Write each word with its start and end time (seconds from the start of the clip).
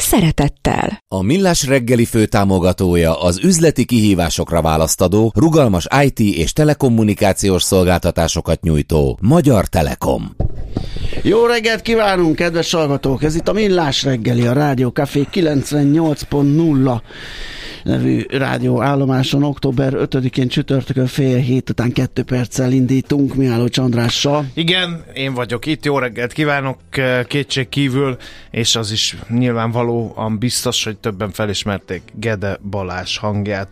szeretettel. 0.00 0.98
A 1.08 1.22
Millás 1.22 1.66
reggeli 1.66 2.04
főtámogatója 2.04 3.20
az 3.20 3.38
üzleti 3.44 3.84
kihívásokra 3.84 4.62
választadó, 4.62 5.32
rugalmas 5.34 5.86
IT 6.02 6.18
és 6.20 6.52
telekommunikációs 6.52 7.62
szolgáltatásokat 7.62 8.62
nyújtó 8.62 9.18
Magyar 9.20 9.66
Telekom. 9.66 10.36
Jó 11.22 11.46
reggelt 11.46 11.82
kívánunk, 11.82 12.36
kedves 12.36 12.72
hallgatók! 12.72 13.22
Ez 13.22 13.34
itt 13.34 13.48
a 13.48 13.52
Millás 13.52 14.02
reggeli, 14.02 14.46
a 14.46 14.52
Rádió 14.52 14.88
Café 14.88 15.26
98.0 15.32 17.00
nevű 17.86 18.22
rádió 18.28 18.82
állomáson 18.82 19.42
október 19.42 19.92
5-én 19.96 20.48
csütörtökön 20.48 21.06
fél 21.06 21.36
hét 21.36 21.70
után 21.70 21.92
kettő 21.92 22.22
perccel 22.22 22.72
indítunk 22.72 23.34
Mihály 23.34 23.68
Csandrással. 23.68 24.46
Igen, 24.54 25.04
én 25.14 25.34
vagyok 25.34 25.66
itt, 25.66 25.84
jó 25.84 25.98
reggelt 25.98 26.32
kívánok 26.32 26.78
kétség 27.26 27.68
kívül, 27.68 28.16
és 28.50 28.76
az 28.76 28.90
is 28.90 29.16
nyilvánvalóan 29.86 30.38
biztos, 30.38 30.84
hogy 30.84 30.96
többen 30.96 31.30
felismerték 31.30 32.02
Gede 32.14 32.58
Balázs 32.70 33.18
hangját, 33.18 33.68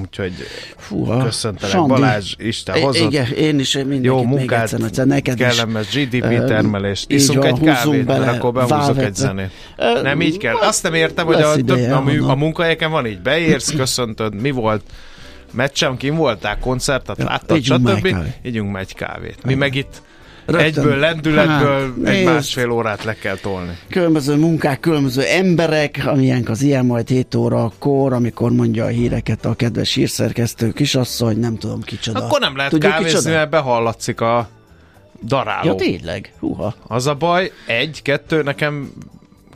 úgyhogy 0.00 0.32
Fúha, 0.76 1.24
köszöntelek 1.24 1.74
Sandi. 1.74 1.88
Balázs, 1.88 2.34
Isten 2.38 2.80
hozott. 2.80 3.12
Igen, 3.12 3.32
én 3.32 3.58
is 3.58 3.74
mindenkit 3.74 4.04
Jó 4.04 4.22
munkát, 4.22 4.72
még 4.72 4.82
egyszer, 4.86 5.06
neked 5.06 5.36
kellemes 5.36 5.94
is. 5.94 6.08
GDP 6.08 6.46
termelést. 6.46 7.10
Iszunk 7.10 7.42
van, 7.42 7.54
egy 7.54 7.60
kávét, 7.60 8.04
bele, 8.04 8.28
akkor 8.28 8.52
behúzok 8.52 8.98
egy 8.98 9.14
zenét. 9.14 9.50
Uh, 9.78 10.02
nem 10.02 10.20
így 10.20 10.36
kell. 10.36 10.54
Azt 10.54 10.82
nem 10.82 10.94
értem, 10.94 11.26
hogy 11.26 11.42
a, 11.42 11.54
több, 11.54 11.90
a, 11.90 12.00
mű, 12.00 12.20
a 12.20 12.34
munkahelyeken 12.34 12.90
van 12.90 13.06
így. 13.06 13.20
Beérsz, 13.20 13.74
köszöntöd, 13.82 14.34
mi 14.34 14.50
volt? 14.50 14.82
Meccsen 15.52 15.96
kim 15.96 16.14
voltál, 16.14 16.58
koncertet 16.58 17.18
ja, 17.18 17.24
láttad, 17.24 17.62
stb. 17.62 18.06
Ígyunk 18.42 18.72
meg 18.72 18.82
egy 18.82 18.94
kávét. 18.94 19.44
Mi 19.44 19.54
meg 19.54 19.74
itt 19.74 20.02
Rögtön. 20.46 20.64
Egyből 20.64 20.96
lendületből 20.96 21.94
hát, 22.04 22.14
egy 22.14 22.24
másfél 22.24 22.70
órát 22.70 23.04
le 23.04 23.14
kell 23.14 23.36
tolni. 23.36 23.78
Különböző 23.88 24.36
munkák, 24.36 24.80
különböző 24.80 25.22
emberek, 25.22 26.02
amilyen 26.06 26.46
az 26.46 26.62
ilyen 26.62 26.86
majd 26.86 27.08
7 27.08 27.34
órakor, 27.34 28.12
amikor 28.12 28.52
mondja 28.52 28.84
a 28.84 28.88
híreket 28.88 29.44
a 29.44 29.54
kedves 29.54 29.94
hírszerkesztő 29.94 30.72
kisasszony, 30.72 31.38
nem 31.38 31.56
tudom 31.56 31.80
kicsoda. 31.80 32.24
Akkor 32.24 32.40
nem 32.40 32.56
lehet 32.56 32.70
Tudjuk 32.70 32.92
kávézni, 32.92 33.18
kicsoda? 33.18 33.34
mert 33.34 33.50
behallatszik 33.50 34.20
a 34.20 34.48
daráló. 35.22 35.68
Ja 35.68 35.74
tényleg? 35.74 36.32
Húha. 36.38 36.74
Az 36.86 37.06
a 37.06 37.14
baj, 37.14 37.52
egy, 37.66 38.02
kettő, 38.02 38.42
nekem 38.42 38.92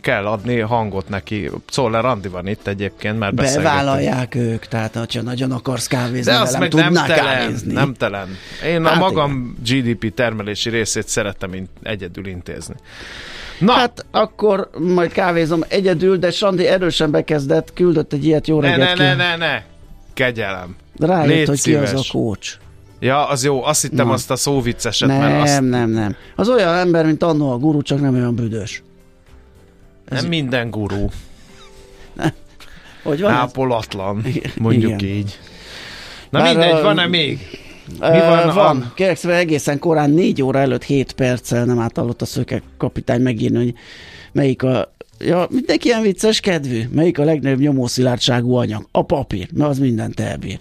kell 0.08 0.26
adni 0.26 0.58
hangot 0.58 1.08
neki. 1.08 1.50
Szóval 1.70 2.02
Randi 2.02 2.28
van 2.28 2.46
itt 2.46 2.66
egyébként, 2.66 3.18
már 3.18 3.34
Bevállalják 3.34 4.34
ők, 4.34 4.66
tehát 4.66 4.94
ha 4.94 5.22
nagyon 5.22 5.52
akarsz 5.52 5.86
kávézni, 5.86 6.32
De 6.32 6.38
azt 6.38 6.58
meg 6.58 6.72
nem 6.72 6.92
telen, 6.92 7.16
kávézni. 7.16 7.72
nem 7.72 7.94
telen. 7.94 8.28
Én 8.66 8.84
hát 8.84 8.96
a 8.96 8.98
magam 8.98 9.56
igen. 9.64 9.82
GDP 9.82 10.14
termelési 10.14 10.70
részét 10.70 11.08
szeretem 11.08 11.54
in- 11.54 11.68
egyedül 11.82 12.26
intézni. 12.26 12.74
Na. 13.58 13.72
Hát 13.72 14.06
akkor 14.10 14.70
majd 14.94 15.12
kávézom 15.12 15.64
egyedül, 15.68 16.16
de 16.16 16.30
Sandi 16.30 16.66
erősen 16.66 17.10
bekezdett, 17.10 17.72
küldött 17.72 18.12
egy 18.12 18.24
ilyet, 18.24 18.46
jó 18.46 18.60
reggelt 18.60 18.98
Ne, 18.98 19.04
ne, 19.04 19.14
ne, 19.14 19.36
ne, 19.36 19.46
ne, 19.46 19.62
kegyelem. 20.14 20.76
Rájött, 20.98 21.46
hogy 21.48 21.56
szíves. 21.58 21.90
ki 21.90 21.96
az 21.96 22.06
a 22.08 22.10
kócs. 22.12 22.58
Ja, 23.00 23.28
az 23.28 23.44
jó, 23.44 23.64
azt 23.64 23.82
hittem 23.82 24.06
Na. 24.06 24.12
azt 24.12 24.30
a 24.30 24.36
szóvicceset. 24.36 25.08
Nem, 25.08 25.18
mert 25.18 25.42
azt... 25.42 25.60
nem, 25.60 25.90
nem. 25.90 26.16
Az 26.36 26.48
olyan 26.48 26.74
ember, 26.74 27.04
mint 27.04 27.22
annó 27.22 27.52
a 27.52 27.56
guru, 27.56 27.82
csak 27.82 28.00
nem 28.00 28.14
olyan 28.14 28.34
büdös. 28.34 28.82
Ez 30.08 30.20
nem 30.20 30.28
minden 30.28 30.70
gurú. 30.70 31.10
Hogy 33.02 33.20
van 33.20 33.30
Ápolatlan, 33.30 34.24
ez? 34.24 34.52
mondjuk 34.56 35.02
Igen. 35.02 35.16
így. 35.16 35.38
Na 36.30 36.38
Bár 36.38 36.54
mindegy, 36.54 36.82
van-e 36.82 37.06
még? 37.06 37.38
Mi 38.00 38.18
van? 38.18 38.54
van. 38.54 38.92
Kérlek 38.94 39.16
szépen 39.16 39.36
egészen 39.36 39.78
korán 39.78 40.10
4 40.10 40.42
óra 40.42 40.58
előtt 40.58 40.84
7 40.84 41.12
perccel 41.12 41.64
nem 41.64 41.78
átallott 41.78 42.22
a 42.22 42.26
szöke 42.26 42.62
kapitány 42.76 43.20
megírni, 43.20 43.56
hogy 43.56 43.74
melyik 44.32 44.62
a 44.62 44.96
Ja, 45.20 45.46
mindenki 45.50 45.88
ilyen 45.88 46.02
vicces 46.02 46.40
kedvű. 46.40 46.82
Melyik 46.90 47.18
a 47.18 47.24
legnagyobb 47.24 47.58
nyomószilárdságú 47.58 48.54
anyag? 48.54 48.88
A 48.90 49.02
papír, 49.02 49.48
mert 49.54 49.70
az 49.70 49.78
mindent 49.78 50.20
elbír. 50.20 50.58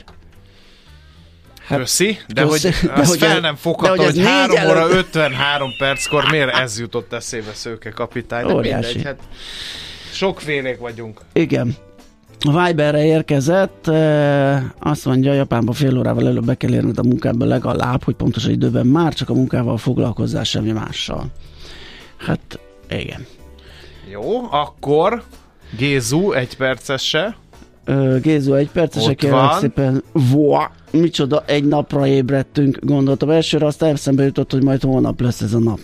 Hát, 1.68 1.78
Köszi, 1.78 2.18
de 2.28 2.42
köszi, 2.42 2.70
hogy 2.72 2.90
de 2.96 3.06
hogy 3.06 3.18
fel 3.18 3.40
nem 3.40 3.56
fogható, 3.56 4.04
hogy, 4.04 4.16
hogy 4.16 4.26
3 4.26 4.70
óra 4.70 4.90
53 4.90 5.70
perckor 5.78 6.28
miért 6.32 6.56
ez 6.56 6.80
jutott 6.80 7.14
eszébe 7.14 7.54
Szőke 7.54 7.90
kapitány, 7.90 8.46
de 8.46 8.54
Óriási. 8.54 8.86
mindegy, 8.96 9.06
hát 9.06 9.20
sokfélék 10.12 10.78
vagyunk. 10.78 11.22
Igen. 11.34 11.76
Viberre 12.40 13.06
érkezett, 13.06 13.88
azt 14.80 15.06
mondja, 15.06 15.34
Japánba 15.34 15.72
fél 15.72 15.98
órával 15.98 16.28
előbb 16.28 16.46
be 16.46 16.56
kell 16.56 16.74
érned 16.74 16.98
a 16.98 17.04
munkába 17.04 17.46
legalább, 17.46 18.04
hogy 18.04 18.16
pontos 18.16 18.46
időben 18.46 18.86
már 18.86 19.14
csak 19.14 19.30
a 19.30 19.34
munkával 19.34 19.78
foglalkozzál 19.78 20.44
semmi 20.44 20.72
mással. 20.72 21.26
Hát, 22.18 22.60
igen. 22.90 23.26
Jó, 24.12 24.52
akkor 24.52 25.24
Gézu 25.78 26.32
egy 26.32 26.58
percese. 26.58 27.36
Gézu 28.22 28.54
egy 28.54 28.70
percese, 28.70 29.14
kérlek 29.14 29.52
szépen. 29.60 30.04
Voa, 30.12 30.72
micsoda, 30.92 31.44
egy 31.46 31.64
napra 31.66 32.08
ébredtünk, 32.08 32.80
gondoltam. 32.82 33.30
Elsőre 33.30 33.66
azt 33.66 33.84
eszembe 33.84 34.24
jutott, 34.24 34.52
hogy 34.52 34.64
majd 34.64 34.82
holnap 34.82 35.22
lesz 35.22 35.42
ez 35.42 35.54
a 35.54 35.60
nap. 35.60 35.80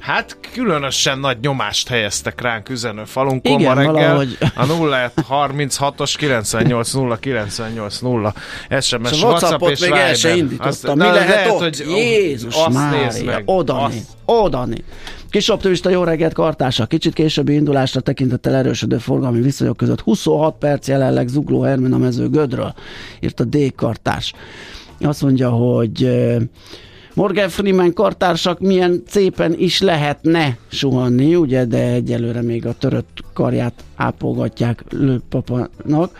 Hát 0.00 0.38
különösen 0.52 1.18
nagy 1.18 1.36
nyomást 1.40 1.88
helyeztek 1.88 2.40
ránk 2.40 2.68
üzenőfalunkon 2.68 3.62
ma 3.62 3.72
reggel. 3.72 3.92
Valahogy... 3.92 4.38
A 4.54 4.64
0 4.64 5.12
36-os 5.30 6.14
98 6.16 6.92
0 6.92 7.16
98 7.16 7.98
0 7.98 8.34
SMS, 8.80 9.10
és 9.10 9.22
WhatsApp 9.22 9.62
és 9.62 9.80
még 9.80 9.90
el 9.90 10.14
se 10.14 10.36
indítottam. 10.36 10.98
Mi 10.98 11.04
lehet, 11.04 11.28
lehet 11.28 11.50
ott? 11.50 11.58
Hogy 11.58 11.84
Jézus 11.86 12.54
azt 12.54 12.74
Mária, 12.74 13.42
odani, 13.44 14.02
odani. 14.24 14.84
Kis 15.30 15.48
optimista 15.48 15.90
jó 15.90 16.04
reggelt 16.04 16.32
kartása. 16.32 16.86
Kicsit 16.86 17.12
későbbi 17.12 17.52
indulásra 17.52 18.00
tekintettel 18.00 18.54
erősödő 18.54 18.98
forgalmi 18.98 19.40
viszonyok 19.40 19.76
között 19.76 20.00
26 20.00 20.58
perc 20.58 20.88
jelenleg 20.88 21.28
Zugló 21.28 21.60
Hermin 21.60 21.92
a 21.92 21.98
mező 21.98 22.28
Gödről, 22.28 22.74
írt 23.20 23.40
a 23.40 23.44
D 23.44 23.74
kartás. 23.76 24.32
Azt 25.00 25.22
mondja, 25.22 25.50
hogy 25.50 26.10
Morgan 27.18 27.48
Freeman 27.48 27.92
kartársak 27.92 28.60
milyen 28.60 29.02
szépen 29.06 29.54
is 29.56 29.80
lehetne 29.80 30.56
suhanni, 30.68 31.34
ugye, 31.34 31.64
de 31.64 31.92
egyelőre 31.92 32.42
még 32.42 32.66
a 32.66 32.72
törött 32.72 33.18
karját 33.32 33.84
ápolgatják 33.96 34.84
lőpapanak 34.90 36.18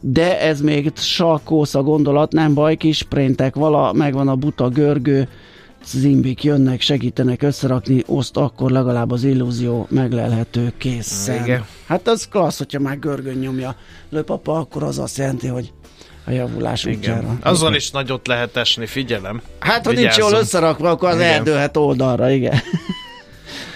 de 0.00 0.40
ez 0.40 0.60
még 0.60 0.92
salkósz 0.94 1.74
a 1.74 1.82
gondolat, 1.82 2.32
nem 2.32 2.54
baj, 2.54 2.76
kis 2.76 2.96
sprintek, 2.96 3.54
vala, 3.54 3.92
megvan 3.92 4.28
a 4.28 4.36
buta 4.36 4.68
görgő, 4.68 5.28
zimbik 5.84 6.44
jönnek, 6.44 6.80
segítenek 6.80 7.42
összerakni, 7.42 8.02
oszt 8.06 8.36
akkor 8.36 8.70
legalább 8.70 9.10
az 9.10 9.24
illúzió 9.24 9.86
meglelhető 9.90 10.72
készen. 10.78 11.44
Igen. 11.44 11.64
Hát 11.86 12.08
az 12.08 12.28
klassz, 12.28 12.58
hogyha 12.58 12.80
már 12.80 12.98
görgön 12.98 13.36
nyomja 13.36 13.76
lőpapa, 14.08 14.58
akkor 14.58 14.82
az 14.82 14.98
azt 14.98 15.18
jelenti, 15.18 15.46
hogy 15.46 15.72
a 16.26 16.30
javulás 16.30 16.84
Igen. 16.84 16.98
útjára. 16.98 17.38
Azzal 17.42 17.74
is 17.74 17.90
nagyot 17.90 18.26
lehet 18.26 18.56
esni, 18.56 18.86
figyelem. 18.86 19.42
Hát, 19.58 19.86
ha 19.86 19.92
nincs 19.92 20.16
jól 20.16 20.32
összerakva, 20.32 20.90
akkor 20.90 21.08
az 21.08 21.16
igen. 21.16 21.28
eldőlhet 21.28 21.76
oldalra, 21.76 22.30
igen. 22.30 22.60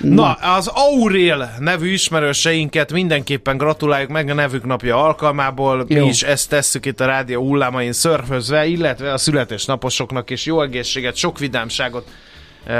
Na, 0.00 0.32
az 0.32 0.66
Aurel 0.66 1.54
nevű 1.58 1.92
ismerőseinket 1.92 2.92
mindenképpen 2.92 3.56
gratuláljuk 3.56 4.10
meg 4.10 4.28
a 4.28 4.34
nevük 4.34 4.64
napja 4.64 5.04
alkalmából. 5.04 5.84
Jó. 5.88 6.04
Mi 6.04 6.08
is 6.08 6.22
ezt 6.22 6.48
tesszük 6.48 6.86
itt 6.86 7.00
a 7.00 7.06
rádió 7.06 7.42
hullámain 7.42 7.92
szörfözve, 7.92 8.66
illetve 8.66 9.12
a 9.12 9.18
születésnaposoknak 9.18 10.30
is 10.30 10.46
jó 10.46 10.62
egészséget, 10.62 11.16
sok 11.16 11.38
vidámságot 11.38 12.08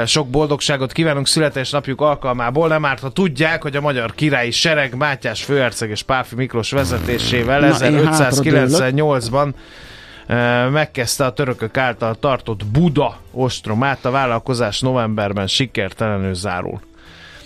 sok 0.05 0.27
boldogságot 0.27 0.91
kívánunk 0.91 1.27
születésnapjuk 1.27 2.01
alkalmából, 2.01 2.67
nem 2.67 2.85
árt, 2.85 2.99
ha 2.99 3.09
tudják, 3.09 3.61
hogy 3.61 3.75
a 3.75 3.81
magyar 3.81 4.15
királyi 4.15 4.51
sereg 4.51 4.95
Mátyás 4.95 5.43
főherceg 5.43 5.89
és 5.89 6.03
Páfi 6.03 6.35
Miklós 6.35 6.71
vezetésével 6.71 7.71
1598-ban 7.73 9.53
e, 10.27 10.69
megkezdte 10.69 11.25
a 11.25 11.33
törökök 11.33 11.77
által 11.77 12.15
tartott 12.15 12.65
Buda 12.65 13.17
ostromát, 13.31 14.05
a 14.05 14.11
vállalkozás 14.11 14.79
novemberben 14.79 15.47
sikertelenül 15.47 16.33
zárul. 16.33 16.88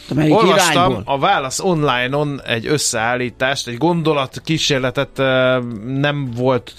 Melyik 0.09 0.33
Olvastam 0.33 0.91
irányból? 0.91 1.03
a 1.05 1.19
Válasz 1.19 1.59
online-on 1.59 2.41
egy 2.45 2.67
összeállítást, 2.67 3.67
egy 3.67 3.77
gondolat 3.77 4.41
kísérletet, 4.43 5.17
nem 5.85 6.31
volt 6.35 6.73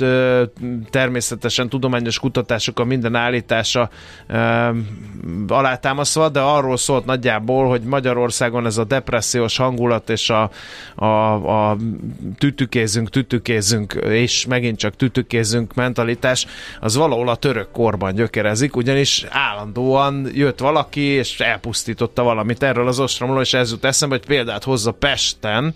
természetesen 0.90 1.68
tudományos 1.68 2.18
kutatások 2.18 2.78
a 2.78 2.84
minden 2.84 3.14
állítása 3.14 3.90
alátámasztva, 5.48 6.28
de 6.28 6.40
arról 6.40 6.76
szólt 6.76 7.04
nagyjából, 7.04 7.68
hogy 7.68 7.82
Magyarországon 7.82 8.66
ez 8.66 8.78
a 8.78 8.84
depressziós 8.84 9.56
hangulat 9.56 10.10
és 10.10 10.30
a, 10.30 10.50
a, 10.94 11.06
a 11.70 11.76
tütükézünk, 12.38 13.10
tütükézünk, 13.10 13.92
és 14.08 14.46
megint 14.46 14.78
csak 14.78 14.96
tütükézünk 14.96 15.74
mentalitás, 15.74 16.46
az 16.80 16.96
valahol 16.96 17.28
a 17.28 17.36
török 17.36 17.70
korban 17.70 18.14
gyökerezik, 18.14 18.76
ugyanis 18.76 19.26
állandóan 19.30 20.28
jött 20.32 20.58
valaki, 20.58 21.00
és 21.00 21.40
elpusztította 21.40 22.22
valamit 22.22 22.62
erről 22.62 22.88
az 22.88 22.98
ostromról, 23.14 23.42
és 23.42 23.54
ez 23.54 23.70
jut 23.70 23.84
eszembe, 23.84 24.16
hogy 24.16 24.26
példát 24.26 24.64
hozza 24.64 24.92
Pesten, 24.92 25.74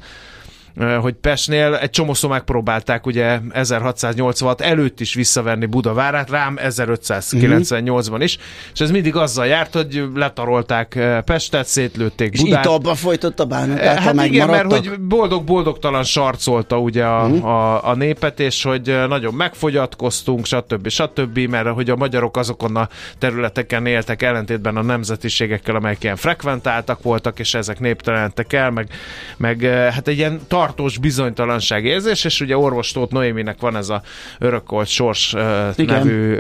hogy 1.01 1.15
Pestnél 1.15 1.75
egy 1.75 1.91
csomószor 1.91 2.31
megpróbálták 2.31 3.07
ugye 3.07 3.39
1686 3.53 4.61
előtt 4.61 5.01
is 5.01 5.15
visszaverni 5.15 5.67
Budavárát, 5.67 6.31
rám 6.31 6.59
1598-ban 6.63 8.19
is, 8.19 8.39
és 8.73 8.81
ez 8.81 8.91
mindig 8.91 9.17
azzal 9.17 9.47
járt, 9.47 9.75
hogy 9.75 10.05
letarolták 10.15 10.99
Pestet, 11.25 11.67
szétlőtték 11.67 12.31
Budát. 12.31 12.65
És 12.65 12.71
itt 12.71 12.75
abba 12.75 12.95
folytott 12.95 13.41
a 13.41 13.45
bánatát, 13.45 13.99
Hát 13.99 14.25
igen, 14.25 14.49
mert 14.49 14.73
hogy 14.73 15.01
boldog-boldogtalan 15.01 16.05
sarcolta 16.05 16.79
ugye 16.79 17.05
a, 17.05 17.27
uh-huh. 17.27 17.45
a, 17.45 17.89
a 17.89 17.95
népet, 17.95 18.41
és 18.41 18.63
hogy 18.63 18.97
nagyon 19.09 19.35
megfogyatkoztunk, 19.35 20.47
stb. 20.47 20.89
stb. 20.89 21.39
mert 21.39 21.69
hogy 21.69 21.91
a 21.91 21.97
magyarok 21.97 22.37
azokon 22.37 22.77
a 22.77 22.89
területeken 23.19 23.87
éltek 23.87 24.23
ellentétben 24.23 24.77
a 24.77 24.83
nemzetiségekkel, 24.83 25.75
amelyek 25.75 26.03
ilyen 26.03 26.17
frekventáltak 26.17 27.03
voltak, 27.03 27.39
és 27.39 27.55
ezek 27.55 27.81
néptelentek 27.81 28.53
el, 28.53 28.71
meg, 28.71 28.89
meg 29.37 29.61
hát 29.93 30.09
egy 30.09 30.19
ilyen 30.19 30.41
tartós 30.59 30.99
bizonytalanság 30.99 31.85
érzés, 31.85 32.25
és 32.25 32.41
ugye 32.41 32.57
orvos 32.57 32.93
Tóth 32.93 33.13
Noéminek 33.13 33.61
van 33.61 33.77
ez 33.77 33.89
a 33.89 34.03
Örökolt 34.39 34.87
Sors 34.87 35.33
uh, 35.33 35.77
nevű 35.77 36.37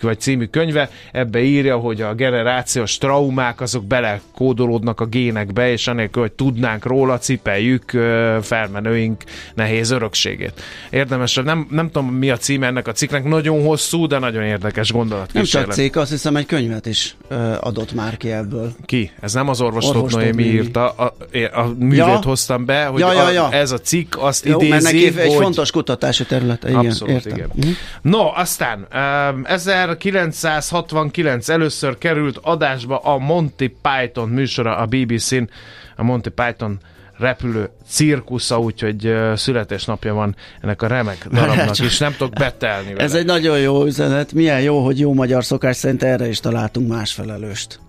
vagy 0.00 0.20
című 0.20 0.44
könyve, 0.44 0.90
ebbe 1.12 1.42
írja, 1.42 1.76
hogy 1.76 2.00
a 2.00 2.14
generációs 2.14 2.98
traumák 2.98 3.60
azok 3.60 3.84
belekódolódnak 3.84 5.00
a 5.00 5.04
génekbe, 5.04 5.70
és 5.70 5.86
anélkül, 5.86 6.22
hogy 6.22 6.32
tudnánk 6.32 6.84
róla, 6.84 7.18
cipeljük 7.18 7.90
felmenőink 8.42 9.24
nehéz 9.54 9.90
örökségét. 9.90 10.62
Érdemes, 10.90 11.34
nem, 11.34 11.66
nem 11.70 11.90
tudom 11.90 12.08
mi 12.08 12.30
a 12.30 12.36
címe 12.36 12.66
ennek 12.66 12.88
a 12.88 12.92
cikknek, 12.92 13.24
nagyon 13.24 13.62
hosszú, 13.62 14.06
de 14.06 14.18
nagyon 14.18 14.42
érdekes 14.42 14.92
gondolat. 14.92 15.32
Nem 15.32 15.44
csak 15.44 15.72
cikk, 15.72 15.96
azt 15.96 16.10
hiszem 16.10 16.36
egy 16.36 16.46
könyvet 16.46 16.86
is 16.86 17.16
adott 17.60 17.94
már 17.94 18.16
ki 18.16 18.30
ebből. 18.30 18.72
Ki? 18.84 19.10
Ez 19.20 19.32
nem 19.32 19.48
az 19.48 19.60
orvos, 19.60 19.84
orvos 19.84 20.00
Tóth 20.12 20.14
Noémi 20.14 20.42
írta, 20.42 20.88
a, 20.90 21.14
a, 21.32 21.58
a 21.60 21.74
művét 21.78 21.98
ja? 21.98 22.20
hoztam 22.22 22.64
be, 22.64 22.84
hogy 22.84 23.00
ja, 23.00 23.12
ja, 23.12 23.17
ja, 23.22 23.30
ja. 23.30 23.52
ez 23.52 23.70
a 23.70 23.78
cikk 23.78 24.14
azt 24.18 24.44
Jó, 24.44 24.56
idézi, 24.56 24.70
mert 24.70 24.82
neki 24.82 25.06
egy 25.06 25.34
hogy... 25.34 25.42
fontos 25.42 25.70
kutatási 25.70 26.24
területe. 26.24 26.68
Igen, 26.68 26.86
Abszolút, 26.86 27.14
értem. 27.14 27.36
igen. 27.36 27.50
Mm. 27.66 27.70
No, 28.02 28.30
aztán 28.34 28.78
um, 28.78 29.42
1969 29.44 31.48
először 31.48 31.98
került 31.98 32.38
adásba 32.42 32.98
a 32.98 33.18
Monty 33.18 33.72
Python 33.82 34.28
műsora 34.28 34.76
a 34.76 34.86
BBC-n, 34.86 35.42
a 35.96 36.02
Monty 36.02 36.28
Python 36.28 36.78
repülő 37.18 37.70
cirkusza, 37.88 38.58
úgyhogy 38.58 39.06
uh, 39.06 39.34
születésnapja 39.34 40.14
van 40.14 40.36
ennek 40.60 40.82
a 40.82 40.86
remek 40.86 41.26
darabnak 41.32 41.78
is, 41.78 41.98
nem 41.98 42.14
tudok 42.18 42.32
betelni 42.32 42.92
vele. 42.92 43.04
Ez 43.04 43.14
egy 43.14 43.26
nagyon 43.26 43.58
jó 43.58 43.84
üzenet, 43.84 44.32
milyen 44.32 44.60
jó, 44.60 44.84
hogy 44.84 44.98
jó 44.98 45.14
magyar 45.14 45.44
szokás 45.44 45.76
szerint 45.76 46.02
erre 46.02 46.28
is 46.28 46.40
találtunk 46.40 46.88
más 46.88 47.12
felelőst 47.12 47.80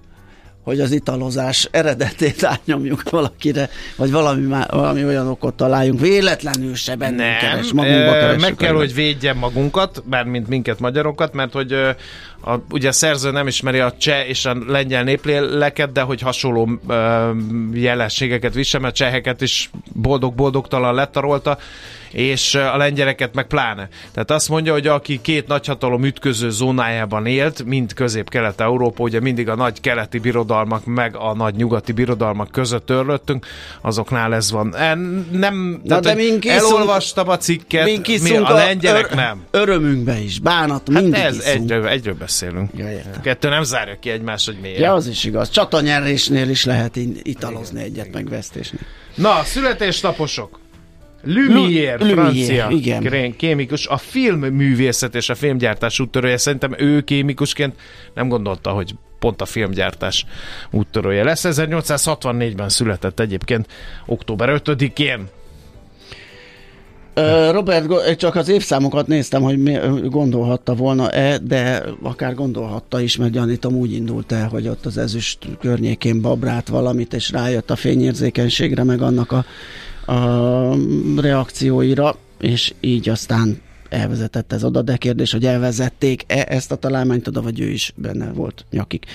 hogy 0.69 0.79
az 0.79 0.91
italozás 0.91 1.67
eredetét 1.71 2.43
átnyomjuk 2.43 3.09
valakire, 3.09 3.69
vagy 3.95 4.11
valami, 4.11 4.45
valami 4.69 5.05
olyan 5.05 5.27
okot 5.27 5.53
találjunk. 5.53 5.99
Véletlenül 5.99 6.75
se 6.75 6.95
bennünk 6.95 7.37
keres, 7.37 7.73
magunkba 7.73 8.37
meg 8.39 8.55
kell, 8.55 8.73
hogy 8.73 8.93
védjem 8.93 9.37
magunkat, 9.37 10.03
bármint 10.05 10.47
minket 10.47 10.79
magyarokat, 10.79 11.33
mert 11.33 11.53
hogy 11.53 11.75
a, 12.41 12.55
ugye 12.71 12.87
a 12.87 12.91
szerző 12.91 13.31
nem 13.31 13.47
ismeri 13.47 13.79
a 13.79 13.93
cseh 13.97 14.29
és 14.29 14.45
a 14.45 14.57
lengyel 14.67 15.03
népléleket, 15.03 15.91
de 15.91 16.01
hogy 16.01 16.21
hasonló 16.21 16.69
ö, 16.87 17.31
jelenségeket 17.73 18.53
visel, 18.53 18.79
mert 18.79 18.95
cseheket 18.95 19.41
is 19.41 19.69
boldog-boldogtalan 19.93 20.93
letarolta, 20.93 21.57
és 22.11 22.55
a 22.55 22.77
lengyeleket 22.77 23.33
meg 23.33 23.47
pláne. 23.47 23.89
Tehát 24.11 24.31
azt 24.31 24.49
mondja, 24.49 24.73
hogy 24.73 24.87
aki 24.87 25.21
két 25.21 25.47
nagyhatalom 25.47 26.03
ütköző 26.05 26.49
zónájában 26.49 27.25
élt, 27.25 27.65
mind 27.65 27.93
közép-kelet-európa, 27.93 29.03
ugye 29.03 29.19
mindig 29.19 29.49
a 29.49 29.55
nagy 29.55 29.81
keleti 29.81 30.19
birodalmak 30.19 30.85
meg 30.85 31.15
a 31.15 31.35
nagy 31.35 31.55
nyugati 31.55 31.91
birodalmak 31.91 32.51
között 32.51 32.85
törlöttünk, 32.85 33.45
azoknál 33.81 34.33
ez 34.33 34.51
van. 34.51 34.75
Nem, 35.31 35.81
Na, 35.83 35.99
tehát, 35.99 36.03
de 36.03 36.13
mink 36.13 36.45
elolvastam 36.45 37.29
a 37.29 37.37
cikket, 37.37 38.07
mi, 38.21 38.35
a, 38.35 38.49
a 38.49 38.53
lengyelek 38.53 39.09
ör, 39.09 39.15
nem. 39.15 39.43
Örömünkbe 39.51 40.19
is, 40.19 40.39
bánat, 40.39 40.81
hát 40.93 41.01
mindig 41.01 41.21
ez 41.21 41.39
egyről, 41.39 41.87
egyről 41.87 42.15
beszélünk. 42.29 42.69
Ja, 42.77 42.87
Kettő 43.21 43.49
nem 43.49 43.63
zárja 43.63 43.99
ki 43.99 44.09
egymást, 44.09 44.45
hogy 44.45 44.57
miért. 44.61 44.79
Ja, 44.79 44.93
az 44.93 45.07
is 45.07 45.23
igaz. 45.23 45.49
Csatanyerésnél 45.49 46.49
is 46.49 46.65
lehet 46.65 46.95
italozni 47.21 47.81
egyet, 47.83 48.13
megvesztésni. 48.13 48.77
Na, 49.15 49.43
születésnaposok. 49.43 50.59
Lumière, 51.23 51.97
Lumière 51.97 52.11
francia 52.11 52.69
igen. 52.69 53.35
kémikus, 53.35 53.87
a 53.87 53.97
filmművészet 53.97 55.15
és 55.15 55.29
a 55.29 55.35
filmgyártás 55.35 55.99
úttörője. 55.99 56.37
Szerintem 56.37 56.75
ő 56.77 57.01
kémikusként 57.01 57.75
nem 58.13 58.27
gondolta, 58.27 58.71
hogy 58.71 58.95
pont 59.19 59.41
a 59.41 59.45
filmgyártás 59.45 60.25
úttörője 60.71 61.23
lesz. 61.23 61.43
1864-ben 61.47 62.69
született 62.69 63.19
egyébként 63.19 63.67
október 64.05 64.61
5-én. 64.65 65.27
Robert, 67.51 68.15
csak 68.17 68.35
az 68.35 68.49
évszámokat 68.49 69.07
néztem, 69.07 69.41
hogy 69.41 69.57
mi 69.57 69.77
gondolhatta 70.05 70.75
volna-e, 70.75 71.37
de 71.37 71.83
akár 72.03 72.35
gondolhatta 72.35 73.01
is, 73.01 73.17
mert 73.17 73.31
gyanítom 73.31 73.75
úgy 73.75 73.91
indult 73.93 74.31
el, 74.31 74.47
hogy 74.47 74.67
ott 74.67 74.85
az 74.85 74.97
ezüst 74.97 75.37
környékén 75.59 76.21
babrát 76.21 76.67
valamit, 76.67 77.13
és 77.13 77.31
rájött 77.31 77.71
a 77.71 77.75
fényérzékenységre, 77.75 78.83
meg 78.83 79.01
annak 79.01 79.31
a 79.31 79.45
a 80.09 80.75
reakcióira, 81.17 82.15
és 82.39 82.73
így 82.79 83.09
aztán 83.09 83.61
elvezetett 83.89 84.53
ez 84.53 84.63
oda, 84.63 84.81
de 84.81 84.97
kérdés, 84.97 85.31
hogy 85.31 85.45
elvezették-e 85.45 86.45
ezt 86.49 86.71
a 86.71 86.75
találmányt 86.75 87.27
oda, 87.27 87.41
vagy 87.41 87.59
ő 87.59 87.69
is 87.69 87.93
benne 87.95 88.31
volt 88.31 88.65
nyakik. 88.71 89.05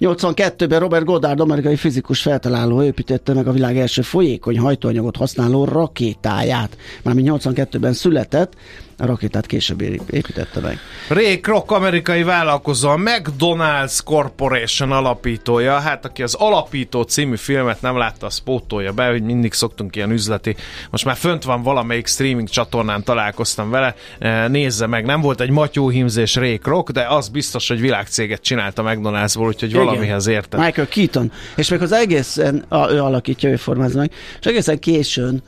82-ben 0.00 0.80
Robert 0.80 1.04
Goddard, 1.04 1.40
amerikai 1.40 1.76
fizikus 1.76 2.20
feltaláló 2.20 2.82
építette 2.82 3.34
meg 3.34 3.46
a 3.46 3.52
világ 3.52 3.78
első 3.78 4.02
folyékony 4.02 4.58
hajtóanyagot 4.58 5.16
használó 5.16 5.64
rakétáját. 5.64 6.76
Mármint 7.02 7.28
82-ben 7.30 7.92
született, 7.92 8.54
a 8.98 9.06
rakétát 9.06 9.46
később 9.46 9.80
építette 10.10 10.60
meg. 10.60 10.78
Ray 11.08 11.40
Kroc 11.40 11.72
amerikai 11.72 12.22
vállalkozó, 12.22 12.88
a 12.88 12.96
McDonald's 12.96 13.98
Corporation 14.04 14.92
alapítója, 14.92 15.78
hát 15.78 16.04
aki 16.04 16.22
az 16.22 16.34
Alapító 16.34 17.02
című 17.02 17.36
filmet 17.36 17.80
nem 17.82 17.96
látta, 17.96 18.26
az 18.26 18.38
pótolja 18.38 18.92
be, 18.92 19.10
hogy 19.10 19.22
mindig 19.22 19.52
szoktunk 19.52 19.96
ilyen 19.96 20.10
üzleti. 20.10 20.56
Most 20.90 21.04
már 21.04 21.16
fönt 21.16 21.44
van 21.44 21.62
valamelyik 21.62 22.06
streaming 22.06 22.48
csatornán 22.48 23.04
találkoztam 23.04 23.70
vele, 23.70 23.94
e, 24.18 24.48
nézze 24.48 24.86
meg, 24.86 25.04
nem 25.04 25.20
volt 25.20 25.40
egy 25.40 25.50
matyóhímzés 25.50 26.34
Ray 26.34 26.58
Kroc, 26.58 26.92
de 26.92 27.06
az 27.08 27.28
biztos, 27.28 27.68
hogy 27.68 27.80
világcéget 27.80 28.42
csinált 28.42 28.78
a 28.78 28.82
McDonald'sból, 28.82 29.46
úgyhogy 29.46 29.70
Igen. 29.70 29.84
valamihez 29.84 30.26
érte. 30.26 30.56
Michael 30.56 30.88
Keaton. 30.88 31.32
És 31.56 31.68
még 31.68 31.82
az 31.82 31.92
egészen, 31.92 32.64
a, 32.68 32.90
ő 32.90 33.02
alakítja, 33.02 33.50
ő 33.50 33.56
formázza 33.56 33.98
meg, 33.98 34.12
és 34.40 34.46
egészen 34.46 34.78
későn 34.78 35.42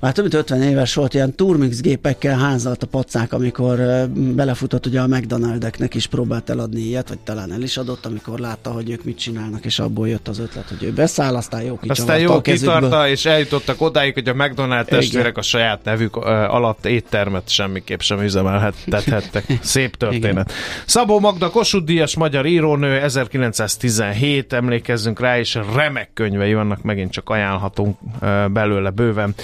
már 0.00 0.12
több 0.12 0.24
mint 0.24 0.36
50 0.36 0.62
éves 0.62 0.94
volt, 0.94 1.14
ilyen 1.14 1.34
Turmix 1.34 1.80
gépekkel 1.80 2.38
házalt 2.38 2.82
a 2.82 2.86
pacák, 2.86 3.32
amikor 3.32 3.78
belefutott 4.14 4.86
ugye 4.86 5.00
a 5.00 5.06
McDonaldeknek 5.06 5.94
is 5.94 6.06
próbált 6.06 6.50
eladni 6.50 6.80
ilyet, 6.80 7.08
vagy 7.08 7.18
talán 7.18 7.52
el 7.52 7.62
is 7.62 7.76
adott, 7.76 8.06
amikor 8.06 8.38
látta, 8.38 8.70
hogy 8.70 8.90
ők 8.90 9.04
mit 9.04 9.18
csinálnak, 9.18 9.64
és 9.64 9.78
abból 9.78 10.08
jött 10.08 10.28
az 10.28 10.38
ötlet, 10.38 10.68
hogy 10.68 10.82
ő 10.82 10.92
beszáll, 10.92 11.36
aztán 11.36 11.62
jó 11.62 11.78
Aztán 11.86 12.18
jó 12.18 12.40
kitarta, 12.40 13.08
és 13.08 13.24
eljutottak 13.24 13.80
odáig, 13.80 14.14
hogy 14.14 14.28
a 14.28 14.34
McDonald 14.34 14.86
testvérek 14.86 15.38
a 15.38 15.42
saját 15.42 15.84
nevük 15.84 16.16
alatt 16.16 16.86
éttermet 16.86 17.48
semmiképp 17.48 18.00
sem 18.00 18.22
üzemelhettek. 18.22 19.44
Szép 19.60 19.96
történet. 19.96 20.50
Igen. 20.50 20.58
Szabó 20.86 21.20
Magda 21.20 21.50
Kossuth 21.50 21.84
Díjas 21.84 22.16
magyar 22.16 22.46
írónő, 22.46 23.00
1917, 23.00 24.52
emlékezzünk 24.52 25.20
rá, 25.20 25.38
és 25.38 25.58
remek 25.74 26.10
könyvei 26.14 26.54
vannak, 26.54 26.82
megint 26.82 27.10
csak 27.10 27.28
ajánlhatunk 27.28 27.96
belőle 28.52 28.90
bőven 28.90 29.34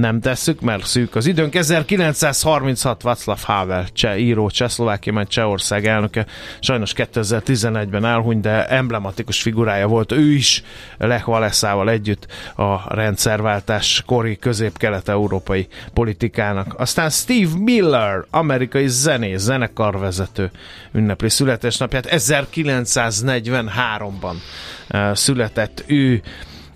nem 0.00 0.20
tesszük, 0.20 0.60
mert 0.60 0.86
szűk 0.86 1.14
az 1.14 1.26
időnk. 1.26 1.54
1936 1.54 3.02
Václav 3.02 3.42
Havel, 3.42 3.86
cseh 3.92 4.20
író, 4.20 4.50
Csehszlovákia, 4.50 5.12
majd 5.12 5.28
Csehország 5.28 5.86
elnöke, 5.86 6.26
sajnos 6.60 6.92
2011-ben 6.96 8.04
elhuny, 8.04 8.40
de 8.40 8.66
emblematikus 8.66 9.42
figurája 9.42 9.86
volt 9.86 10.12
ő 10.12 10.32
is, 10.32 10.62
Lech 10.98 11.28
Walesával 11.28 11.90
együtt 11.90 12.26
a 12.56 12.94
rendszerváltás 12.94 14.02
kori 14.06 14.36
közép-kelet-európai 14.36 15.66
politikának. 15.92 16.74
Aztán 16.78 17.10
Steve 17.10 17.58
Miller, 17.58 18.24
amerikai 18.30 18.88
zenész, 18.88 19.40
zenekarvezető 19.40 20.50
ünnepli 20.92 21.28
születésnapját 21.28 22.08
1943-ban 22.10 24.34
született 25.12 25.84
ő 25.86 26.22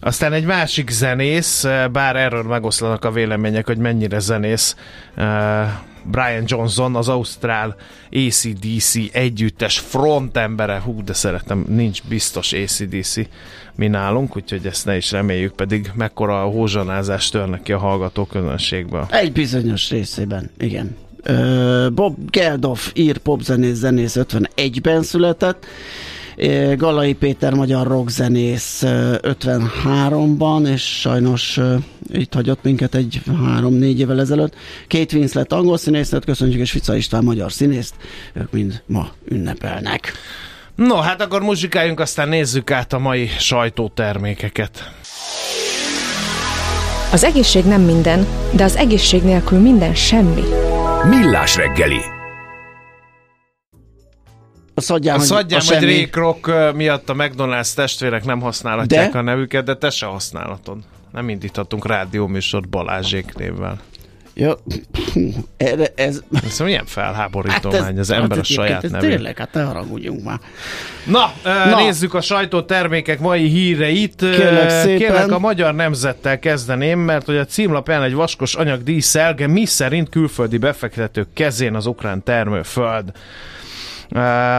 aztán 0.01 0.33
egy 0.33 0.45
másik 0.45 0.91
zenész, 0.91 1.65
eh, 1.65 1.89
bár 1.89 2.17
erről 2.17 2.43
megoszlanak 2.43 3.05
a 3.05 3.11
vélemények, 3.11 3.67
hogy 3.67 3.79
mennyire 3.79 4.19
zenész, 4.19 4.77
eh, 5.15 5.69
Brian 6.11 6.45
Johnson, 6.47 6.97
az 6.97 7.09
Ausztrál 7.09 7.77
ACDC 8.11 8.95
együttes 9.13 9.79
frontembere, 9.79 10.81
hú, 10.81 11.05
de 11.05 11.13
szeretem, 11.13 11.65
nincs 11.69 12.03
biztos 12.09 12.53
ACDC 12.53 13.29
mi 13.75 13.87
nálunk, 13.87 14.37
úgyhogy 14.37 14.67
ezt 14.67 14.85
ne 14.85 14.97
is 14.97 15.11
reméljük, 15.11 15.53
pedig 15.53 15.91
mekkora 15.95 16.43
a 16.43 16.47
hózsanázást 16.47 17.33
törnek 17.33 17.63
ki 17.63 17.73
a 17.73 17.79
hallgató 17.79 18.25
közönségből. 18.25 19.07
Egy 19.11 19.33
bizonyos 19.33 19.91
részében, 19.91 20.51
igen. 20.59 20.97
Bob 21.95 22.31
Geldof 22.31 22.91
ír 22.95 23.19
popzenész 23.19 23.77
zenész 23.77 24.17
51-ben 24.19 25.03
született, 25.03 25.67
Galai 26.77 27.13
Péter 27.13 27.55
magyar 27.55 27.87
rockzenész 27.87 28.83
53-ban, 28.87 30.69
és 30.69 30.83
sajnos 31.01 31.61
itt 32.13 32.35
hagyott 32.35 32.63
minket 32.63 32.95
egy 32.95 33.21
három-négy 33.45 34.01
évvel 34.01 34.21
ezelőtt. 34.21 34.55
Kate 34.89 35.17
Winslet 35.17 35.53
angol 35.53 35.79
színésznőt 35.79 36.25
köszönjük, 36.25 36.61
és 36.61 36.71
Fica 36.71 36.97
István 36.97 37.25
magyar 37.25 37.53
színészt, 37.53 37.95
ők 38.33 38.53
mind 38.53 38.83
ma 38.87 39.09
ünnepelnek. 39.29 40.13
No, 40.75 40.95
hát 40.95 41.23
akkor 41.23 41.43
muzsikáljunk, 41.43 42.01
aztán 42.01 42.29
nézzük 42.29 42.71
át 42.71 42.93
a 42.93 42.99
mai 42.99 43.27
sajtótermékeket. 43.39 44.91
Az 47.13 47.25
egészség 47.25 47.65
nem 47.65 47.83
minden, 47.83 48.27
de 48.53 48.65
az 48.65 48.77
egészség 48.77 49.23
nélkül 49.23 49.59
minden 49.59 49.95
semmi. 49.95 50.43
Millás 51.09 51.57
reggeli 51.57 52.01
a 54.79 54.81
szadjám, 54.81 55.17
a 55.17 55.21
szadjám 55.21 55.61
hogy, 55.67 55.77
hogy 55.77 55.85
Ray 55.85 56.09
Kroc 56.11 56.75
miatt 56.75 57.09
a 57.09 57.15
McDonald's 57.15 57.75
testvérek 57.75 58.25
nem 58.25 58.41
használhatják 58.41 59.13
de? 59.13 59.19
a 59.19 59.23
nevüket, 59.23 59.65
de 59.65 59.77
te 59.77 59.91
se 59.91 60.07
használhatod. 60.07 60.79
Nem 61.13 61.29
indíthatunk 61.29 61.87
rádióműsort 61.87 62.69
Balázsék 62.69 63.35
névvel. 63.35 63.81
Ja, 64.35 64.57
erre 65.57 65.93
ez... 65.95 66.21
Ez 66.45 66.59
milyen 66.59 66.87
felháborító 66.87 67.71
hát 67.71 67.89
ez, 67.89 67.99
az 67.99 68.11
ember 68.11 68.31
hát 68.31 68.39
a 68.39 68.43
saját 68.43 68.85
ez 68.85 68.91
nevét. 68.91 69.11
Tényleg, 69.11 69.39
hát 69.39 69.53
ne 69.53 69.63
haragudjunk 69.63 70.25
már. 70.25 70.41
Na, 71.07 71.33
Na, 71.45 71.77
nézzük 71.83 72.15
a 72.15 72.21
sajtótermékek 72.21 73.21
mai 73.21 73.49
híreit. 73.49 74.15
Kérlek 74.17 74.71
szépen. 74.71 74.99
Kérlek 74.99 75.31
a 75.31 75.39
Magyar 75.39 75.75
Nemzettel 75.75 76.39
kezdeném, 76.39 76.99
mert 76.99 77.27
hogy 77.27 77.37
a 77.37 77.45
címlapján 77.45 78.03
egy 78.03 78.15
vaskos 78.15 78.55
anyag 78.55 78.83
díszelge, 78.83 79.47
mi 79.47 79.65
szerint 79.65 80.09
külföldi 80.09 80.59
befektetők 80.59 81.29
kezén 81.35 81.75
az 81.75 81.87
ukrán 81.87 82.23
termőföld. 82.23 83.13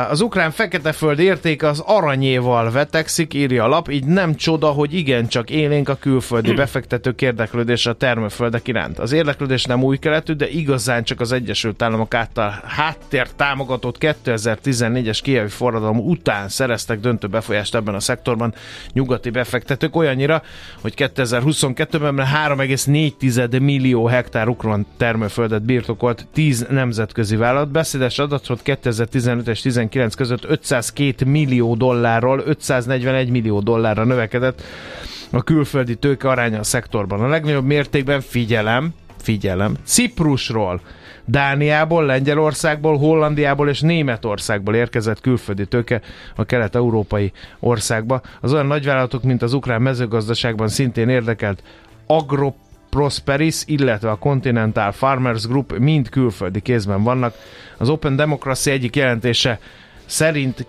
Az 0.10 0.22
ukrán 0.22 0.52
fekete 0.52 0.92
föld 0.92 1.20
értéke 1.20 1.68
az 1.68 1.84
aranyéval 1.86 2.72
vetekszik, 2.72 3.34
írja 3.34 3.64
a 3.64 3.68
lap, 3.68 3.90
így 3.90 4.06
nem 4.06 4.36
csoda, 4.36 4.68
hogy 4.68 4.94
igencsak 4.94 5.50
élénk 5.50 5.90
a 5.90 5.96
külföldi 5.96 6.54
befektetők 6.54 7.22
érdeklődése 7.22 7.90
a 7.90 7.94
termőföldek 7.94 8.68
iránt. 8.68 9.00
Az 9.00 9.12
érdeklődés 9.12 9.64
nem 9.64 9.84
új 9.84 9.98
keletű, 9.98 10.34
de 10.34 10.50
igazán 10.50 11.04
csak 11.04 11.20
az 11.20 11.32
Egyesült 11.32 11.82
Államok 11.82 12.14
által 12.14 12.62
háttér 12.66 13.28
támogatott 13.36 13.96
2014-es 14.00 15.20
kievi 15.24 15.50
forradalom 15.50 16.00
után 16.00 16.50
szereztek 16.50 17.00
döntő 17.00 17.28
befolyást 17.28 17.76
ebben 17.76 17.96
a 17.96 18.00
szektorban 18.00 18.54
nyugati 18.94 19.30
befektetők 19.30 19.96
olyannyira, 19.96 20.42
hogy 20.82 20.94
2022-ben 20.98 22.28
3,4 22.48 23.62
millió 23.62 24.06
hektár 24.06 24.48
ukrán 24.48 24.86
termőföldet 24.98 25.64
birtokolt 25.64 26.28
10 26.34 26.66
nemzetközi 26.70 27.36
vállalat. 27.36 27.72
Beszédes 27.72 28.20
adatot 28.20 28.62
2015 28.62 29.39
2015 29.40 29.48
és 29.48 29.62
19 29.62 30.16
között 30.16 30.46
502 30.46 31.26
millió 31.26 31.76
dollárról 31.76 32.42
541 32.46 33.30
millió 33.30 33.60
dollárra 33.60 34.04
növekedett 34.04 34.62
a 35.32 35.44
külföldi 35.44 35.96
tőke 35.96 36.30
aránya 36.30 36.60
a 36.60 36.64
szektorban. 36.64 37.22
A 37.22 37.28
legnagyobb 37.28 37.66
mértékben 37.66 38.22
figyelem, 38.22 38.94
figyelem, 39.18 39.76
Ciprusról, 39.86 40.82
Dániából, 41.26 42.06
Lengyelországból, 42.06 42.98
Hollandiából 42.98 43.70
és 43.70 43.82
Németországból 43.82 44.76
érkezett 44.76 45.22
külföldi 45.22 45.66
tőke 45.66 46.02
a 46.36 46.46
kelet-európai 46.46 47.32
országba. 47.60 48.22
Az 48.42 48.54
olyan 48.54 48.66
nagyvállalatok, 48.66 49.24
mint 49.24 49.42
az 49.42 49.54
ukrán 49.54 49.82
mezőgazdaságban 49.82 50.68
szintén 50.68 51.10
érdekelt 51.10 51.64
Agro 52.08 52.54
Prosperis, 52.90 53.62
illetve 53.66 54.10
a 54.10 54.16
Continental 54.16 54.92
Farmers 54.92 55.48
Group 55.48 55.78
mind 55.78 56.10
külföldi 56.10 56.60
kézben 56.60 57.04
vannak. 57.04 57.36
Az 57.78 57.90
Open 57.90 58.16
Democracy 58.16 58.72
egyik 58.72 58.96
jelentése 58.96 59.60
szerint 60.06 60.66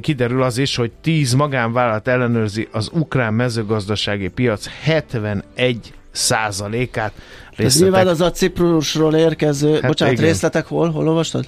kiderül 0.00 0.42
az 0.42 0.58
is, 0.58 0.76
hogy 0.76 0.92
10 1.00 1.32
magánvállalat 1.32 2.08
ellenőrzi 2.08 2.68
az 2.72 2.90
ukrán 2.92 3.34
mezőgazdasági 3.34 4.28
piac 4.28 4.66
71 4.82 5.94
százalékát. 6.10 7.12
Ez 7.56 7.80
nyilván 7.80 8.06
az 8.06 8.20
a 8.20 8.30
Ciprusról 8.30 9.14
érkező, 9.14 9.72
hát 9.72 9.86
bocsánat, 9.86 10.14
igen. 10.14 10.26
részletek 10.26 10.66
hol? 10.66 10.90
Hol 10.90 11.08
olvastad? 11.08 11.46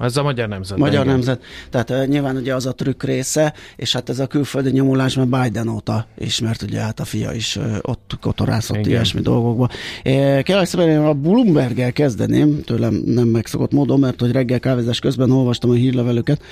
Ez 0.00 0.16
a 0.16 0.22
Magyar 0.22 0.48
Nemzet. 0.48 0.78
Magyar 0.78 1.02
igen. 1.02 1.06
Nemzet. 1.06 1.42
Tehát 1.70 1.90
uh, 1.90 2.06
nyilván 2.06 2.36
ugye 2.36 2.54
az 2.54 2.66
a 2.66 2.72
trükk 2.72 3.02
része, 3.02 3.54
és 3.76 3.92
hát 3.92 4.08
ez 4.08 4.18
a 4.18 4.26
külföldi 4.26 4.70
nyomulás 4.70 5.14
már 5.14 5.26
Biden 5.26 5.68
óta 5.68 6.06
ismert, 6.18 6.62
ugye 6.62 6.80
hát 6.80 7.00
a 7.00 7.04
fia 7.04 7.32
is 7.32 7.56
uh, 7.56 7.76
ott 7.82 8.16
kotorászott 8.20 8.76
igen. 8.76 8.90
ilyesmi 8.90 9.20
dolgokba. 9.20 9.68
Uh, 10.04 10.40
Kérlek 10.42 10.66
szépen 10.66 10.88
én 10.88 10.98
a 10.98 11.12
Bloomberg-el 11.12 11.92
kezdeném, 11.92 12.62
tőlem 12.62 13.02
nem 13.04 13.28
megszokott 13.28 13.72
módon, 13.72 14.00
mert 14.00 14.20
hogy 14.20 14.32
reggel 14.32 14.60
kávézás 14.60 14.98
közben 14.98 15.30
olvastam 15.30 15.70
a 15.70 15.74
hírlevelőket, 15.74 16.42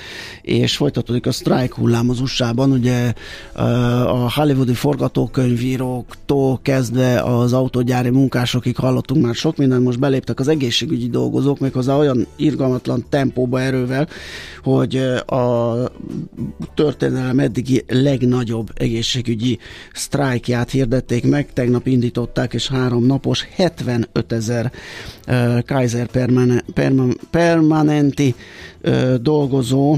és 0.43 0.77
folytatódik 0.77 1.27
a 1.27 1.33
sztrájk 1.33 1.75
hullám 1.75 2.11
az 2.11 2.21
USA-ban, 2.21 2.73
ugye 2.73 3.13
uh, 3.55 3.63
a 4.23 4.31
hollywoodi 4.35 4.75
forgatókönyvíróktól 4.75 6.59
kezdve 6.63 7.21
az 7.21 7.53
autógyári 7.53 8.11
munkásokig 8.11 8.77
hallottunk 8.77 9.25
már 9.25 9.35
sok 9.35 9.57
minden, 9.57 9.83
most 9.83 9.99
beléptek 9.99 10.41
az 10.41 10.49
egészségügyi 10.49 11.09
dolgozók, 11.09 11.59
méghozzá 11.59 11.97
olyan 11.97 12.27
irgalmatlan 12.37 13.05
temp 13.09 13.34
tempóba 13.35 13.61
erővel, 13.61 14.09
hogy 14.63 14.97
a 15.27 15.75
történelem 16.75 17.39
eddigi 17.39 17.85
legnagyobb 17.89 18.71
egészségügyi 18.75 19.59
sztrájkját 19.93 20.71
hirdették 20.71 21.25
meg, 21.25 21.53
tegnap 21.53 21.87
indították, 21.87 22.55
és 22.55 22.69
három 22.69 23.05
napos 23.07 23.49
75 23.55 24.33
ezer 24.33 24.73
Kaiser 25.67 26.09
permanenti 27.31 28.35
dolgozó 29.21 29.97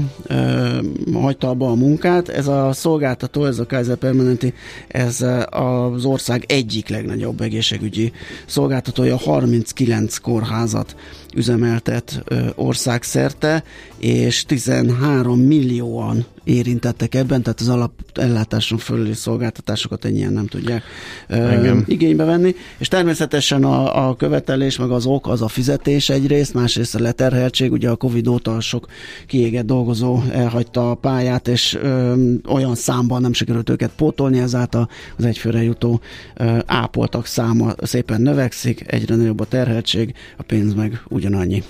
hagyta 1.13 1.49
abba 1.49 1.69
a 1.69 1.75
munkát. 1.75 2.29
Ez 2.29 2.47
a 2.47 2.73
szolgáltató, 2.73 3.45
ez 3.45 3.59
a 3.59 3.65
Kaiser 3.65 3.95
Permanenti, 3.95 4.53
ez 4.87 5.25
az 5.49 6.05
ország 6.05 6.43
egyik 6.47 6.89
legnagyobb 6.89 7.41
egészségügyi 7.41 8.11
szolgáltatója, 8.45 9.17
39 9.17 10.17
kórházat 10.17 10.95
üzemeltet 11.35 12.23
országszerte, 12.55 13.05
szerte, 13.17 13.63
és 13.97 14.45
13 14.45 15.39
millióan 15.39 16.25
érintettek 16.47 17.15
ebben, 17.15 17.41
tehát 17.41 17.59
az 17.59 17.69
alapellátáson 17.69 18.77
fölüli 18.77 19.13
szolgáltatásokat 19.13 20.05
ennyien 20.05 20.33
nem 20.33 20.47
tudják 20.47 20.83
ö, 21.27 21.77
igénybe 21.85 22.23
venni, 22.23 22.55
és 22.77 22.87
természetesen 22.87 23.63
a, 23.63 24.07
a 24.07 24.15
követelés, 24.15 24.77
meg 24.77 24.91
az 24.91 25.05
ok, 25.05 25.27
az 25.27 25.41
a 25.41 25.47
fizetés 25.47 26.09
egyrészt, 26.09 26.53
másrészt 26.53 26.95
a 26.95 26.99
leterheltség, 26.99 27.71
ugye 27.71 27.89
a 27.89 27.95
Covid 27.95 28.27
óta 28.27 28.59
sok 28.59 28.87
kiégett 29.27 29.65
dolgozó 29.65 30.21
elhagyta 30.31 30.91
a 30.91 30.95
pályát, 30.95 31.47
és 31.47 31.77
ö, 31.81 32.13
olyan 32.47 32.75
számban 32.75 33.21
nem 33.21 33.33
sikerült 33.33 33.69
őket 33.69 33.91
pótolni, 33.95 34.39
ezáltal 34.39 34.89
az 35.17 35.25
egyfőre 35.25 35.63
jutó 35.63 36.01
ö, 36.35 36.57
ápoltak 36.65 37.25
száma 37.25 37.73
szépen 37.81 38.21
növekszik, 38.21 38.91
egyre 38.91 39.15
nagyobb 39.15 39.39
a 39.39 39.45
terheltség, 39.45 40.13
a 40.37 40.43
pénz 40.43 40.73
meg 40.73 41.01
ugyanannyi. 41.07 41.63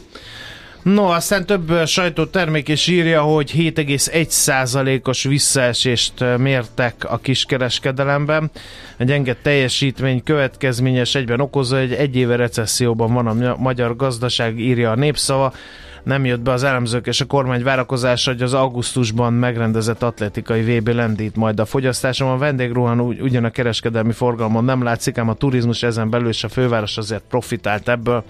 No, 0.94 1.04
aztán 1.04 1.46
több 1.46 1.86
sajtótermék 1.86 2.68
is 2.68 2.88
írja, 2.88 3.22
hogy 3.22 3.52
7,1%-os 3.58 5.24
visszaesést 5.24 6.14
mértek 6.38 7.06
a 7.10 7.18
kiskereskedelemben. 7.18 8.52
A 9.00 9.04
gyenge 9.04 9.36
teljesítmény 9.42 10.24
következményes 10.24 11.16
egyben 11.16 11.40
okozza, 11.40 11.80
hogy 11.80 11.94
egy 11.94 12.16
éve 12.16 12.36
recesszióban 12.36 13.14
van 13.14 13.28
a 13.28 13.56
magyar 13.58 13.96
gazdaság, 13.96 14.60
írja 14.60 14.92
a 14.92 14.96
népszava 14.96 15.54
nem 16.04 16.26
jött 16.26 16.40
be 16.40 16.52
az 16.52 16.64
elemzők 16.64 17.08
és 17.08 17.22
a 17.22 17.26
kormány 17.26 17.64
várakozása, 17.64 18.32
hogy 18.32 18.42
az 18.42 18.54
augusztusban 18.54 19.34
megrendezett 19.34 20.04
atlétikai 20.04 20.78
VB 20.78 20.88
lendít 20.88 21.36
majd 21.36 21.60
a 21.60 21.66
fogyasztáson. 21.66 22.30
A 22.30 22.38
vendégruhan 22.38 23.00
ugyan 23.00 23.44
a 23.44 23.50
kereskedelmi 23.50 24.14
forgalmon 24.14 24.64
nem 24.64 24.84
látszik, 24.84 25.18
ám 25.18 25.30
a 25.30 25.34
turizmus 25.34 25.84
ezen 25.84 26.10
belül 26.10 26.28
és 26.28 26.44
a 26.44 26.50
főváros 26.50 26.98
azért 26.98 27.24
profitált 27.30 27.90
ebből. 27.90 28.24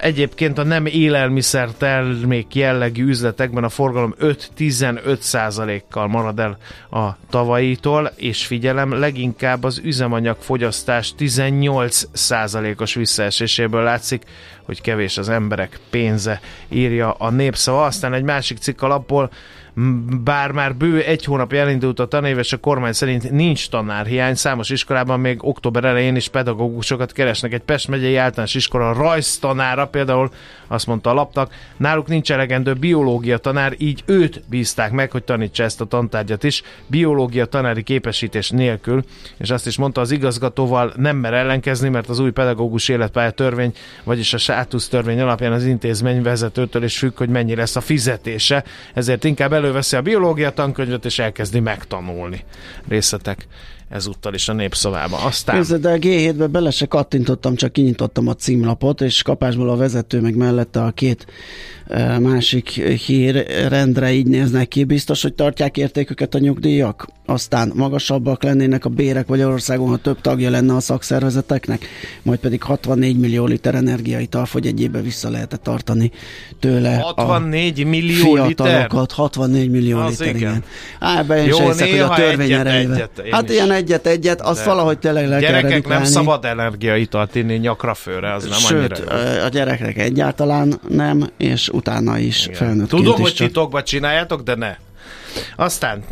Egyébként 0.00 0.58
a 0.58 0.62
nem 0.62 0.86
élelmiszer 0.86 1.68
termék 1.68 2.54
jellegű 2.54 3.06
üzletekben 3.06 3.64
a 3.64 3.68
forgalom 3.68 4.14
5-15 4.20 5.18
százalékkal 5.18 6.08
marad 6.08 6.38
el 6.40 6.58
a 6.90 7.16
tavaitól, 7.30 8.12
és 8.16 8.46
figyelem, 8.46 8.92
leginkább 8.92 9.64
az 9.64 9.80
üzemanyag 9.84 10.36
fogyasztás 10.40 11.14
18 11.16 12.04
százalékos 12.12 12.94
visszaeséséből 12.94 13.82
látszik, 13.82 14.22
hogy 14.62 14.80
kevés 14.80 15.18
az 15.18 15.28
emberek 15.28 15.78
pénze, 15.90 16.40
írja 16.68 17.12
a 17.12 17.30
népszava. 17.30 17.84
Aztán 17.84 18.14
egy 18.14 18.22
másik 18.22 18.58
cikk 18.58 18.82
alapból 18.82 19.30
bár 20.24 20.50
már 20.50 20.74
bő 20.74 21.02
egy 21.02 21.24
hónap 21.24 21.52
elindult 21.52 22.00
a 22.00 22.06
tanéves, 22.06 22.52
a 22.52 22.56
kormány 22.56 22.92
szerint 22.92 23.30
nincs 23.30 23.68
tanárhiány, 23.68 24.34
számos 24.34 24.70
iskolában 24.70 25.20
még 25.20 25.44
október 25.44 25.84
elején 25.84 26.16
is 26.16 26.28
pedagógusokat 26.28 27.12
keresnek. 27.12 27.52
Egy 27.52 27.62
Pest 27.62 27.88
megyei 27.88 28.16
általános 28.16 28.54
iskola 28.54 28.92
rajztanára 28.92 29.86
például 29.86 30.30
azt 30.66 30.86
mondta 30.86 31.10
a 31.10 31.14
lapnak, 31.14 31.52
náluk 31.76 32.06
nincs 32.06 32.32
elegendő 32.32 32.72
biológia 32.72 33.38
tanár, 33.38 33.74
így 33.78 34.02
őt 34.06 34.42
bízták 34.48 34.92
meg, 34.92 35.10
hogy 35.10 35.22
tanítsa 35.22 35.62
ezt 35.62 35.80
a 35.80 35.84
tantárgyat 35.84 36.44
is, 36.44 36.62
biológia 36.86 37.46
tanári 37.46 37.82
képesítés 37.82 38.50
nélkül, 38.50 39.04
és 39.36 39.50
azt 39.50 39.66
is 39.66 39.76
mondta, 39.76 40.00
az 40.00 40.10
igazgatóval 40.10 40.92
nem 40.96 41.16
mer 41.16 41.32
ellenkezni, 41.34 41.88
mert 41.88 42.08
az 42.08 42.18
új 42.18 42.30
pedagógus 42.30 42.88
életpálya 42.88 43.30
törvény, 43.30 43.72
vagyis 44.04 44.34
a 44.34 44.38
sátusz 44.38 44.88
törvény 44.88 45.20
alapján 45.20 45.52
az 45.52 45.64
intézmény 45.64 46.22
vezetőtől 46.22 46.82
is 46.82 46.98
függ, 46.98 47.16
hogy 47.16 47.28
mennyi 47.28 47.54
lesz 47.54 47.76
a 47.76 47.80
fizetése, 47.80 48.64
ezért 48.94 49.24
inkább 49.24 49.52
előveszi 49.64 49.96
a 49.96 50.02
biológia 50.02 50.52
tankönyvet 50.52 51.04
és 51.04 51.18
elkezdi 51.18 51.60
megtanulni 51.60 52.44
részletek 52.88 53.46
ezúttal 53.94 54.34
is 54.34 54.48
a 54.48 54.52
népszavába. 54.52 55.16
Aztán... 55.16 55.56
Képzeld, 55.56 55.80
de 55.80 55.90
a 55.90 55.96
G7-be 55.96 56.46
bele 56.46 56.70
se 56.70 56.86
kattintottam, 56.86 57.54
csak 57.54 57.72
kinyitottam 57.72 58.28
a 58.28 58.34
címlapot, 58.34 59.00
és 59.00 59.22
kapásból 59.22 59.70
a 59.70 59.76
vezető 59.76 60.20
meg 60.20 60.36
mellette 60.36 60.82
a 60.82 60.90
két 60.90 61.26
másik 62.20 62.68
hírrendre 63.06 64.12
így 64.12 64.26
néznek 64.26 64.68
ki. 64.68 64.84
Biztos, 64.84 65.22
hogy 65.22 65.34
tartják 65.34 65.76
értéküket 65.76 66.34
a 66.34 66.38
nyugdíjak? 66.38 67.06
Aztán 67.26 67.72
magasabbak 67.74 68.42
lennének 68.42 68.84
a 68.84 68.88
bérek 68.88 69.26
Magyarországon, 69.26 69.88
ha 69.88 69.96
több 69.96 70.20
tagja 70.20 70.50
lenne 70.50 70.74
a 70.74 70.80
szakszervezeteknek, 70.80 71.86
majd 72.22 72.38
pedig 72.38 72.62
64 72.62 73.18
millió 73.18 73.46
liter 73.46 73.74
energiaital 73.74 74.46
fogy 74.46 74.66
egy 74.66 74.80
évbe 74.80 75.00
vissza 75.00 75.30
lehetett 75.30 75.62
tartani 75.62 76.10
tőle 76.60 77.12
64 77.16 77.80
a 77.80 77.86
millió 77.86 78.46
liter? 78.46 78.90
64 79.08 79.70
millió 79.70 79.98
az 79.98 80.10
liter, 80.10 80.36
igen. 80.36 80.38
igen. 80.50 80.64
Á, 81.00 81.18
ebben 81.18 81.44
Jó, 81.44 81.66
hiszek, 81.66 81.90
hogy 81.90 81.98
a 81.98 82.14
törvény 82.14 82.52
egyet, 82.52 82.66
egyet, 82.66 83.22
Hát 83.30 83.50
ilyen 83.50 83.70
egyet-egyet, 83.84 84.40
az 84.40 84.58
De 84.58 84.64
valahogy 84.64 84.98
tényleg 84.98 85.28
le 85.28 85.38
Gyerekek 85.38 85.88
nem 85.88 86.04
szabad 86.04 86.44
energiaitalt 86.44 87.34
inni 87.34 87.54
nyakra 87.54 87.94
főre, 87.94 88.32
az 88.32 88.44
nem 88.44 88.58
Sőt, 88.58 88.98
annyira 88.98 89.44
a 89.44 89.48
gyerekek 89.48 89.98
egyáltalán 89.98 90.80
nem, 90.88 91.30
és 91.38 91.68
utána 91.68 92.18
is 92.18 92.48
felnőtt 92.52 92.88
Tudom, 92.88 93.20
hogy 93.20 93.34
titokban 93.34 93.84
csináljátok, 93.84 94.42
de 94.42 94.54
ne. 94.54 94.76
Aztán 95.56 96.04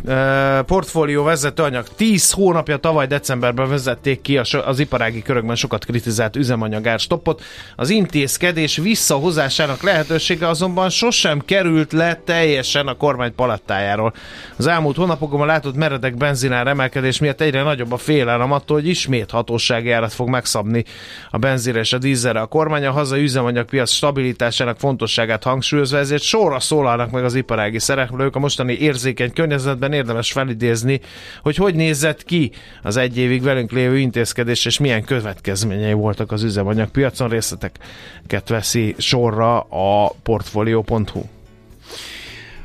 portfólió 0.65 1.23
vezetőanyag 1.23 1.87
10 1.95 2.31
hónapja 2.31 2.77
tavaly 2.77 3.07
decemberben 3.07 3.69
vezették 3.69 4.21
ki 4.21 4.37
az 4.65 4.79
iparági 4.79 5.21
körökben 5.21 5.55
sokat 5.55 5.85
kritizált 5.85 6.35
üzemanyagár 6.35 6.99
stoppot. 6.99 7.41
Az 7.75 7.89
intézkedés 7.89 8.77
visszahozásának 8.77 9.83
lehetősége 9.83 10.47
azonban 10.47 10.89
sosem 10.89 11.39
került 11.45 11.91
le 11.91 12.21
teljesen 12.25 12.87
a 12.87 12.93
kormány 12.93 13.35
palattájáról. 13.35 14.13
Az 14.57 14.67
elmúlt 14.67 14.95
hónapokban 14.95 15.47
látott 15.47 15.75
meredek 15.75 16.17
benzinár 16.17 16.67
emelkedés 16.67 17.19
miatt 17.19 17.41
egyre 17.41 17.61
nagyobb 17.61 17.91
a 17.91 17.97
félelem 17.97 18.51
attól, 18.51 18.77
hogy 18.77 18.87
ismét 18.87 19.31
hatósági 19.31 19.91
árat 19.91 20.13
fog 20.13 20.29
megszabni 20.29 20.83
a 21.31 21.37
benzire 21.37 21.79
és 21.79 21.93
a 21.93 21.97
dízelre. 21.97 22.39
A 22.39 22.45
kormány 22.45 22.85
a 22.85 22.91
hazai 22.91 23.21
üzemanyagpiac 23.21 23.89
stabilitásának 23.91 24.79
fontosságát 24.79 25.43
hangsúlyozva, 25.43 25.97
ezért 25.97 26.21
sorra 26.21 26.59
szólalnak 26.59 27.11
meg 27.11 27.23
az 27.23 27.35
iparági 27.35 27.79
szereplők 27.79 28.35
a 28.35 28.39
mostani 28.39 28.73
érzék 28.73 29.12
érzékeny 29.13 29.33
környezetben 29.33 29.93
érdemes 29.93 30.31
felidézni, 30.31 30.99
hogy 31.41 31.55
hogy 31.55 31.75
nézett 31.75 32.23
ki 32.23 32.51
az 32.81 32.97
egy 32.97 33.17
évig 33.17 33.41
velünk 33.41 33.71
lévő 33.71 33.97
intézkedés, 33.97 34.65
és 34.65 34.79
milyen 34.79 35.03
következményei 35.03 35.93
voltak 35.93 36.31
az 36.31 36.43
üzemanyagpiacon. 36.43 37.29
Részleteket 37.29 38.49
veszi 38.49 38.95
sorra 38.97 39.59
a 39.59 40.13
portfolio.hu. 40.23 41.21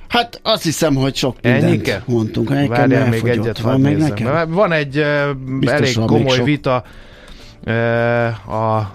Hát 0.09 0.41
azt 0.43 0.63
hiszem, 0.63 0.95
hogy 0.95 1.15
sok 1.15 1.37
mindent 1.43 1.65
Ennyike? 1.65 2.03
mondtunk. 2.07 2.49
Várjál 2.69 3.09
még 3.09 3.25
egyet, 3.25 3.59
van, 3.59 3.81
még 3.81 3.97
nekem? 3.97 4.51
Van 4.51 4.73
egy 4.73 4.99
uh, 4.99 5.73
elég 5.73 5.99
komoly 6.07 6.43
vita 6.43 6.85
a 8.49 8.95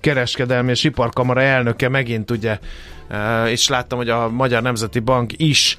kereskedelmi 0.00 0.70
és 0.70 0.84
iparkamara 0.84 1.42
elnöke 1.42 1.88
megint 1.88 2.30
ugye 2.30 2.58
és 3.48 3.68
láttam, 3.68 3.98
hogy 3.98 4.08
a 4.08 4.28
Magyar 4.28 4.62
Nemzeti 4.62 4.98
Bank 4.98 5.32
is 5.36 5.78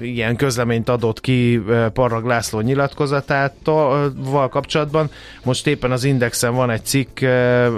ilyen 0.00 0.36
közleményt 0.36 0.88
adott 0.88 1.20
ki 1.20 1.62
Parrag 1.92 2.24
László 2.24 2.60
nyilatkozatával 2.60 4.48
kapcsolatban. 4.48 5.10
Most 5.44 5.66
éppen 5.66 5.92
az 5.92 6.04
Indexen 6.04 6.54
van 6.54 6.70
egy 6.70 6.84
cikk, 6.84 7.22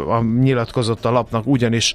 a 0.09 0.23
nyilatkozott 0.41 1.05
a 1.05 1.11
lapnak 1.11 1.47
ugyanis 1.47 1.95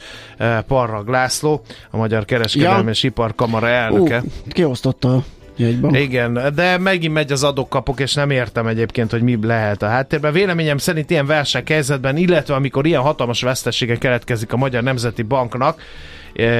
Parrag 0.67 1.07
László, 1.07 1.63
a 1.89 1.97
Magyar 1.97 2.25
Kereskedelmi 2.25 2.83
ja. 2.83 2.89
és 2.89 3.03
Iparkamara 3.03 3.67
elnöke. 3.67 4.17
Uh, 4.17 4.31
kiosztotta 4.49 5.23
Jegyben. 5.55 5.95
Igen, 5.95 6.51
de 6.55 6.77
megint 6.77 7.13
megy 7.13 7.31
az 7.31 7.43
adok-kapok, 7.43 7.99
és 7.99 8.13
nem 8.13 8.29
értem 8.29 8.67
egyébként, 8.67 9.11
hogy 9.11 9.21
mi 9.21 9.37
lehet 9.41 9.81
a 9.81 9.87
háttérben. 9.87 10.33
Véleményem 10.33 10.77
szerint 10.77 11.09
ilyen 11.09 11.25
válsághelyzetben, 11.25 12.17
illetve 12.17 12.55
amikor 12.55 12.85
ilyen 12.85 13.01
hatalmas 13.01 13.41
vesztesége 13.41 13.97
keletkezik 13.97 14.53
a 14.53 14.57
Magyar 14.57 14.83
Nemzeti 14.83 15.21
Banknak, 15.21 15.81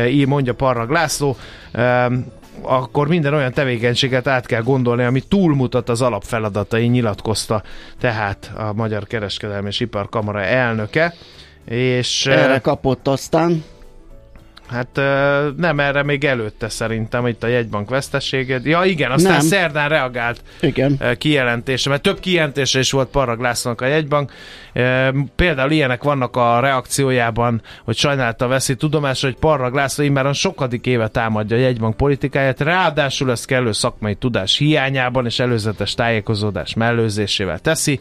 így 0.08 0.28
mondja 0.28 0.54
Parrag 0.54 0.90
László, 0.90 1.36
e, 1.72 2.12
akkor 2.62 3.08
minden 3.08 3.34
olyan 3.34 3.54
tevékenységet 3.54 4.28
át 4.28 4.46
kell 4.46 4.62
gondolni, 4.62 5.04
ami 5.04 5.22
túlmutat 5.22 5.90
az 5.90 6.02
alapfeladatai, 6.02 6.88
nyilatkozta 6.88 7.64
tehát 8.00 8.52
a 8.56 8.74
Magyar 8.74 9.08
Kereskedelmi 9.08 9.68
és 9.68 9.80
Iparkamara 9.80 10.42
elnöke. 10.42 11.14
És, 11.66 12.26
Erre 12.26 12.60
kapott 12.60 13.08
aztán 13.08 13.64
Hát 14.74 14.96
nem 15.58 15.80
erre 15.80 16.04
még 16.04 16.24
előtte 16.24 16.70
szerintem, 16.70 17.28
itt 17.28 17.44
a 17.44 17.48
jegybank 17.48 17.90
veszteséged. 17.90 18.66
Ja 18.66 18.84
igen, 18.84 19.12
aztán 19.12 19.32
nem. 19.32 19.42
szerdán 19.42 19.90
reagált 19.90 20.42
igen. 20.62 21.00
kijelentése, 21.18 21.90
mert 21.90 22.02
több 22.02 22.20
kijelentése 22.20 22.80
is 22.80 22.92
volt 22.92 23.10
Paraglásznak 23.10 23.82
a 23.82 23.86
jegybank. 23.86 24.32
Például 25.36 25.72
ilyenek 25.72 26.04
vannak 26.04 26.36
a 26.36 26.60
reakciójában, 26.60 27.62
hogy 27.84 27.96
sajnálta 27.96 28.48
veszi 28.48 28.76
tudomásra, 28.76 29.28
hogy 29.28 29.38
Paraglászló 29.38 30.04
immáron 30.04 30.34
sokadik 30.34 30.86
éve 30.86 31.08
támadja 31.08 31.58
a 31.58 31.60
jegybank 31.60 31.98
politikáját, 31.98 32.62
ráadásul 32.62 33.32
ezt 33.32 33.46
kellő 33.46 33.72
szakmai 33.72 34.16
tudás 34.16 34.58
hiányában 34.58 35.26
és 35.26 35.40
előzetes 35.40 35.94
tájékozódás 35.94 36.74
mellőzésével 36.74 37.60
teszi. 37.60 38.00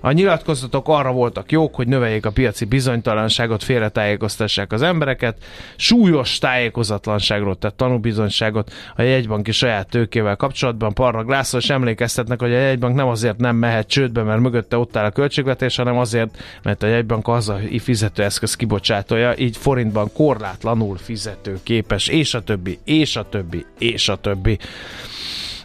A 0.00 0.10
nyilatkozatok 0.10 0.88
arra 0.88 1.12
voltak 1.12 1.52
jók, 1.52 1.74
hogy 1.74 1.88
növeljék 1.88 2.26
a 2.26 2.30
piaci 2.30 2.64
bizonytalanságot, 2.64 3.62
félretájékoztassák 3.62 4.72
az 4.72 4.82
embereket, 4.82 5.36
súlyos 5.76 6.38
tájékozatlanságról 6.38 7.58
tett 7.58 7.76
tanúbizonyságot 7.76 8.72
a 8.96 9.02
jegybanki 9.02 9.52
saját 9.52 9.88
tőkével 9.88 10.36
kapcsolatban. 10.36 10.94
Parra 10.94 11.24
Glászor 11.24 11.60
és 11.60 11.70
emlékeztetnek, 11.70 12.40
hogy 12.40 12.52
a 12.52 12.58
jegybank 12.58 12.94
nem 12.94 13.08
azért 13.08 13.38
nem 13.38 13.56
mehet 13.56 13.88
csődbe, 13.88 14.22
mert 14.22 14.40
mögötte 14.40 14.76
ott 14.76 14.96
áll 14.96 15.04
a 15.04 15.10
költségvetés, 15.10 15.76
hanem 15.76 15.98
azért, 15.98 16.36
mert 16.62 16.82
a 16.82 16.86
jegybank 16.86 17.28
az 17.28 17.48
a 17.48 17.58
fizetőeszköz 17.78 18.54
kibocsátója, 18.54 19.36
így 19.36 19.56
forintban 19.56 20.12
korlátlanul 20.12 20.96
fizető 20.96 21.58
képes, 21.62 22.08
és 22.08 22.34
a 22.34 22.42
többi, 22.42 22.78
és 22.84 23.16
a 23.16 23.28
többi, 23.28 23.66
és 23.78 24.08
a 24.08 24.16
többi. 24.16 24.58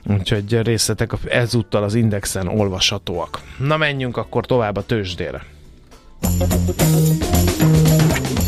Úgyhogy 0.10 0.62
részletek 0.62 1.12
ezúttal 1.30 1.84
az 1.84 1.96
Indexen 1.96 2.48
olvashatóak. 2.48 3.42
Na 3.58 3.78
menjünk 3.78 4.18
akkor 4.18 4.46
tovább 4.46 4.78
a 4.78 4.86
tőzsdére. 4.86 5.46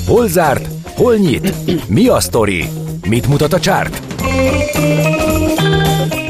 Hol 0.07 0.27
zárt? 0.27 0.67
Hol 0.95 1.15
nyit? 1.15 1.53
Mi 1.89 2.07
a 2.07 2.19
sztori? 2.19 2.65
Mit 3.07 3.27
mutat 3.27 3.53
a 3.53 3.59
csárt? 3.59 4.01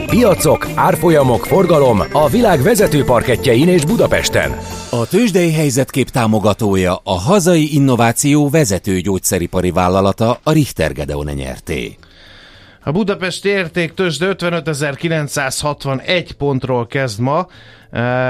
Piacok, 0.05 0.67
árfolyamok, 0.75 1.45
forgalom 1.45 2.03
a 2.11 2.29
világ 2.29 2.61
vezető 2.61 3.03
parketjein 3.03 3.67
és 3.67 3.85
Budapesten. 3.85 4.57
A 4.89 5.07
tőzsdei 5.07 5.51
helyzetkép 5.51 6.09
támogatója 6.09 6.99
a 7.03 7.13
hazai 7.13 7.75
innováció 7.75 8.49
vezető 8.49 8.99
gyógyszeripari 8.99 9.71
vállalata 9.71 10.39
a 10.43 10.51
Richter 10.51 10.93
Gedeon 10.93 11.25
nyerté. 11.33 11.97
A 12.87 12.91
Budapesti 12.91 13.49
értéktősde 13.49 14.35
55.961 14.37 16.29
pontról 16.37 16.87
kezd 16.87 17.19
ma, 17.19 17.47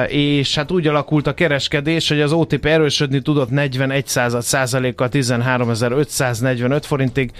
és 0.07 0.55
hát 0.55 0.71
úgy 0.71 0.87
alakult 0.87 1.27
a 1.27 1.33
kereskedés, 1.33 2.09
hogy 2.09 2.21
az 2.21 2.31
OTP 2.31 2.65
erősödni 2.65 3.21
tudott 3.21 3.49
41 3.49 4.07
százalékkal 4.39 5.09
13.545 5.11 6.81
forintig, 6.85 7.31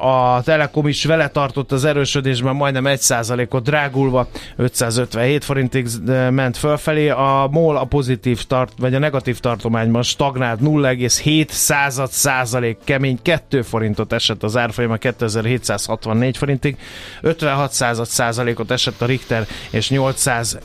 a 0.00 0.42
Telekom 0.42 0.86
is 0.86 1.04
vele 1.04 1.28
tartott 1.28 1.72
az 1.72 1.84
erősödésben 1.84 2.56
majdnem 2.56 2.86
1 2.86 3.00
százalékot 3.00 3.62
drágulva, 3.62 4.28
557 4.56 5.44
forintig 5.44 5.86
ment 6.30 6.56
fölfelé, 6.56 7.08
a 7.08 7.48
MOL 7.50 7.76
a 7.76 7.84
pozitív 7.84 8.44
tart, 8.44 8.72
vagy 8.78 8.94
a 8.94 8.98
negatív 8.98 9.38
tartományban 9.38 10.02
stagnált 10.02 10.60
0,7 10.60 11.48
század 11.48 12.10
százalék 12.10 12.78
kemény, 12.84 13.18
2 13.22 13.62
forintot 13.62 14.12
esett 14.12 14.42
az 14.42 14.56
árfolyama 14.56 14.96
2764 14.96 16.36
forintig, 16.36 16.76
56 17.20 17.72
század 17.72 18.06
százalékot 18.06 18.70
esett 18.70 19.00
a 19.00 19.06
Richter, 19.06 19.46
és 19.70 19.90
800 19.90 20.58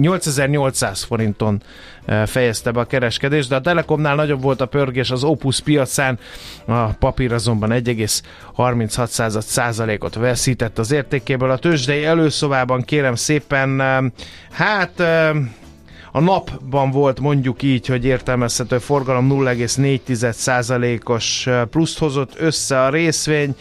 8800 0.00 1.02
forinton 1.02 1.62
eh, 2.04 2.26
fejezte 2.26 2.70
be 2.70 2.80
a 2.80 2.84
kereskedést, 2.84 3.48
de 3.48 3.54
a 3.54 3.60
Telekomnál 3.60 4.14
nagyobb 4.14 4.42
volt 4.42 4.60
a 4.60 4.66
pörgés 4.66 5.10
az 5.10 5.24
Opus 5.24 5.60
piacán, 5.60 6.18
a 6.64 6.86
papír 6.86 7.32
azonban 7.32 7.70
1,36 7.70 9.40
százalékot 9.40 10.14
veszített 10.14 10.78
az 10.78 10.90
értékéből. 10.90 11.50
A 11.50 11.58
tőzsdei 11.58 12.04
előszobában 12.04 12.82
kérem 12.82 13.14
szépen, 13.14 13.80
eh, 13.80 14.04
hát 14.50 15.00
eh, 15.00 15.30
a 16.16 16.20
napban 16.20 16.90
volt 16.90 17.20
mondjuk 17.20 17.62
így, 17.62 17.86
hogy 17.86 18.04
értelmezhető 18.04 18.78
forgalom 18.78 19.28
0,4%-os 19.30 21.48
pluszt 21.70 21.98
hozott 21.98 22.32
össze 22.38 22.82
a 22.82 22.90
részvény, 22.90 23.54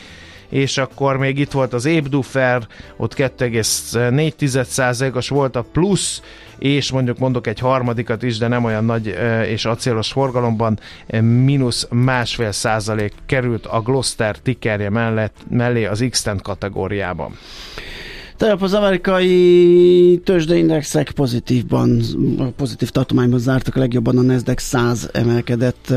és 0.50 0.78
akkor 0.78 1.18
még 1.18 1.40
itt 1.40 1.52
volt 1.52 1.74
az 1.74 1.86
Ébdufer, 1.86 2.68
ott 2.98 3.14
2,4%-os 3.14 5.30
volt 5.30 5.56
a 5.56 5.66
plusz, 5.72 6.22
és 6.58 6.92
mondjuk 6.92 7.18
mondok 7.18 7.48
egy 7.48 7.60
harmadikat 7.60 8.24
is, 8.24 8.38
de 8.38 8.48
nem 8.48 8.64
olyan 8.64 8.86
nagy 8.86 9.16
és 9.48 9.66
acélos 9.66 10.12
forgalomban, 10.12 10.80
mínusz 11.22 11.88
másfél 11.92 12.52
százalék 12.52 13.14
került 13.26 13.66
a 13.66 13.82
Gloster 13.82 14.38
tickerje 14.38 14.90
mellett, 14.90 15.36
mellé 15.50 15.86
az 15.86 16.06
x 16.10 16.26
kategóriában. 16.42 17.38
Tegnap 18.38 18.62
az 18.62 18.74
amerikai 18.74 20.22
tőzsdeindexek 20.24 21.12
pozitívban, 21.12 22.02
pozitív 22.56 22.90
tartományban 22.90 23.40
zártak, 23.40 23.76
a 23.76 23.80
legjobban 23.80 24.18
a 24.18 24.22
Nasdaq 24.22 24.62
100 24.62 25.10
emelkedett, 25.14 25.94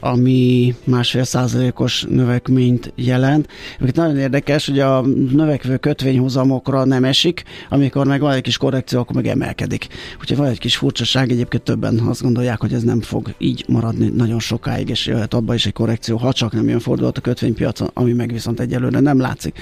ami 0.00 0.74
másfél 0.84 1.24
százalékos 1.24 2.06
növekményt 2.08 2.92
jelent. 2.94 3.48
Mert 3.78 3.96
nagyon 3.96 4.16
érdekes, 4.16 4.66
hogy 4.66 4.78
a 4.78 5.00
növekvő 5.32 5.76
kötvényhozamokra 5.76 6.84
nem 6.84 7.04
esik, 7.04 7.42
amikor 7.68 8.06
meg 8.06 8.20
van 8.20 8.32
egy 8.32 8.42
kis 8.42 8.56
korrekció, 8.56 9.00
akkor 9.00 9.14
meg 9.14 9.26
emelkedik. 9.26 9.86
Úgyhogy 10.20 10.36
van 10.36 10.46
egy 10.46 10.58
kis 10.58 10.76
furcsaság, 10.76 11.30
egyébként 11.30 11.62
többen 11.62 11.98
azt 11.98 12.22
gondolják, 12.22 12.60
hogy 12.60 12.72
ez 12.72 12.82
nem 12.82 13.00
fog 13.00 13.34
így 13.38 13.64
maradni 13.68 14.08
nagyon 14.08 14.40
sokáig, 14.40 14.88
és 14.88 15.06
jöhet 15.06 15.34
abba 15.34 15.54
is 15.54 15.66
egy 15.66 15.72
korrekció, 15.72 16.16
ha 16.16 16.32
csak 16.32 16.52
nem 16.52 16.68
jön 16.68 16.80
fordulat 16.80 17.18
a 17.18 17.20
kötvénypiacon, 17.20 17.90
ami 17.92 18.12
meg 18.12 18.32
viszont 18.32 18.60
egyelőre 18.60 19.00
nem 19.00 19.20
látszik. 19.20 19.58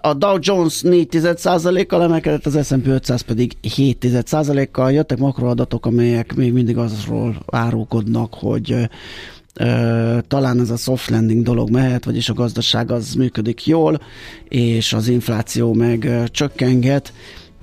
A 0.00 0.14
Dow 0.14 0.36
Jones 0.40 0.82
4,1%-kal 1.10 2.02
emelkedett, 2.02 2.46
az 2.46 2.66
S&P 2.66 2.86
500 2.86 3.20
pedig 3.20 3.52
7,1%-kal. 3.62 4.92
Jöttek 4.92 5.18
makroadatok, 5.18 5.86
amelyek 5.86 6.34
még 6.34 6.52
mindig 6.52 6.76
azról 6.76 7.36
árulkodnak, 7.46 8.34
hogy 8.34 8.88
Uh, 9.60 10.18
talán 10.28 10.60
ez 10.60 10.70
a 10.70 10.76
soft 10.76 11.10
landing 11.10 11.42
dolog 11.42 11.70
mehet, 11.70 12.04
vagyis 12.04 12.28
a 12.28 12.34
gazdaság 12.34 12.90
az 12.90 13.14
működik 13.14 13.66
jól, 13.66 14.00
és 14.48 14.92
az 14.92 15.08
infláció 15.08 15.72
meg 15.72 16.04
uh, 16.06 16.24
csökkenget, 16.24 17.12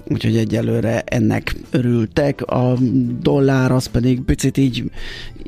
úgyhogy 0.08 0.38
egyelőre 0.38 1.02
ennek 1.06 1.56
örültek. 1.72 2.42
A 2.42 2.78
dollár 3.22 3.72
az 3.72 3.86
pedig 3.86 4.22
picit 4.22 4.58
így 4.58 4.84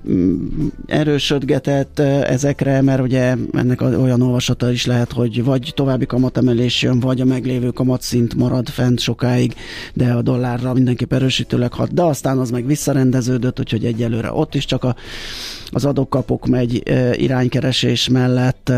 mm, 0.10 0.48
erősödgetett 0.86 2.00
ezekre, 2.00 2.82
mert 2.82 3.02
ugye 3.02 3.36
ennek 3.54 3.82
olyan 3.82 4.22
olvasata 4.22 4.72
is 4.72 4.86
lehet, 4.86 5.12
hogy 5.12 5.44
vagy 5.44 5.72
további 5.76 6.06
kamatemelés 6.06 6.82
jön, 6.82 7.00
vagy 7.00 7.22
a 7.22 7.26
meglévő 7.26 7.70
kamatszint 7.70 8.36
marad 8.36 8.70
fent 8.70 9.00
sokáig, 9.00 9.54
de 9.94 10.12
a 10.12 10.22
dollárra 10.22 10.74
mindenképp 10.74 11.14
erősítőleg 11.14 11.74
hat, 11.74 11.94
de 11.94 12.02
aztán 12.02 12.38
az 12.38 12.52
meg 12.52 12.66
visszarendeződött, 12.66 13.60
úgyhogy 13.60 13.86
egyelőre 13.86 14.32
ott 14.32 14.56
is 14.56 14.66
csak 14.66 14.84
a, 14.84 14.96
az 15.70 15.86
adókapok 15.86 16.48
megy 16.48 16.84
iránykeresés 17.14 18.10
mellett, 18.10 18.72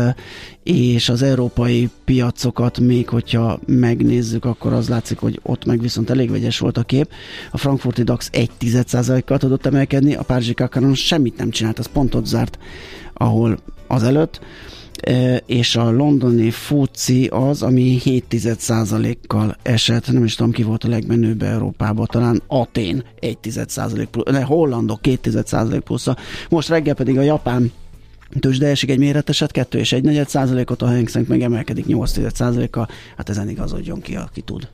és 0.70 1.08
az 1.08 1.22
európai 1.22 1.88
piacokat 2.04 2.78
még, 2.78 3.08
hogyha 3.08 3.58
megnézzük, 3.66 4.44
akkor 4.44 4.72
az 4.72 4.88
látszik, 4.88 5.18
hogy 5.18 5.40
ott 5.42 5.64
meg 5.64 5.80
viszont 5.80 6.10
elég 6.10 6.30
vegyes 6.30 6.58
volt 6.58 6.78
a 6.78 6.82
kép. 6.82 7.10
A 7.50 7.58
frankfurti 7.58 8.02
DAX 8.02 8.30
1% 8.32 9.22
kal 9.26 9.38
tudott 9.38 9.66
emelkedni, 9.66 10.14
a 10.14 10.22
Párizsi 10.22 10.54
Kakaron 10.54 10.94
semmit 10.94 11.36
nem 11.36 11.50
csinált, 11.50 11.78
az 11.78 11.86
pontot 11.86 12.26
zárt, 12.26 12.58
ahol 13.14 13.58
azelőtt 13.86 14.40
e, 15.00 15.36
és 15.46 15.76
a 15.76 15.90
londoni 15.90 16.50
FUCI 16.50 17.26
az, 17.26 17.62
ami 17.62 17.98
7%-kal 18.04 19.56
esett, 19.62 20.12
nem 20.12 20.24
is 20.24 20.34
tudom 20.34 20.52
ki 20.52 20.62
volt 20.62 20.84
a 20.84 20.88
legmenőbb 20.88 21.42
Európában, 21.42 22.06
talán 22.10 22.42
Atén 22.46 23.04
1% 23.20 24.06
plusz, 24.10 24.30
ne, 24.30 24.40
hollandok 24.40 25.00
2% 25.02 25.80
plusz. 25.84 26.06
Most 26.48 26.68
reggel 26.68 26.94
pedig 26.94 27.18
a 27.18 27.22
japán 27.22 27.72
tőzsde 28.40 28.66
esik 28.66 28.90
egy 28.90 28.98
méreteset, 28.98 29.50
2 29.50 29.78
és 29.78 29.92
1 29.92 30.04
negyed 30.04 30.28
százalékot, 30.28 30.82
a 30.82 30.86
Hang 30.86 31.08
Seng 31.08 31.28
megemelkedik 31.28 31.86
8 31.86 32.34
százalékkal, 32.36 32.88
hát 33.16 33.28
ezen 33.28 33.48
igazodjon 33.48 34.00
ki, 34.00 34.16
aki 34.16 34.40
tud. 34.40 34.68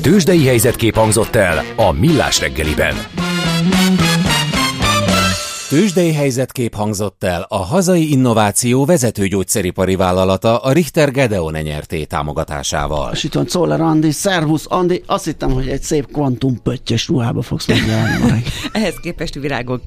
Tőzsdei 0.00 0.46
helyzetkép 0.46 0.94
hangzott 0.94 1.34
el 1.34 1.64
a 1.76 1.92
Millás 1.92 2.40
reggeliben. 2.40 2.94
Tőzsdei 5.68 6.12
helyzetkép 6.12 6.74
hangzott 6.74 7.24
el 7.24 7.46
a 7.48 7.56
hazai 7.56 8.10
innováció 8.10 8.84
vezető 8.84 9.26
gyógyszeripari 9.26 9.96
vállalata 9.96 10.58
a 10.58 10.72
Richter 10.72 11.10
Gedeon 11.10 11.52
nyerté 11.52 12.04
támogatásával. 12.04 13.12
És 13.12 13.24
itt 13.24 13.34
van 13.34 13.46
Czoller 13.46 13.80
Andi, 13.80 14.10
szervusz 14.10 14.66
Andi, 14.68 15.02
azt 15.06 15.24
hittem, 15.24 15.50
hogy 15.50 15.68
egy 15.68 15.82
szép 15.82 16.06
kvantum 16.12 16.62
pöttyös 16.62 17.08
ruhába 17.08 17.42
fogsz 17.42 17.66
megjelenni. 17.66 18.42
Ehhez 18.72 18.94
képest 19.02 19.34
virágok 19.34 19.82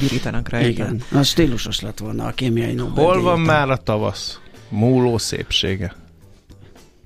virítanak 0.00 0.48
rajta. 0.48 0.68
Igen, 0.68 1.02
az 1.12 1.26
stílusos 1.26 1.80
lett 1.80 1.98
volna 1.98 2.26
a 2.26 2.30
kémiai 2.30 2.72
Nobel 2.72 3.04
Hol 3.04 3.22
van 3.22 3.40
már 3.40 3.70
a 3.70 3.76
tavasz? 3.76 4.38
Múló 4.68 5.18
szépsége. 5.18 5.94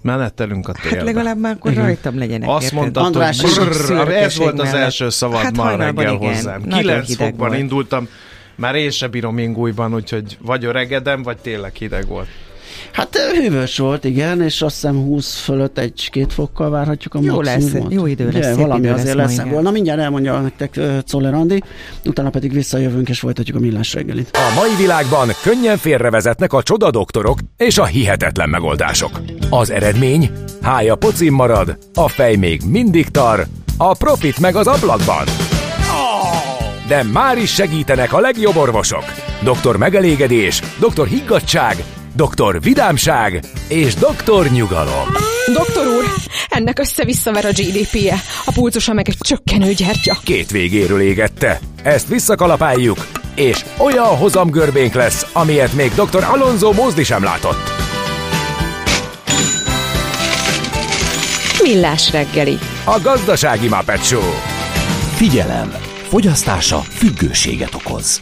Menettelünk 0.02 0.68
a 0.68 0.72
télbe. 0.72 0.96
Hát 0.96 1.04
legalább 1.04 1.38
már 1.38 1.54
akkor 1.54 1.74
rajtam 1.74 2.18
legyenek. 2.18 2.48
Azt 2.48 2.72
mondtad, 2.72 3.04
András, 3.04 3.40
hogy 3.40 3.66
brrr, 3.66 4.08
ez 4.08 4.36
volt 4.36 4.60
az 4.60 4.74
első 4.74 5.10
szavad 5.10 5.40
hát 5.40 5.56
ma 5.56 5.76
reggel 5.76 6.14
igen. 6.14 6.16
hozzám. 6.16 6.62
Kilenc 6.62 7.16
fokban 7.16 7.48
volt. 7.48 7.60
indultam, 7.60 8.08
már 8.54 8.74
én 8.74 8.90
sem 8.90 9.10
bírom 9.10 9.38
ingújban, 9.38 9.94
úgyhogy 9.94 10.38
vagy 10.40 10.64
öregedem, 10.64 11.22
vagy 11.22 11.36
tényleg 11.36 11.74
hideg 11.74 12.06
volt. 12.06 12.28
Hát 12.92 13.16
hűvös 13.16 13.78
volt, 13.78 14.04
igen, 14.04 14.42
és 14.42 14.62
azt 14.62 14.74
hiszem 14.74 14.96
20 14.96 15.38
fölött 15.38 15.78
egy-két 15.78 16.32
fokkal 16.32 16.70
várhatjuk 16.70 17.14
a 17.14 17.18
Jó 17.22 17.40
lesz, 17.40 17.72
jó 17.88 18.06
idő 18.06 18.24
lesz, 18.24 18.46
Ugye, 18.46 18.54
valami 18.54 18.80
idő 18.80 18.92
azért 18.92 19.16
lesz, 19.16 19.36
lesz 19.36 19.46
volna. 19.46 19.70
Mindjárt 19.70 20.00
elmondja 20.00 20.40
nektek 20.40 20.80
Czoller 21.04 21.34
Andi, 21.34 21.62
utána 22.04 22.30
pedig 22.30 22.52
visszajövünk 22.52 23.08
és 23.08 23.18
folytatjuk 23.18 23.56
a 23.56 23.60
millás 23.60 23.94
reggelit. 23.94 24.30
A 24.36 24.54
mai 24.54 24.76
világban 24.76 25.28
könnyen 25.42 25.76
félrevezetnek 25.76 26.52
a 26.52 26.62
csoda 26.62 26.90
doktorok 26.90 27.38
és 27.56 27.78
a 27.78 27.84
hihetetlen 27.84 28.48
megoldások. 28.48 29.20
Az 29.50 29.70
eredmény? 29.70 30.30
Hája 30.62 30.94
pocim 30.94 31.34
marad, 31.34 31.78
a 31.94 32.08
fej 32.08 32.36
még 32.36 32.60
mindig 32.66 33.08
tar, 33.08 33.46
a 33.76 33.94
profit 33.94 34.38
meg 34.38 34.56
az 34.56 34.66
ablakban. 34.66 35.24
De 36.88 37.02
már 37.02 37.38
is 37.38 37.54
segítenek 37.54 38.12
a 38.12 38.20
legjobb 38.20 38.56
orvosok. 38.56 39.04
Doktor 39.42 39.76
megelégedés, 39.76 40.62
doktor 40.80 41.06
higgadság, 41.06 41.84
doktor 42.14 42.60
vidámság 42.60 43.40
és 43.68 43.94
doktor 43.94 44.50
nyugalom. 44.50 45.06
Doktor 45.54 45.86
úr, 45.86 46.04
ennek 46.48 46.78
össze-visszaver 46.78 47.44
a 47.44 47.48
GDP-je, 47.48 48.16
a 48.44 48.52
pulcosa 48.52 48.92
meg 48.92 49.08
egy 49.08 49.16
csökkenő 49.20 49.72
gyertya. 49.72 50.16
Két 50.24 50.50
végéről 50.50 51.00
égette. 51.00 51.60
Ezt 51.82 52.08
visszakalapáljuk, 52.08 53.06
és 53.34 53.64
olyan 53.78 54.16
hozamgörbénk 54.16 54.94
lesz, 54.94 55.26
amilyet 55.32 55.72
még 55.72 55.92
dr. 55.94 56.24
Alonso 56.24 56.72
Mózdi 56.72 57.04
sem 57.04 57.22
látott. 57.22 57.70
Millás 61.62 62.10
reggeli. 62.10 62.58
A 62.84 63.00
gazdasági 63.02 63.68
Muppet 63.68 64.04
Show. 64.04 64.30
Figyelem! 65.14 65.72
Fogyasztása 66.08 66.78
függőséget 66.78 67.74
okoz. 67.74 68.20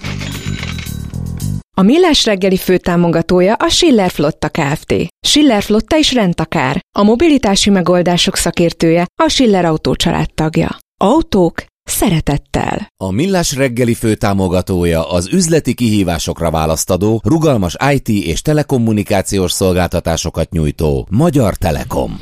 A 1.80 1.82
Millás 1.82 2.24
reggeli 2.24 2.56
főtámogatója 2.56 3.54
a 3.54 3.68
Schiller 3.68 4.10
Flotta 4.10 4.48
Kft. 4.48 4.94
Schiller 5.26 5.62
Flotta 5.62 5.96
is 5.96 6.12
rendtakár. 6.12 6.80
A 6.98 7.02
mobilitási 7.02 7.70
megoldások 7.70 8.36
szakértője 8.36 9.06
a 9.22 9.28
Schiller 9.28 9.64
Autó 9.64 9.94
tagja. 10.34 10.78
Autók 11.00 11.64
szeretettel. 11.82 12.86
A 13.04 13.10
Millás 13.10 13.56
reggeli 13.56 13.94
főtámogatója 13.94 15.10
az 15.10 15.28
üzleti 15.32 15.74
kihívásokra 15.74 16.50
választadó, 16.50 17.20
rugalmas 17.24 17.76
IT 17.92 18.08
és 18.08 18.42
telekommunikációs 18.42 19.52
szolgáltatásokat 19.52 20.50
nyújtó 20.50 21.06
Magyar 21.10 21.54
Telekom. 21.54 22.20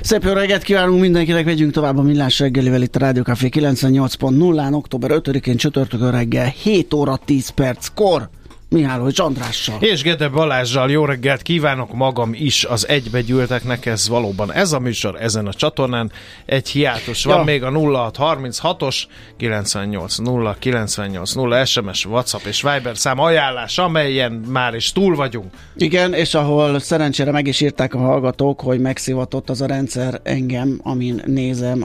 Szép 0.00 0.22
jó 0.22 0.32
reggelt 0.32 0.62
kívánunk 0.62 1.00
mindenkinek, 1.00 1.44
vegyünk 1.44 1.72
tovább 1.72 1.98
a 1.98 2.02
Millás 2.02 2.38
reggelivel 2.38 2.82
itt 2.82 2.96
a 2.96 2.98
Rádió 2.98 3.22
Café 3.22 3.48
98.0-án, 3.52 4.74
október 4.74 5.10
5-én 5.14 5.56
csütörtökön 5.56 6.10
reggel 6.10 6.46
7 6.46 6.94
óra 6.94 7.16
10 7.24 7.48
perckor. 7.48 8.28
Mihálovics 8.70 9.18
Andrással. 9.18 9.76
És 9.80 10.02
Gede 10.02 10.28
Balázsjal 10.28 10.90
jó 10.90 11.04
reggelt 11.04 11.42
kívánok 11.42 11.94
magam 11.94 12.30
is 12.34 12.64
az 12.64 12.88
egybegyűlteknek, 12.88 13.86
ez 13.86 14.08
valóban 14.08 14.52
ez 14.52 14.72
a 14.72 14.78
műsor 14.78 15.16
ezen 15.20 15.46
a 15.46 15.52
csatornán. 15.52 16.12
Egy 16.46 16.68
hiátus 16.68 17.24
van 17.24 17.36
ja. 17.36 17.44
még 17.44 17.62
a 17.62 17.70
0636-os 17.70 19.02
980 19.36 20.56
980 20.58 21.64
SMS, 21.64 22.04
WhatsApp 22.04 22.44
és 22.44 22.62
Viber 22.62 22.96
szám 22.96 23.18
ajánlás, 23.18 23.78
amelyen 23.78 24.32
már 24.32 24.74
is 24.74 24.92
túl 24.92 25.16
vagyunk. 25.16 25.52
Igen, 25.76 26.14
és 26.14 26.34
ahol 26.34 26.78
szerencsére 26.78 27.30
meg 27.30 27.46
is 27.46 27.60
írták 27.60 27.94
a 27.94 27.98
hallgatók, 27.98 28.60
hogy 28.60 28.80
megszivatott 28.80 29.50
az 29.50 29.60
a 29.60 29.66
rendszer 29.66 30.20
engem, 30.22 30.80
amin 30.82 31.22
nézem 31.26 31.84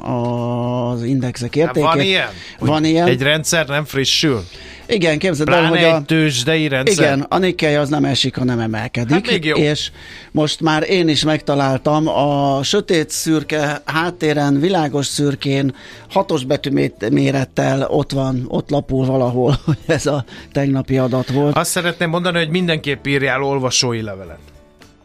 az 0.93 1.03
indexek 1.03 1.55
értékét. 1.55 1.83
Hát 1.83 1.95
van 1.95 2.03
ilyen? 2.03 2.27
Van 2.59 2.85
ilyen. 2.85 3.07
Egy 3.07 3.21
rendszer 3.21 3.67
nem 3.67 3.85
frissül? 3.85 4.43
Igen, 4.87 5.17
képzeld 5.17 5.49
el, 5.49 5.65
hogy 5.65 5.83
a... 5.83 6.03
tőzsdei 6.05 6.67
rendszer. 6.67 7.05
Igen, 7.05 7.25
a 7.29 7.37
Nikkei 7.37 7.75
az 7.75 7.89
nem 7.89 8.05
esik, 8.05 8.37
hanem 8.37 8.59
emelkedik. 8.59 9.29
Hát. 9.29 9.57
És 9.57 9.91
most 10.31 10.61
már 10.61 10.89
én 10.89 11.07
is 11.07 11.23
megtaláltam 11.23 12.07
a 12.07 12.59
sötét 12.63 13.09
szürke 13.09 13.81
háttéren, 13.85 14.59
világos 14.59 15.05
szürkén, 15.05 15.75
hatos 16.09 16.43
betű 16.43 16.89
mérettel 17.11 17.87
ott 17.89 18.11
van, 18.11 18.45
ott 18.47 18.69
lapul 18.69 19.05
valahol, 19.05 19.57
hogy 19.65 19.77
ez 19.85 20.05
a 20.05 20.25
tegnapi 20.51 20.97
adat 20.97 21.29
volt. 21.29 21.57
Azt 21.57 21.71
szeretném 21.71 22.09
mondani, 22.09 22.37
hogy 22.37 22.49
mindenképp 22.49 23.05
írjál 23.05 23.43
olvasói 23.43 24.01
levelet. 24.01 24.39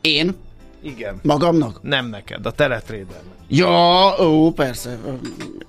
Én? 0.00 0.34
Igen. 0.82 1.20
Magamnak? 1.22 1.82
Nem 1.82 2.06
neked, 2.06 2.46
a 2.46 2.50
teletrédelnek. 2.50 3.36
Ja, 3.50 4.14
ó, 4.20 4.52
persze. 4.52 4.98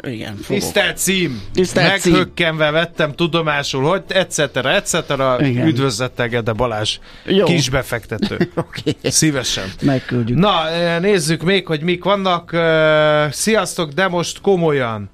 Igen, 0.08 0.36
fogok. 0.36 0.62
Tisztelt 0.62 0.98
cím! 0.98 1.42
Tisztelt 1.54 2.06
Meghökkenve 2.06 2.66
cím. 2.66 2.74
vettem 2.74 3.16
tudomásul, 3.16 3.84
hogy 3.84 4.04
etc. 4.08 4.40
etc. 4.56 4.96
Üdvözlettel 5.42 6.28
Gede 6.28 6.54
Balázs, 6.54 7.00
Jó. 7.26 7.46
kisbefektető. 7.46 8.52
okay. 8.56 8.96
Szívesen. 9.04 9.72
Megküldjük. 9.82 10.38
Na, 10.38 10.64
nézzük 11.00 11.44
még, 11.44 11.68
hogy 11.68 11.82
mik 11.82 12.04
vannak. 12.04 12.56
Sziasztok, 13.32 13.92
de 13.92 14.08
most 14.08 14.42
komolyan. 14.42 15.10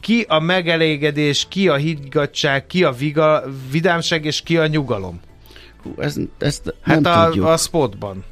Ki 0.00 0.24
a 0.28 0.40
megelégedés, 0.40 1.46
ki 1.48 1.68
a 1.68 1.74
higgadság, 1.74 2.66
ki 2.66 2.84
a 2.84 2.92
viga, 2.92 3.44
vidámság 3.70 4.24
és 4.24 4.40
ki 4.42 4.56
a 4.56 4.66
nyugalom? 4.66 5.20
Hú, 5.82 5.94
ez, 5.98 6.16
ezt 6.38 6.74
hát 6.82 7.00
nem 7.00 7.12
a, 7.12 7.24
tudjuk. 7.24 7.46
a 7.46 7.56
spotban. 7.56 8.24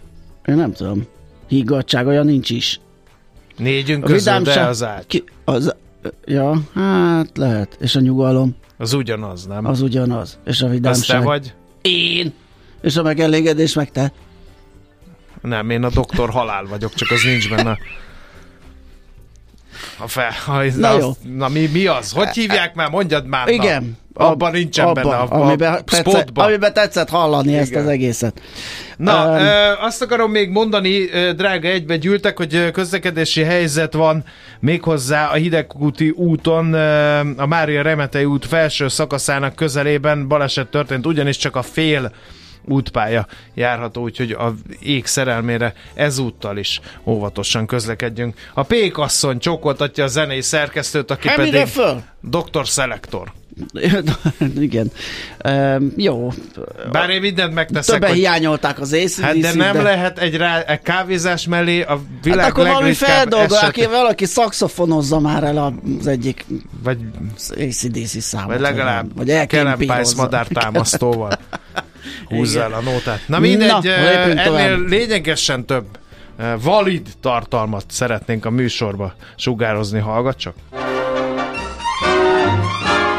Én 0.47 0.55
nem 0.55 0.73
tudom. 0.73 1.07
Higgadság 1.49 2.07
olyan 2.07 2.25
nincs 2.27 2.51
is. 2.51 2.81
Négyünk 3.57 4.05
a 4.05 4.07
közül, 4.07 4.41
de 4.41 4.61
az 4.61 4.83
ágy. 4.83 5.07
Ki, 5.07 5.25
az, 5.45 5.75
ja, 6.25 6.63
hát 6.75 7.37
lehet. 7.37 7.77
És 7.81 7.97
a 7.97 8.01
nyugalom? 8.01 8.57
Az 8.77 8.93
ugyanaz, 8.93 9.47
nem? 9.47 9.65
Az 9.67 9.81
ugyanaz. 9.81 10.39
És 10.45 10.63
a 10.63 10.69
vidámság? 10.69 11.17
Az 11.17 11.23
te 11.23 11.29
vagy? 11.29 11.55
Én. 11.83 12.33
És 12.83 12.97
a 12.97 13.03
megelégedés 13.03 13.75
meg 13.75 13.91
te? 13.91 14.13
Nem, 15.43 15.71
én 15.71 15.83
a 15.85 15.91
doktor 15.91 16.31
halál 16.31 16.65
vagyok, 16.65 16.95
csak 16.95 17.11
az 17.11 17.23
nincs 17.23 17.49
benne. 17.51 17.79
A 19.99 20.09
fel, 20.09 20.33
ha, 20.47 20.62
na, 20.62 20.71
na, 20.77 20.99
jó. 20.99 21.11
na 21.37 21.49
mi, 21.49 21.67
mi 21.67 21.87
az? 21.87 22.12
Hogy 22.12 22.29
hívják 22.29 22.75
már? 22.75 22.91
Mondjad 22.91 23.27
már. 23.27 23.49
Igen. 23.49 23.97
Abban 24.19 24.53
nincsen 24.53 24.87
abba, 24.87 25.01
benne 25.01 25.15
a, 25.17 25.43
amiben, 25.43 25.73
a 25.73 25.81
tetszett, 25.81 26.29
amiben 26.35 26.73
tetszett 26.73 27.09
hallani 27.09 27.49
Igen. 27.49 27.61
ezt 27.61 27.75
az 27.75 27.87
egészet. 27.87 28.41
Na, 28.97 29.29
um, 29.29 29.35
ö, 29.35 29.73
azt 29.81 30.03
akarom 30.03 30.31
még 30.31 30.51
mondani, 30.51 31.05
drága 31.37 31.69
egybe 31.69 31.97
gyűltek, 31.97 32.37
hogy 32.37 32.71
közlekedési 32.71 33.43
helyzet 33.43 33.93
van 33.93 34.25
méghozzá 34.61 35.27
a 35.27 35.35
Hidegkúti 35.35 36.11
úton, 36.11 36.75
a 37.37 37.47
Mária 37.47 37.83
Remetei 37.83 38.25
út 38.25 38.47
felső 38.47 38.89
szakaszának 38.89 39.55
közelében 39.55 40.29
baleset 40.29 40.69
történt, 40.69 41.07
ugyanis 41.07 41.37
csak 41.37 41.57
a 41.57 41.62
fél 41.62 42.12
útpálya 42.66 43.26
járható, 43.55 44.02
úgyhogy 44.02 44.31
a 44.31 44.55
ég 44.81 45.07
szerelmére 45.07 45.74
ezúttal 45.94 46.57
is 46.57 46.81
óvatosan 47.05 47.66
közlekedjünk. 47.66 48.35
A 48.55 48.62
Pékasszony 48.62 49.38
csókoltatja 49.38 50.05
a 50.05 50.07
zenei 50.07 50.40
szerkesztőt, 50.40 51.11
aki 51.11 51.29
hát 51.29 51.37
pedig 51.37 51.66
föl? 51.66 52.02
Dr. 52.20 52.66
Szelektor. 52.68 53.33
Igen. 54.59 54.90
Um, 55.45 55.92
jó. 55.97 56.33
Bár 56.92 57.11
én 57.11 57.21
mindent 57.21 57.55
megteszek. 57.55 57.95
Többen 57.95 58.09
hogy... 58.09 58.19
hiányolták 58.19 58.81
az 58.81 58.92
ész. 58.92 59.21
Hát 59.21 59.38
de 59.38 59.55
nem 59.55 59.73
de... 59.73 59.83
lehet 59.83 60.19
egy, 60.19 60.37
rá, 60.37 60.61
egy 60.61 60.83
kávézás 60.83 61.47
mellé 61.47 61.83
a 61.83 62.01
világ 62.23 62.40
hát 62.40 62.51
akkor 62.51 62.66
valami 62.66 62.92
feldolgol, 62.92 63.59
aki 63.59 63.87
valaki 63.87 64.25
szakszofonozza 64.25 65.21
már 65.21 65.45
el 65.45 65.81
az 65.99 66.07
egyik 66.07 66.45
vagy 66.83 66.99
ACDC 67.51 68.23
számot. 68.23 68.49
Vagy 68.49 68.61
legalább 68.61 69.16
vagy 69.16 69.47
Kellen 69.47 69.79
Pice 69.79 70.14
madár 70.16 70.47
támasztóval. 70.47 71.38
Húzza 72.29 72.62
el 72.62 72.73
a 72.73 72.81
nótát. 72.81 73.21
Na 73.27 73.38
mindegy, 73.38 73.69
Na, 73.69 73.90
ennél 73.90 74.45
tovább. 74.45 74.88
lényegesen 74.88 75.64
több 75.64 75.85
valid 76.62 77.09
tartalmat 77.21 77.85
szeretnénk 77.88 78.45
a 78.45 78.51
műsorba 78.51 79.14
sugározni, 79.37 79.99
hallgat 79.99 80.38
csak. 80.38 80.55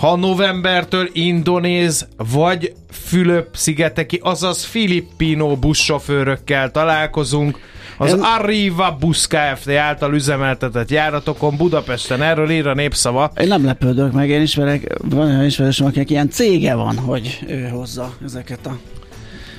ha 0.00 0.16
novembertől 0.16 1.08
indonéz 1.12 2.08
vagy 2.32 2.72
Fülöp-szigeteki, 2.90 4.20
azaz 4.22 4.64
filippino 4.64 5.56
buszsofőrökkel 5.56 6.70
találkozunk, 6.70 7.58
az 7.98 8.12
Én... 8.12 8.20
Arriva 8.20 8.96
Bus 9.00 9.26
Kft. 9.26 9.68
által 9.68 10.14
üzemeltetett 10.14 10.90
járatokon 10.90 11.56
Budapesten. 11.56 12.22
Erről 12.22 12.50
ír 12.50 12.66
a 12.66 12.74
népszava. 12.74 13.32
Én 13.40 13.48
nem 13.48 13.64
lepődök 13.64 14.12
meg, 14.12 14.28
én 14.28 14.40
ismerek, 14.40 14.96
van 15.02 15.26
olyan 15.26 15.44
ismerősöm, 15.44 15.86
akinek 15.86 16.10
ilyen 16.10 16.30
cége 16.30 16.74
van, 16.74 16.98
hogy 16.98 17.38
ő 17.48 17.68
hozza 17.68 18.14
ezeket 18.24 18.66
a 18.66 18.78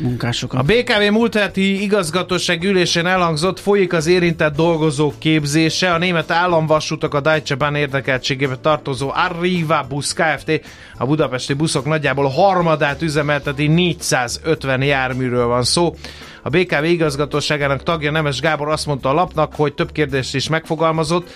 munkásokat. 0.01 0.59
A 0.59 0.63
BKV 0.63 1.11
múlt 1.11 1.35
heti 1.35 1.81
igazgatóság 1.81 2.63
ülésén 2.63 3.05
elhangzott, 3.05 3.59
folyik 3.59 3.93
az 3.93 4.07
érintett 4.07 4.55
dolgozók 4.55 5.19
képzése. 5.19 5.93
A 5.93 5.97
német 5.97 6.31
államvasútak 6.31 7.13
a 7.13 7.19
Deutsche 7.19 7.55
Bahn 7.55 7.75
érdekeltségébe 7.75 8.55
tartozó 8.55 9.11
Arriva 9.13 9.85
Bus 9.89 10.13
Kft. 10.13 10.61
a 10.97 11.05
budapesti 11.05 11.53
buszok 11.53 11.85
nagyjából 11.85 12.27
harmadát 12.27 13.01
üzemelteti 13.01 13.67
450 13.67 14.81
járműről 14.81 15.45
van 15.45 15.63
szó. 15.63 15.95
A 16.43 16.49
BKV 16.49 16.83
igazgatóságának 16.83 17.83
tagja 17.83 18.11
Nemes 18.11 18.39
Gábor 18.39 18.69
azt 18.69 18.85
mondta 18.85 19.09
a 19.09 19.13
lapnak, 19.13 19.55
hogy 19.55 19.73
több 19.73 19.91
kérdést 19.91 20.35
is 20.35 20.49
megfogalmazott, 20.49 21.29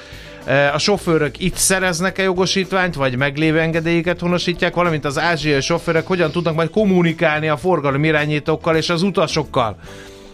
a 0.73 0.77
sofőrök 0.77 1.39
itt 1.39 1.55
szereznek-e 1.55 2.23
jogosítványt, 2.23 2.95
vagy 2.95 3.17
meglévő 3.17 3.59
engedélyeket 3.59 4.19
honosítják, 4.19 4.73
valamint 4.73 5.05
az 5.05 5.19
ázsiai 5.19 5.61
sofőrök 5.61 6.07
hogyan 6.07 6.31
tudnak 6.31 6.55
majd 6.55 6.69
kommunikálni 6.69 7.47
a 7.47 7.57
forgalom 7.57 8.03
irányítókkal 8.03 8.75
és 8.75 8.89
az 8.89 9.01
utasokkal. 9.01 9.77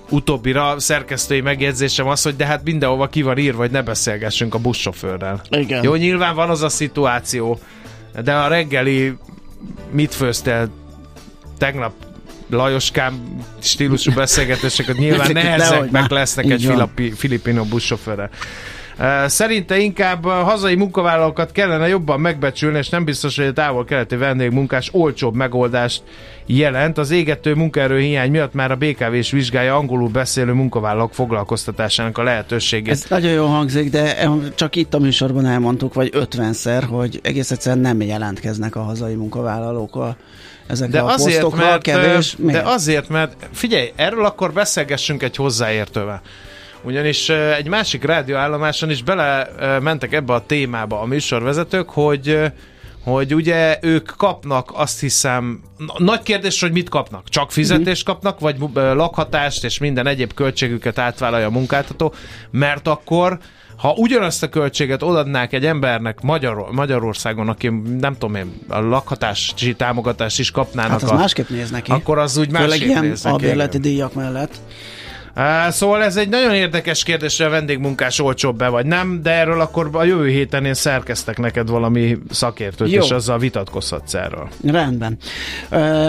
Utóbbira 0.10 0.80
szerkesztői 0.80 1.41
megjegyzésem 1.41 2.08
az, 2.08 2.21
hogy 2.21 2.36
de 2.36 2.45
hát 2.45 2.63
mindenhova 2.63 3.08
ki 3.08 3.21
van 3.21 3.38
írva, 3.38 3.58
hogy 3.58 3.71
ne 3.71 3.82
beszélgessünk 3.82 4.54
a 4.54 4.60
buszsofőrrel. 4.60 5.41
Igen. 5.50 5.84
Jó, 5.84 5.95
nyilván 5.95 6.36
van 6.36 6.50
az 6.50 6.62
a 6.62 6.69
szituáció, 6.69 7.60
de 8.24 8.34
a 8.34 8.47
reggeli 8.47 9.17
mit 9.91 10.13
főztél 10.13 10.69
tegnap 11.58 11.93
Lajoskám 12.50 13.38
stílusú 13.60 14.12
beszélgetéseket 14.13 14.97
nyilván 14.97 15.32
nehezebbek 15.32 16.10
lesznek 16.10 16.50
egy 16.50 16.63
filipi, 16.63 17.12
filipino 17.12 17.63
buszsofőrrel. 17.63 18.30
Szerinte 19.25 19.77
inkább 19.77 20.25
hazai 20.25 20.75
munkavállalókat 20.75 21.51
kellene 21.51 21.87
jobban 21.87 22.19
megbecsülni, 22.19 22.77
és 22.77 22.89
nem 22.89 23.05
biztos, 23.05 23.35
hogy 23.37 23.45
a 23.45 23.53
távol-keleti 23.53 24.15
vendégmunkás 24.15 24.89
olcsóbb 24.91 25.35
megoldást 25.35 26.03
jelent. 26.45 26.97
Az 26.97 27.11
égető 27.11 27.53
munkaerő 27.53 27.99
hiány 27.99 28.31
miatt 28.31 28.53
már 28.53 28.71
a 28.71 28.75
BKV 28.75 29.13
is 29.13 29.31
vizsgálja 29.31 29.75
angolul 29.75 30.09
beszélő 30.09 30.51
munkavállalók 30.51 31.13
foglalkoztatásának 31.13 32.17
a 32.17 32.23
lehetőségét. 32.23 32.91
Ez 32.91 33.05
nagyon 33.09 33.31
jó 33.31 33.45
hangzik, 33.45 33.89
de 33.89 34.29
csak 34.55 34.75
itt 34.75 34.93
a 34.93 34.99
műsorban 34.99 35.45
elmondtuk, 35.45 35.93
vagy 35.93 36.09
ötvenszer, 36.13 36.83
hogy 36.83 37.19
egész 37.23 37.51
egyszerűen 37.51 37.81
nem 37.81 38.01
jelentkeznek 38.01 38.75
a 38.75 38.81
hazai 38.81 39.15
munkavállalók 39.15 39.95
a 39.95 40.15
ezekre 40.67 40.99
de 40.99 41.03
a 41.05 41.13
azért, 41.13 41.39
posztokra, 41.39 41.65
mert, 41.65 41.81
kevés. 41.81 42.35
De 42.39 42.61
azért, 42.65 43.09
mert 43.09 43.35
figyelj, 43.51 43.91
erről 43.95 44.25
akkor 44.25 44.53
beszélgessünk 44.53 45.23
egy 45.23 45.35
hozzáértővel. 45.35 46.21
Ugyanis 46.84 47.30
egy 47.30 47.67
másik 47.67 48.04
rádióállomáson 48.04 48.89
is 48.89 49.04
bele 49.04 49.50
mentek 49.82 50.13
ebbe 50.13 50.34
a 50.34 50.46
témába 50.46 51.02
a 51.02 51.06
műsorvezetők, 51.06 51.89
hogy 51.89 52.52
hogy 53.04 53.36
ugye 53.36 53.78
ők 53.82 54.12
kapnak, 54.17 54.72
azt 54.74 55.00
hiszem, 55.00 55.62
nagy 55.98 56.24
kérdés, 56.24 56.62
hogy 56.62 56.72
mit 56.72 56.89
kapnak? 56.89 57.30
Csak 57.30 57.52
fizetést 57.52 58.06
mhm. 58.06 58.12
kapnak, 58.12 58.39
vagy 58.39 58.56
lakhatást 58.74 59.63
és 59.63 59.78
minden 59.78 60.08
egyéb 60.08 60.34
költségüket 60.34 61.00
átvállalja 61.00 61.48
a 61.48 61.52
munkáltató, 61.52 62.13
mert 62.52 62.88
akkor 62.88 63.39
ha 63.78 63.94
ugyanazt 63.98 64.44
a 64.44 64.50
költséget 64.50 65.04
odadnák 65.04 65.54
egy 65.54 65.65
embernek 65.65 66.22
Magyar, 66.22 66.72
Magyarországon, 66.72 67.50
aki 67.50 67.67
nem 68.00 68.13
tudom 68.13 68.36
én, 68.36 68.54
a 68.67 68.80
lakhatási 68.80 69.76
támogatást 69.76 70.39
is 70.39 70.52
kapnának. 70.52 70.91
Hát 70.91 71.04
az 71.04 71.12
a, 71.12 71.15
másképp 71.15 71.50
néz 71.50 71.72
neki. 71.72 71.91
Akkor 71.91 72.17
az 72.17 72.38
úgy 72.38 72.52
másképp 72.52 73.00
néz 73.00 73.24
neki. 73.24 73.36
a 73.36 73.48
bérleti 73.48 73.78
díjak 73.78 74.13
mellett. 74.13 74.60
Szóval 75.70 76.04
ez 76.04 76.15
egy 76.17 76.30
nagyon 76.30 76.54
érdekes 76.54 77.04
kérdés, 77.04 77.38
hogy 77.38 77.46
a 77.46 77.50
vendégmunkás 77.50 78.20
olcsóbb-e 78.20 78.67
vagy 78.67 78.86
nem, 78.86 79.20
de 79.24 79.32
erről 79.32 79.62
akkor 79.62 79.89
a 79.91 80.04
jövő 80.04 80.28
héten 80.28 80.65
én 80.65 80.74
szerkeztek 80.74 81.38
neked 81.38 81.70
valami 81.70 82.17
szakértőt, 82.30 82.91
Jó. 82.91 83.02
és 83.02 83.12
azzal 83.12 83.38
vitatkozhatsz 83.38 84.13
erről. 84.13 84.50
Rendben. 84.63 85.17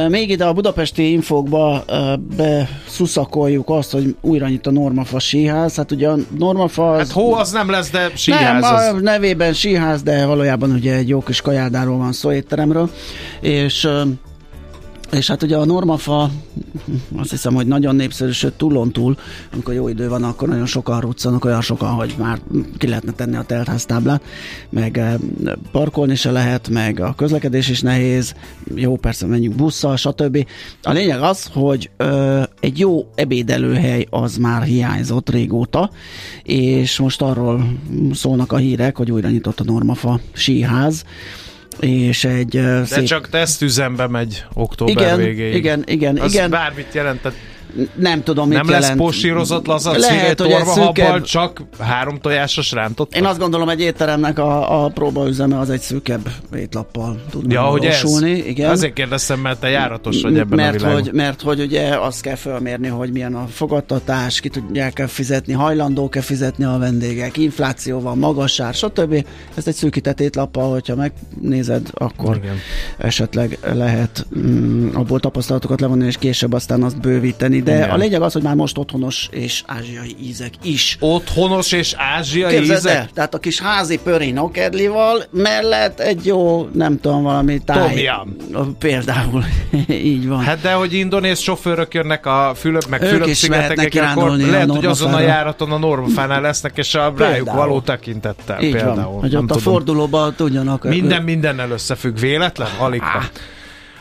Még 0.09 0.31
ide 0.31 0.45
a 0.45 0.53
budapesti 0.53 1.13
infókba 1.13 1.85
uh, 1.89 2.13
beszuszakoljuk 2.37 3.69
azt, 3.71 3.93
hogy 3.93 4.17
újra 4.21 4.49
nyit 4.49 4.67
a 4.67 4.71
Normafa 4.71 5.19
síház. 5.19 5.77
Hát 5.77 5.91
ugye 5.91 6.09
a 6.09 6.17
Normafa... 6.39 6.93
Az... 6.93 6.99
Hát 6.99 7.11
hó 7.11 7.35
az 7.35 7.53
nem 7.53 7.71
lesz, 7.71 7.91
de 7.91 8.11
síház 8.15 8.63
Nem, 8.63 8.75
az... 8.75 8.87
a 8.87 9.01
nevében 9.01 9.53
síház, 9.53 10.03
de 10.03 10.27
valójában 10.27 10.71
ugye 10.71 10.95
egy 10.95 11.09
jó 11.09 11.21
kis 11.23 11.41
kajádáról 11.41 11.99
van 11.99 12.13
szó 12.13 12.33
étteremről. 12.33 12.91
És 13.41 13.89
és 15.12 15.27
hát 15.27 15.42
ugye 15.42 15.57
a 15.57 15.64
normafa 15.64 16.31
azt 17.16 17.31
hiszem, 17.31 17.55
hogy 17.55 17.66
nagyon 17.66 17.96
népszerű, 17.96 18.31
sőt 18.31 18.53
túlon 18.53 18.92
túl, 18.92 19.16
amikor 19.53 19.75
jó 19.75 19.88
idő 19.88 20.09
van, 20.09 20.25
akkor 20.25 20.48
nagyon 20.48 20.66
sokan 20.66 21.01
ruccanak, 21.01 21.44
olyan 21.44 21.61
sokan, 21.61 21.90
hogy 21.90 22.14
már 22.18 22.40
ki 22.79 22.87
lehetne 22.87 23.12
tenni 23.12 23.37
a 23.37 23.42
teltháztáblát, 23.42 24.22
meg 24.70 24.98
eh, 24.98 25.14
parkolni 25.72 26.14
se 26.14 26.31
lehet, 26.31 26.68
meg 26.68 27.01
a 27.01 27.14
közlekedés 27.14 27.68
is 27.68 27.81
nehéz, 27.81 28.35
jó, 28.75 28.96
persze 28.96 29.27
menjünk 29.27 29.55
busszal, 29.55 29.96
stb. 29.96 30.46
A 30.83 30.92
lényeg 30.92 31.20
az, 31.20 31.51
hogy 31.53 31.90
ö, 31.96 32.42
egy 32.61 32.79
jó 32.79 33.07
ebédelőhely 33.14 34.07
az 34.11 34.37
már 34.37 34.62
hiányzott 34.62 35.31
régóta, 35.31 35.90
és 36.42 36.98
most 36.98 37.22
arról 37.22 37.79
szólnak 38.12 38.53
a 38.53 38.57
hírek, 38.57 38.96
hogy 38.96 39.11
újra 39.11 39.29
nyitott 39.29 39.61
a 39.61 39.64
Normafa 39.64 40.20
síház, 40.33 41.05
és 41.81 42.25
egy 42.25 42.49
De 42.49 42.85
szép... 42.85 43.05
csak 43.05 43.29
tesztüzembe 43.29 44.07
megy 44.07 44.45
október 44.55 44.97
igen, 44.97 45.17
végéig. 45.19 45.55
Igen, 45.55 45.83
igen, 45.87 46.17
Az 46.19 46.33
igen. 46.33 46.51
bármit 46.51 46.95
jelentett 46.95 47.35
nem 47.95 48.23
tudom, 48.23 48.49
mit 48.49 48.57
Nem 48.57 48.67
jelent. 48.67 48.85
lesz 48.85 48.97
posírozott 48.97 49.67
lazac 49.67 49.99
Lehet, 49.99 50.41
hogy 50.41 50.51
torva 50.51 50.73
szűkebb... 50.73 51.23
csak 51.23 51.63
három 51.79 52.19
tojásos 52.21 52.73
rántott. 52.73 53.15
Én 53.15 53.25
azt 53.25 53.39
gondolom, 53.39 53.69
egy 53.69 53.81
étteremnek 53.81 54.39
a, 54.39 54.85
a 54.85 54.89
próbaüzeme 54.89 55.59
az 55.59 55.71
egy 55.71 55.81
szűkebb 55.81 56.31
étlappal 56.57 57.21
tud 57.31 57.51
ja, 57.51 57.63
hogy 57.63 57.85
ez? 57.85 58.21
Igen. 58.23 58.71
Azért 58.71 58.93
kérdeztem, 58.93 59.41
mert 59.41 59.61
te 59.61 59.69
járatos 59.69 60.23
vagy 60.23 60.39
ebben 60.39 60.57
mert 60.57 60.83
a 60.83 60.93
hogy, 60.93 61.11
mert 61.13 61.43
hogy 61.43 61.61
ugye 61.61 61.97
azt 61.97 62.21
kell 62.21 62.35
felmérni, 62.35 62.89
hogy 62.89 63.13
milyen 63.13 63.35
a 63.35 63.47
fogadtatás, 63.47 64.41
ki 64.41 64.49
tudják 64.49 64.99
-e 64.99 65.07
fizetni, 65.07 65.53
hajlandók-e 65.53 66.21
fizetni 66.21 66.65
a 66.65 66.77
vendégek, 66.79 67.37
infláció 67.37 68.01
van, 68.01 68.19
magasár, 68.19 68.75
stb. 68.75 69.27
Ez 69.55 69.67
egy 69.67 69.75
szűkített 69.75 70.21
étlappal, 70.21 70.71
hogyha 70.71 70.95
megnézed, 70.95 71.89
akkor 71.93 72.37
Igen. 72.37 72.57
esetleg 72.99 73.59
lehet 73.75 74.27
mm, 74.39 74.89
abból 74.95 75.21
tapasztalatokat 75.21 75.81
levonni, 75.81 76.07
és 76.07 76.17
később 76.19 76.53
aztán 76.53 76.83
azt 76.83 77.01
bővíteni, 77.01 77.62
de 77.62 77.75
Igen. 77.75 77.90
a 77.90 77.96
lényeg 77.96 78.22
az, 78.22 78.33
hogy 78.33 78.42
már 78.42 78.55
most 78.55 78.79
otthonos 78.79 79.29
és 79.31 79.62
ázsiai 79.66 80.16
ízek 80.22 80.51
is. 80.62 80.96
Otthonos 81.01 81.72
és 81.72 81.94
ázsiai 81.96 82.55
Képzeld 82.55 82.79
ízek? 82.79 82.96
El, 82.96 83.09
tehát 83.14 83.35
a 83.35 83.38
kis 83.38 83.61
házi 83.61 83.98
pöri 83.98 84.31
nokedlival 84.31 85.25
mellett 85.31 86.01
egy 86.01 86.27
jó, 86.27 86.68
nem 86.72 87.01
tudom, 87.01 87.22
valami 87.22 87.59
táj. 87.59 87.88
Tomjam. 87.88 88.37
Például, 88.79 89.44
így 89.88 90.29
van. 90.29 90.40
Hát 90.40 90.61
de, 90.61 90.72
hogy 90.72 90.92
indonéz 90.92 91.38
sofőrök 91.38 91.94
jönnek 91.94 92.27
a 92.27 92.53
Fülöp, 92.57 92.87
meg 92.88 93.03
Fülöp-szigetekek, 93.03 94.03
akkor 94.11 94.31
lehet, 94.37 94.70
hogy 94.70 94.87
azon 94.87 95.14
a 95.14 95.20
járaton 95.20 95.72
a 95.72 95.79
normafánál 95.79 96.40
lesznek, 96.40 96.79
és 96.79 96.94
a 96.94 97.12
rájuk 97.18 97.53
való 97.53 97.81
tekintettel 97.81 98.62
így 98.62 98.72
például. 98.72 98.94
Van, 98.94 99.20
hogy 99.20 99.35
ott 99.35 99.40
tudom. 99.40 99.57
a 99.57 99.61
fordulóban 99.61 100.35
tudjanak. 100.35 100.85
Minden 100.85 101.22
mindennel 101.22 101.70
összefügg. 101.70 102.18
Véletlen? 102.18 102.68
Alig. 102.79 103.03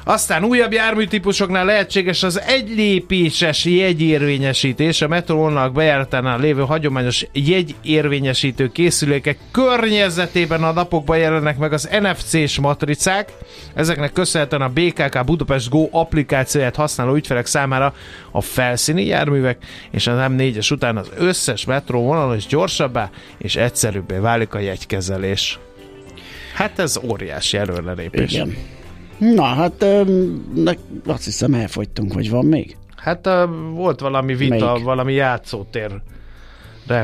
Aztán 0.04 0.44
újabb 0.44 0.72
járműtípusoknál 0.72 1.66
lehetséges 1.66 2.24
az 2.24 2.42
egylépéses 2.42 3.66
jegyérvényesítés. 3.66 5.02
A 5.02 5.08
metrónak 5.08 5.74
bejáratánál 5.74 6.40
lévő 6.40 6.62
hagyományos 6.62 7.26
jegyérvényesítő 7.34 8.68
készülékek 8.68 9.38
környezetében 9.52 10.64
a 10.64 10.72
napokban 10.72 11.18
jelennek 11.18 11.58
meg 11.58 11.74
az 11.74 11.90
NFC-s 12.02 12.60
matricák. 12.60 13.34
Ezeknek 13.74 14.14
köszönhetően 14.14 14.62
a 14.62 14.70
BKK 14.70 15.26
Budapest 15.26 15.70
Go 15.70 15.88
applikációját 15.92 16.76
használó 16.76 17.16
ügyfelek 17.16 17.46
számára 17.46 17.94
a 18.32 18.42
felszíni 18.42 19.06
járművek 19.06 19.58
és 19.92 20.08
az 20.08 20.18
M4-es 20.20 20.72
után 20.72 20.98
az 20.98 21.12
összes 21.18 21.66
metró 21.66 22.02
vonal 22.02 22.36
is 22.36 22.46
gyorsabbá 22.46 23.10
és 23.38 23.56
egyszerűbbé 23.56 24.18
válik 24.18 24.54
a 24.54 24.60
jegykezelés. 24.60 25.60
Hát 26.54 26.80
ez 26.80 27.00
óriási 27.04 27.58
előrelépés. 27.58 28.32
Igen. 28.32 28.80
Na, 29.22 29.44
hát 29.44 29.86
azt 31.06 31.24
hiszem 31.24 31.54
elfogytunk, 31.54 32.14
hogy 32.14 32.30
van 32.30 32.46
még. 32.46 32.76
Hát 32.96 33.30
volt 33.74 34.00
valami 34.00 34.36
vita, 34.36 34.66
Melyik? 34.66 34.84
valami 34.84 35.14
játszótér 35.14 36.02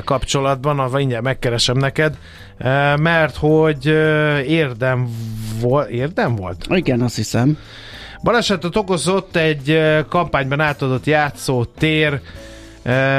kapcsolatban, 0.04 0.80
a 0.80 0.88
mindjárt 0.88 1.24
megkeresem 1.24 1.78
neked, 1.78 2.18
mert 3.00 3.36
hogy 3.36 3.86
érdem, 4.46 5.08
volt, 5.62 5.90
érdem 5.90 6.36
volt? 6.36 6.66
Igen, 6.70 7.02
azt 7.02 7.16
hiszem. 7.16 7.58
Balesetet 8.24 8.76
okozott 8.76 9.36
egy 9.36 9.80
kampányban 10.10 10.60
átadott 10.60 11.06
játszótér, 11.06 12.22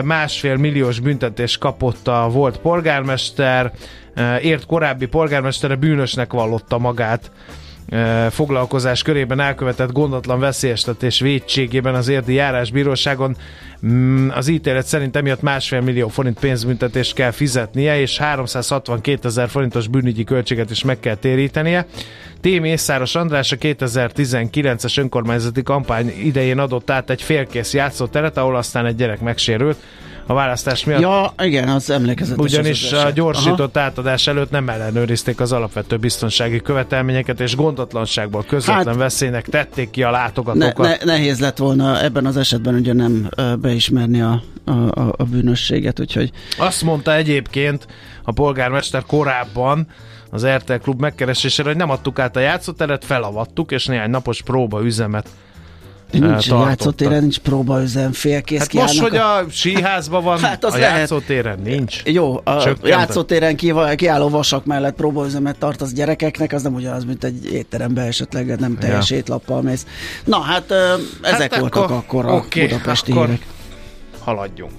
másfél 0.04 0.56
milliós 0.56 1.00
büntetés 1.00 1.58
kapott 1.58 2.08
a 2.08 2.28
volt 2.32 2.58
polgármester, 2.58 3.72
ért 4.42 4.66
korábbi 4.66 5.06
polgármestere 5.06 5.74
bűnösnek 5.74 6.32
vallotta 6.32 6.78
magát 6.78 7.30
foglalkozás 8.30 9.02
körében 9.02 9.40
elkövetett 9.40 9.92
gondatlan 9.92 10.40
veszélyeztetés 10.40 11.20
védségében 11.20 11.94
az 11.94 12.08
érdi 12.08 12.32
járásbíróságon 12.32 13.36
mm, 13.86 14.28
az 14.28 14.48
ítélet 14.48 14.86
szerint 14.86 15.16
emiatt 15.16 15.42
másfél 15.42 15.80
millió 15.80 16.08
forint 16.08 16.38
pénzbüntetést 16.38 17.14
kell 17.14 17.30
fizetnie, 17.30 18.00
és 18.00 18.18
362 18.18 19.28
ezer 19.28 19.48
forintos 19.48 19.88
bűnügyi 19.88 20.24
költséget 20.24 20.70
is 20.70 20.84
meg 20.84 21.00
kell 21.00 21.14
térítenie. 21.14 21.86
T. 22.40 22.60
Mészáros 22.60 23.14
András 23.14 23.52
a 23.52 23.56
2019-es 23.56 24.98
önkormányzati 24.98 25.62
kampány 25.62 26.12
idején 26.22 26.58
adott 26.58 26.90
át 26.90 27.10
egy 27.10 27.22
félkész 27.22 27.74
játszóteret, 27.74 28.36
ahol 28.36 28.56
aztán 28.56 28.86
egy 28.86 28.96
gyerek 28.96 29.20
megsérült 29.20 29.76
a 30.28 30.34
választás 30.34 30.84
miatt. 30.84 31.00
Ja, 31.00 31.32
igen, 31.42 31.68
az 31.68 31.90
emlékezetes. 31.90 32.44
Ugyanis 32.44 32.92
az 32.92 33.04
a 33.04 33.10
gyorsított 33.10 33.76
Aha. 33.76 33.86
átadás 33.86 34.26
előtt 34.26 34.50
nem 34.50 34.68
ellenőrizték 34.68 35.40
az 35.40 35.52
alapvető 35.52 35.96
biztonsági 35.96 36.60
követelményeket, 36.60 37.40
és 37.40 37.56
gondotlanságból 37.56 38.44
közvetlen 38.44 38.86
hát, 38.86 38.96
veszélynek 38.96 39.48
tették 39.48 39.90
ki 39.90 40.02
a 40.02 40.10
látogatókat. 40.10 40.78
Ne, 40.78 40.88
ne, 40.88 41.12
nehéz 41.12 41.40
lett 41.40 41.56
volna 41.56 42.02
ebben 42.02 42.26
az 42.26 42.36
esetben 42.36 42.74
ugye 42.74 42.92
nem 42.92 43.28
beismerni 43.60 44.20
a, 44.20 44.42
a, 44.64 44.70
a, 44.70 45.14
a 45.16 45.24
bűnösséget, 45.24 46.00
úgyhogy... 46.00 46.30
Azt 46.58 46.82
mondta 46.82 47.14
egyébként 47.14 47.86
a 48.22 48.32
polgármester 48.32 49.02
korábban, 49.06 49.86
az 50.30 50.46
RTL 50.46 50.72
klub 50.72 51.00
megkeresésére, 51.00 51.68
hogy 51.68 51.78
nem 51.78 51.90
adtuk 51.90 52.18
át 52.18 52.36
a 52.36 52.40
játszóteret, 52.40 53.04
felavattuk, 53.04 53.70
és 53.70 53.86
néhány 53.86 54.10
napos 54.10 54.42
próba 54.42 54.84
üzemet 54.84 55.28
Nincs 56.10 56.46
játszótéren, 56.46 57.20
nincs 57.20 57.38
próbaüzem, 57.38 58.12
félkész 58.12 58.58
Hát 58.58 58.72
most, 58.72 59.00
hogy 59.00 59.16
a 59.16 59.44
síházban 59.50 60.24
van, 60.24 60.38
hát 60.48 60.64
az 60.64 60.74
a 60.74 60.78
lehet. 60.78 60.98
játszótéren 60.98 61.58
nincs. 61.64 62.02
Jó, 62.04 62.40
a 62.44 62.60
Csökkentett. 62.60 62.88
játszótéren 62.88 63.56
kiálló 63.96 64.28
vasak 64.28 64.64
mellett 64.64 64.94
próbaüzemet 64.94 65.58
tart 65.58 65.80
az 65.80 65.92
gyerekeknek, 65.92 66.52
az 66.52 66.62
nem 66.62 66.74
ugyanaz, 66.74 67.04
mint 67.04 67.24
egy 67.24 67.52
étteremben 67.52 68.06
esetleg 68.06 68.58
nem 68.60 68.78
teljes 68.78 69.10
ja. 69.10 69.16
étlappal 69.16 69.62
mész. 69.62 69.86
Na 70.24 70.40
hát 70.40 70.72
ezek 71.22 71.52
hát 71.52 71.60
voltak 71.60 71.82
akkor, 71.82 71.96
akkor 71.96 72.26
a 72.26 72.34
okay, 72.34 72.66
budapesti 72.66 73.10
akkor 73.10 73.26
hírek. 73.26 73.46
haladjunk. 74.24 74.72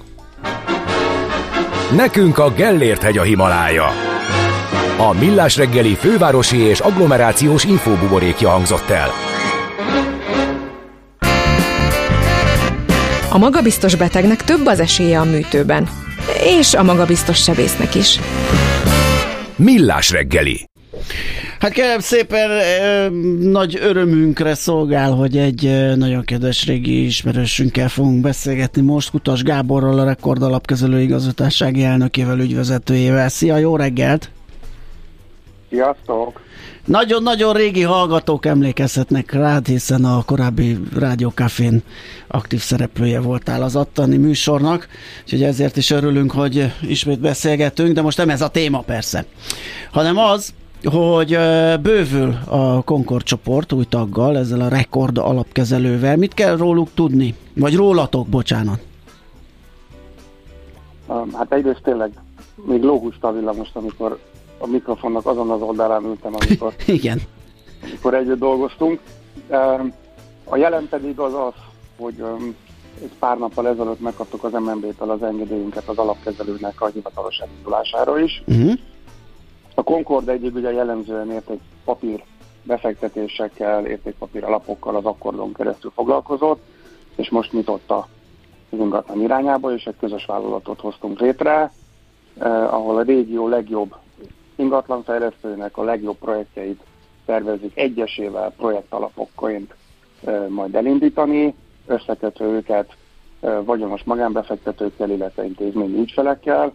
Nekünk 1.96 2.38
a 2.38 2.52
Gellért 2.52 3.02
hegy 3.02 3.18
a 3.18 3.24
Himalája. 3.24 3.88
A 4.98 5.14
Millás 5.14 5.58
reggeli 5.58 5.96
fővárosi 5.96 6.58
és 6.58 6.80
agglomerációs 6.80 7.64
infóbuborékja 7.64 8.50
hangzott 8.50 8.90
el. 8.90 9.29
A 13.32 13.38
magabiztos 13.38 13.96
betegnek 13.96 14.44
több 14.44 14.66
az 14.66 14.80
esélye 14.80 15.20
a 15.20 15.24
műtőben. 15.24 15.90
És 16.44 16.74
a 16.74 16.84
magabiztos 16.84 17.44
sebésznek 17.44 17.96
is. 17.96 18.20
Millás 19.56 20.12
reggeli. 20.12 20.70
Hát 21.60 21.72
kérem 21.72 22.00
szépen, 22.00 22.50
nagy 23.40 23.78
örömünkre 23.82 24.54
szolgál, 24.54 25.12
hogy 25.12 25.38
egy 25.38 25.96
nagyon 25.96 26.24
kedves 26.24 26.66
régi 26.66 27.06
ismerősünkkel 27.06 27.90
fogunk 27.90 28.22
beszélgetni 28.22 28.82
most, 28.82 29.10
Kutas 29.10 29.44
Gáborral, 29.44 30.00
a 30.00 30.06
Rekord 30.06 30.42
Alapkezelő 30.42 31.02
igazgatássági 31.02 31.84
elnökével, 31.84 32.40
ügyvezetőjével. 32.40 33.30
Szia, 33.30 33.58
jó 33.58 33.76
reggelt! 33.76 34.30
Sziasztok! 35.70 36.42
Nagyon-nagyon 36.90 37.54
régi 37.54 37.82
hallgatók 37.82 38.46
emlékezhetnek 38.46 39.32
rád, 39.32 39.68
hiszen 39.68 40.06
a 40.06 40.24
korábbi 40.26 40.78
Rádiókafén 41.00 41.82
aktív 42.28 42.60
szereplője 42.60 43.20
voltál 43.22 43.64
az 43.64 43.76
attani 43.76 44.18
műsornak, 44.18 44.88
úgyhogy 45.24 45.44
ezért 45.44 45.78
is 45.78 45.90
örülünk, 45.90 46.32
hogy 46.32 46.74
ismét 46.82 47.20
beszélgetünk, 47.20 47.94
de 47.94 48.02
most 48.02 48.18
nem 48.18 48.30
ez 48.30 48.42
a 48.42 48.48
téma 48.48 48.82
persze, 48.82 49.26
hanem 49.92 50.18
az, 50.18 50.54
hogy 50.84 51.38
bővül 51.82 52.38
a 52.46 52.82
Concord 52.82 53.24
csoport 53.24 53.74
új 53.74 53.86
taggal, 53.86 54.38
ezzel 54.38 54.62
a 54.62 54.68
rekord 54.68 55.18
alapkezelővel. 55.18 56.18
Mit 56.18 56.34
kell 56.34 56.58
róluk 56.58 56.90
tudni? 56.94 57.36
Vagy 57.54 57.76
rólatok, 57.76 58.28
bocsánat. 58.28 58.80
Hát 61.34 61.54
egyrészt 61.54 61.82
tényleg 61.84 62.12
még 62.66 62.82
lóhusta 62.84 63.28
a 63.28 63.32
villamos, 63.32 63.68
amikor 63.74 64.20
a 64.60 64.68
mikrofonnak 64.68 65.26
azon 65.26 65.50
az 65.50 65.62
oldalán 65.62 66.04
ültem, 66.04 66.34
amikor, 66.36 66.74
Igen. 66.88 67.22
amikor 67.84 68.14
együtt 68.14 68.40
dolgoztunk. 68.40 69.00
A 70.44 70.58
jelen 70.58 70.88
pedig 70.90 71.20
az 71.20 71.34
az, 71.34 71.54
hogy 71.98 72.24
egy 73.02 73.12
pár 73.20 73.38
nappal 73.38 73.68
ezelőtt 73.68 74.00
megkaptuk 74.00 74.44
az 74.44 74.52
MNB-től 74.52 75.10
az 75.10 75.24
engedélyünket 75.24 75.88
az 75.88 75.98
alapkezelőnek 75.98 76.82
a 76.82 76.88
hivatalos 76.88 77.42
indulására 77.58 78.20
is. 78.20 78.44
Uh-huh. 78.48 78.74
A 79.76 79.84
Concord 79.84 80.30
egyik 80.30 80.56
ugye 80.56 80.72
jellemzően 80.72 81.32
ért 81.32 81.50
egy 81.50 81.60
papír 81.84 82.24
befektetésekkel, 82.64 83.86
értékpapír 83.86 84.44
alapokkal 84.44 84.96
az 84.96 85.06
akkordon 85.06 85.54
keresztül 85.54 85.92
foglalkozott, 85.96 86.62
és 87.16 87.30
most 87.30 87.52
nyitotta 87.52 88.08
az 88.70 88.80
ingatlan 88.80 89.22
irányába, 89.22 89.74
és 89.74 89.86
egy 89.86 89.96
közös 90.00 90.26
vállalatot 90.26 90.80
hoztunk 90.80 91.20
létre, 91.20 91.72
eh, 92.38 92.74
ahol 92.74 92.98
a 92.98 93.02
régió 93.02 93.48
legjobb 93.48 93.96
ingatlanfejlesztőnek 94.60 95.78
a 95.78 95.84
legjobb 95.84 96.18
projektjeit 96.18 96.82
tervezik 97.26 97.78
egyesével 97.78 98.54
projektalapokként 98.58 99.74
majd 100.48 100.76
elindítani, 100.76 101.56
összekötve 101.86 102.46
őket 102.46 102.96
vagyonos 103.40 104.04
magánbefektetőkkel, 104.04 105.10
illetve 105.10 105.46
intézményi 105.46 106.00
ügyfelekkel, 106.00 106.74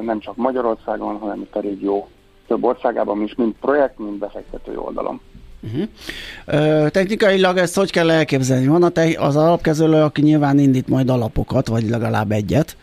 nem 0.00 0.18
csak 0.18 0.36
Magyarországon, 0.36 1.18
hanem 1.18 1.40
itt 1.40 1.56
a 1.56 1.60
régió 1.60 2.08
több 2.46 2.64
országában 2.64 3.22
is, 3.22 3.34
mind 3.34 3.54
projekt, 3.60 3.98
mind 3.98 4.18
befektető 4.18 4.78
oldalon. 4.78 5.20
Uh-huh. 5.66 6.88
Technikailag 6.88 7.56
ezt 7.56 7.76
hogy 7.76 7.90
kell 7.90 8.10
elképzelni? 8.10 8.66
Van 8.66 8.82
a 8.82 8.88
te- 8.88 9.18
az 9.18 9.36
alapkezőlő, 9.36 10.00
aki 10.02 10.22
nyilván 10.22 10.58
indít 10.58 10.88
majd 10.88 11.08
alapokat, 11.08 11.66
vagy 11.68 11.88
legalább 11.88 12.32
egyet, 12.32 12.76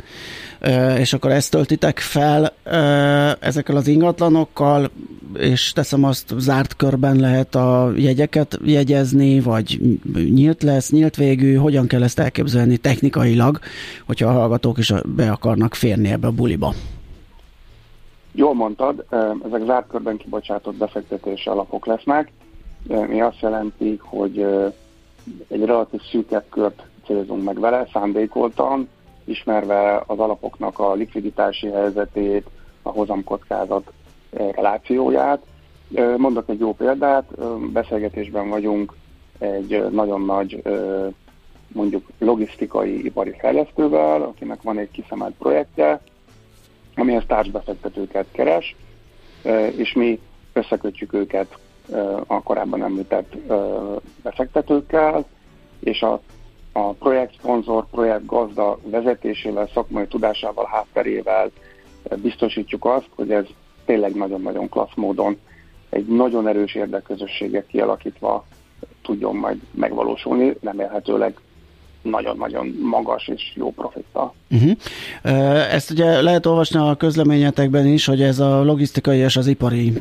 és 0.97 1.13
akkor 1.13 1.31
ezt 1.31 1.51
töltitek 1.51 1.99
fel 1.99 2.53
ezekkel 3.39 3.75
az 3.75 3.87
ingatlanokkal, 3.87 4.91
és 5.37 5.71
teszem 5.71 6.03
azt, 6.03 6.33
zárt 6.37 6.75
körben 6.75 7.15
lehet 7.15 7.55
a 7.55 7.91
jegyeket 7.95 8.59
jegyezni, 8.63 9.39
vagy 9.39 9.79
nyílt 10.13 10.63
lesz, 10.63 10.91
nyílt 10.91 11.15
végű, 11.15 11.55
hogyan 11.55 11.87
kell 11.87 12.03
ezt 12.03 12.19
elképzelni 12.19 12.77
technikailag, 12.77 13.59
hogyha 14.05 14.29
a 14.29 14.31
hallgatók 14.31 14.77
is 14.77 14.93
be 15.05 15.31
akarnak 15.31 15.75
férni 15.75 16.11
ebbe 16.11 16.27
a 16.27 16.31
buliba? 16.31 16.73
Jól 18.35 18.53
mondtad, 18.53 19.05
ezek 19.45 19.61
zárt 19.65 19.87
körben 19.87 20.17
kibocsátott 20.17 20.75
befektetési 20.75 21.49
alapok 21.49 21.85
lesznek, 21.85 22.31
mi 22.87 23.21
azt 23.21 23.39
jelenti, 23.39 23.99
hogy 24.01 24.39
egy 25.47 25.65
relatív 25.65 26.01
szűkebb 26.11 26.45
kört 26.49 26.83
célzunk 27.05 27.43
meg 27.43 27.59
vele, 27.59 27.87
szándékoltan, 27.93 28.89
ismerve 29.25 30.03
az 30.07 30.19
alapoknak 30.19 30.79
a 30.79 30.93
likviditási 30.93 31.67
helyzetét, 31.67 32.45
a 32.81 32.89
hozamkockázat 32.89 33.91
relációját. 34.31 35.45
Mondok 36.17 36.49
egy 36.49 36.59
jó 36.59 36.73
példát, 36.73 37.25
beszélgetésben 37.71 38.49
vagyunk 38.49 38.93
egy 39.39 39.85
nagyon 39.91 40.21
nagy 40.21 40.61
mondjuk 41.67 42.09
logisztikai 42.17 43.05
ipari 43.05 43.35
fejlesztővel, 43.39 44.21
akinek 44.21 44.61
van 44.61 44.77
egy 44.77 44.91
kiszemelt 44.91 45.33
projektje, 45.37 46.01
amihez 46.95 47.23
társbefektetőket 47.27 48.25
keres, 48.31 48.75
és 49.75 49.93
mi 49.93 50.19
összekötjük 50.53 51.13
őket 51.13 51.57
a 52.27 52.41
korábban 52.43 52.83
említett 52.83 53.35
befektetőkkel, 54.23 55.25
és 55.79 56.01
a, 56.01 56.21
a 56.71 56.91
projekt 56.91 57.33
szponzor, 57.37 57.85
projekt 57.91 58.25
gazda 58.25 58.79
vezetésével, 58.83 59.69
szakmai 59.73 60.07
tudásával, 60.07 60.65
hátterével 60.65 61.51
biztosítjuk 62.21 62.85
azt, 62.85 63.09
hogy 63.15 63.31
ez 63.31 63.45
tényleg 63.85 64.15
nagyon-nagyon 64.15 64.69
klassz 64.69 64.95
módon 64.95 65.37
egy 65.89 66.05
nagyon 66.05 66.47
erős 66.47 66.75
érdekközösséget 66.75 67.67
kialakítva 67.67 68.45
tudjon 69.01 69.35
majd 69.35 69.61
megvalósulni, 69.71 70.57
remélhetőleg 70.61 71.39
nagyon-nagyon 72.03 72.77
magas 72.81 73.27
és 73.27 73.51
jó 73.55 73.71
profittal. 73.71 74.33
Uh-huh. 74.51 74.71
Ezt 75.73 75.91
ugye 75.91 76.21
lehet 76.21 76.45
olvasni 76.45 76.79
a 76.79 76.95
közleményetekben 76.95 77.85
is, 77.85 78.05
hogy 78.05 78.21
ez 78.21 78.39
a 78.39 78.63
logisztikai 78.63 79.17
és 79.17 79.37
az 79.37 79.47
ipari 79.47 79.93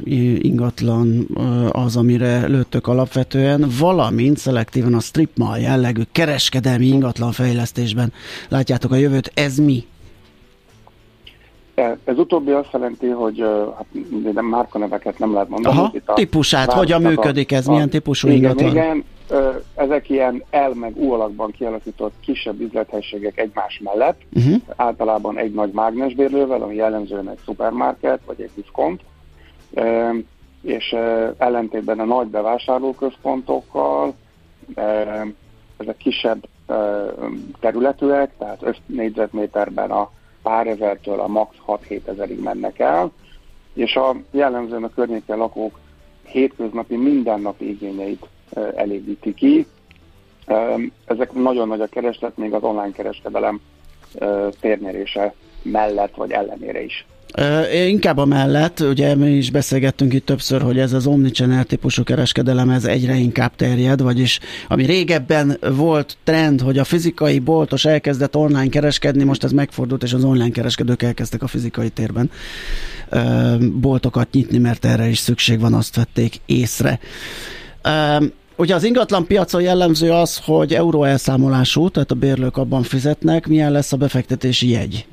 ingatlan 0.49 1.27
az, 1.71 1.97
amire 1.97 2.47
lőttök 2.47 2.87
alapvetően, 2.87 3.65
valamint 3.81 4.37
szelektíven 4.37 4.95
a 4.95 5.01
strip 5.01 5.31
mall 5.37 5.59
jellegű 5.59 6.03
kereskedelmi 6.13 6.87
ingatlan 6.87 7.33
fejlesztésben 7.33 8.13
látjátok 8.49 8.93
a 8.93 8.97
jövőt. 8.97 9.31
Ez 9.35 9.57
mi? 9.57 9.85
Ez 12.05 12.19
utóbbi 12.19 12.51
azt 12.51 12.69
jelenti, 12.73 13.09
hogy 13.09 13.45
hát, 13.77 13.87
nem 14.33 14.45
márkaneveket 14.45 15.19
nem 15.19 15.33
lehet 15.33 15.49
mondani. 15.49 15.77
Aha, 15.77 15.91
itt 15.95 16.09
a 16.09 16.13
típusát, 16.13 16.73
hogyan 16.73 17.03
működik 17.03 17.53
ez, 17.53 17.67
a, 17.67 17.71
milyen 17.71 17.91
típusú 17.91 18.29
igen, 18.29 18.41
ingatlan? 18.41 18.71
Igen, 18.71 19.05
ezek 19.75 20.11
ilyen 20.11 20.45
L 20.51 20.75
meg 20.75 20.97
U 20.97 21.13
alakban 21.13 21.51
kialakított 21.51 22.15
kisebb 22.21 22.61
üzlethelységek 22.61 23.39
egymás 23.39 23.81
mellett, 23.85 24.21
uh-huh. 24.33 24.61
általában 24.77 25.39
egy 25.39 25.53
nagy 25.53 25.73
mágnesbérlővel, 25.73 26.63
ami 26.63 26.75
jellemzően 26.75 27.29
egy 27.29 27.39
szupermarket 27.45 28.21
vagy 28.27 28.41
egy 28.41 28.51
diszkont. 28.55 29.01
és 30.63 30.97
ellentétben 31.37 32.01
a 32.01 32.05
nagy 32.05 32.27
bevásárlóközpontokkal 32.27 34.15
ezek 35.77 35.97
kisebb 35.97 36.47
területűek, 37.61 38.31
tehát 38.39 38.63
5 38.63 38.81
négyzetméterben 38.87 39.91
a 39.91 40.11
pár 40.43 40.67
ezertől 40.67 41.21
a 41.21 41.27
max 41.27 41.57
6-7 41.67 42.07
ezerig 42.07 42.43
mennek 42.43 42.79
el, 42.79 43.13
és 43.75 43.97
a 43.97 44.17
jellemzően 44.31 44.85
a 44.85 44.95
környéken 44.95 45.39
lakók 45.39 45.79
hétköznapi, 46.23 46.97
mindennapi 46.97 47.69
igényeit 47.69 48.27
elégíti 48.75 49.35
ki. 49.35 49.67
Ezek 51.05 51.33
nagyon 51.33 51.69
nagy 51.69 51.81
a 51.81 51.87
kereslet, 51.87 52.37
még 52.37 52.53
az 52.53 52.63
online 52.63 52.93
kereskedelem 52.93 53.61
térnyerése 54.61 55.35
mellett 55.63 56.15
vagy 56.15 56.31
ellenére 56.31 56.83
is. 56.83 57.07
Uh, 57.39 57.89
inkább 57.89 58.19
a 58.19 58.25
mellett, 58.25 58.81
ugye 58.81 59.15
mi 59.15 59.31
is 59.31 59.51
beszélgettünk 59.51 60.13
itt 60.13 60.27
többször, 60.27 60.63
hogy 60.63 60.79
ez 60.79 60.93
az 60.93 61.07
omnichannel 61.07 61.65
típusú 61.65 62.03
kereskedelem 62.03 62.71
ez 62.71 62.85
egyre 62.85 63.15
inkább 63.15 63.55
terjed, 63.57 64.01
vagyis 64.01 64.41
ami 64.69 64.85
régebben 64.85 65.59
volt 65.77 66.17
trend, 66.25 66.61
hogy 66.61 66.79
a 66.79 66.85
fizikai 66.85 67.39
boltos 67.39 67.85
elkezdett 67.85 68.37
online 68.37 68.69
kereskedni, 68.69 69.25
most 69.25 69.45
ez 69.45 69.53
megfordult, 69.53 70.03
és 70.03 70.13
az 70.13 70.25
online 70.25 70.51
kereskedők 70.51 71.03
elkezdtek 71.03 71.43
a 71.43 71.47
fizikai 71.47 71.89
térben 71.89 72.31
boltokat 73.81 74.33
nyitni, 74.33 74.59
mert 74.59 74.85
erre 74.85 75.07
is 75.07 75.19
szükség 75.19 75.61
van, 75.61 75.75
azt 75.75 75.97
vették 75.97 76.41
észre. 76.47 76.99
Ugye 78.63 78.75
az 78.75 78.85
ingatlan 78.85 79.27
piacon 79.27 79.63
jellemző 79.63 80.11
az, 80.11 80.45
hogy 80.45 80.75
euró 80.75 81.05
elszámolású, 81.05 81.89
tehát 81.89 82.11
a 82.11 82.15
bérlők 82.15 82.57
abban 82.57 82.83
fizetnek. 82.83 83.47
Milyen 83.47 83.73
lesz 83.73 83.93
a 83.93 83.97
befektetési 83.97 84.69
jegy? 84.69 85.07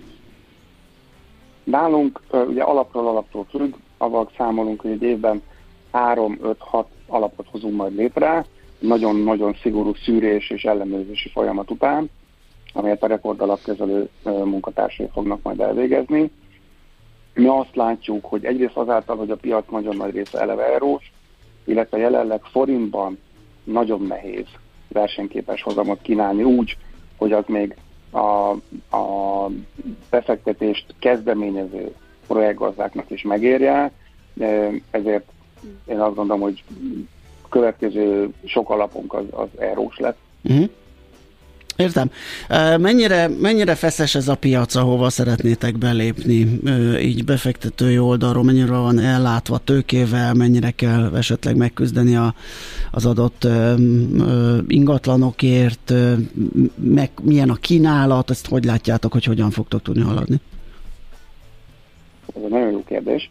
Nálunk 1.64 2.22
ugye 2.48 2.62
alapról 2.62 3.08
alaptól 3.08 3.46
függ, 3.50 3.74
avval 3.98 4.30
számolunk, 4.38 4.82
hogy 4.82 4.92
egy 4.92 5.02
évben 5.02 5.42
3-5-6 5.94 6.86
alapot 7.08 7.48
hozunk 7.52 7.76
majd 7.76 7.96
létre, 7.96 8.46
nagyon-nagyon 8.80 9.56
szigorú 9.62 9.94
szűrés 10.04 10.50
és 10.50 10.64
ellenőrzési 10.64 11.30
folyamat 11.30 11.72
után, 11.72 12.10
amelyet 12.74 13.04
a 13.04 13.08
rekordalapkezelő 13.08 14.10
munkatársai 14.24 15.08
fognak 15.14 15.42
majd 15.44 15.60
elvégezni. 15.60 16.32
Mi 17.34 17.46
azt 17.46 17.76
látjuk, 17.76 18.26
hogy 18.26 18.46
egyrészt 18.46 18.78
azáltal, 18.78 19.18
hogy 19.18 19.32
a 19.32 19.36
piac 19.36 19.72
nagyon 19.72 19.96
nagy 19.96 20.14
része 20.14 20.40
eleve 20.40 20.64
eurós, 20.74 21.12
illetve 21.66 21.98
jelenleg 21.98 22.42
forintban 22.44 23.18
nagyon 23.72 24.02
nehéz 24.02 24.46
versenyképes 24.88 25.62
hozamot 25.62 26.02
kínálni 26.02 26.44
úgy, 26.44 26.78
hogy 27.18 27.32
az 27.32 27.44
még 27.48 27.76
a, 28.12 28.50
a 28.98 29.50
befektetést 30.10 30.86
kezdeményező 31.00 31.94
projektgazdáknak 32.28 33.10
is 33.10 33.22
megérje, 33.22 33.92
ezért 34.92 35.32
én 35.86 36.00
azt 36.00 36.16
gondolom, 36.16 36.42
hogy 36.42 36.64
következő 37.50 38.30
sok 38.46 38.70
alapunk 38.70 39.14
az, 39.14 39.26
az 39.32 39.48
eurós 39.58 39.98
lesz. 39.98 40.16
Uh-huh. 40.44 40.70
Értem. 41.80 42.12
Mennyire, 42.78 43.28
mennyire 43.28 43.76
feszes 43.76 44.16
ez 44.16 44.28
a 44.28 44.36
piac, 44.36 44.76
ahova 44.76 45.10
szeretnétek 45.10 45.78
belépni, 45.78 46.60
így 47.02 47.26
befektetői 47.26 48.00
oldalról, 48.00 48.44
mennyire 48.44 48.72
van 48.72 49.00
ellátva 49.00 49.58
tőkével, 49.58 50.34
mennyire 50.34 50.72
kell 50.72 51.16
esetleg 51.16 51.56
megküzdeni 51.56 52.16
a, 52.16 52.34
az 52.92 53.06
adott 53.06 53.48
ingatlanokért, 54.68 55.94
meg 56.76 57.10
milyen 57.22 57.50
a 57.50 57.56
kínálat, 57.56 58.30
ezt 58.30 58.48
hogy 58.48 58.64
látjátok, 58.64 59.12
hogy 59.12 59.24
hogyan 59.24 59.50
fogtok 59.50 59.82
tudni 59.82 60.02
haladni? 60.02 60.42
Ez 62.36 62.42
egy 62.44 62.50
nagyon 62.50 62.72
jó 62.72 62.84
kérdés. 62.84 63.30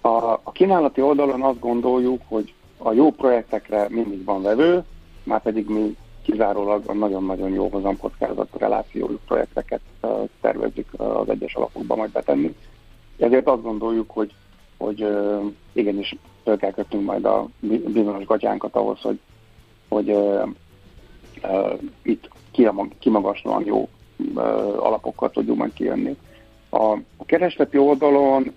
A, 0.00 0.08
a 0.42 0.52
kínálati 0.52 1.00
oldalon 1.00 1.42
azt 1.42 1.58
gondoljuk, 1.58 2.22
hogy 2.26 2.52
a 2.78 2.92
jó 2.92 3.10
projektekre 3.10 3.86
mindig 3.90 4.24
van 4.24 4.42
vevő, 4.42 4.84
már 5.22 5.42
pedig 5.42 5.68
mi 5.68 5.96
kizárólag 6.30 6.82
a 6.86 6.92
nagyon-nagyon 6.92 7.50
jó 7.50 7.68
hozamkockázat 7.68 8.48
relációjú 8.58 9.18
projekteket 9.26 9.80
tervezik 10.40 10.86
az 10.96 11.28
egyes 11.28 11.54
alapokba 11.54 11.96
majd 11.96 12.10
betenni. 12.10 12.54
Ezért 13.18 13.46
azt 13.46 13.62
gondoljuk, 13.62 14.10
hogy, 14.10 14.34
hogy 14.78 15.06
igenis 15.72 16.14
föl 16.42 16.56
kell 16.56 16.70
kötnünk 16.70 17.04
majd 17.04 17.24
a 17.24 17.48
bizonyos 17.60 18.24
gatyánkat 18.24 18.74
ahhoz, 18.74 19.00
hogy, 19.00 19.18
hogy 19.88 20.16
itt 22.02 22.28
kimagaslóan 22.98 23.64
jó 23.64 23.88
alapokkal 24.76 25.30
tudjunk 25.30 25.58
majd 25.58 25.72
kijönni. 25.72 26.16
A, 26.70 26.92
a 27.16 27.24
keresleti 27.26 27.78
oldalon 27.78 28.52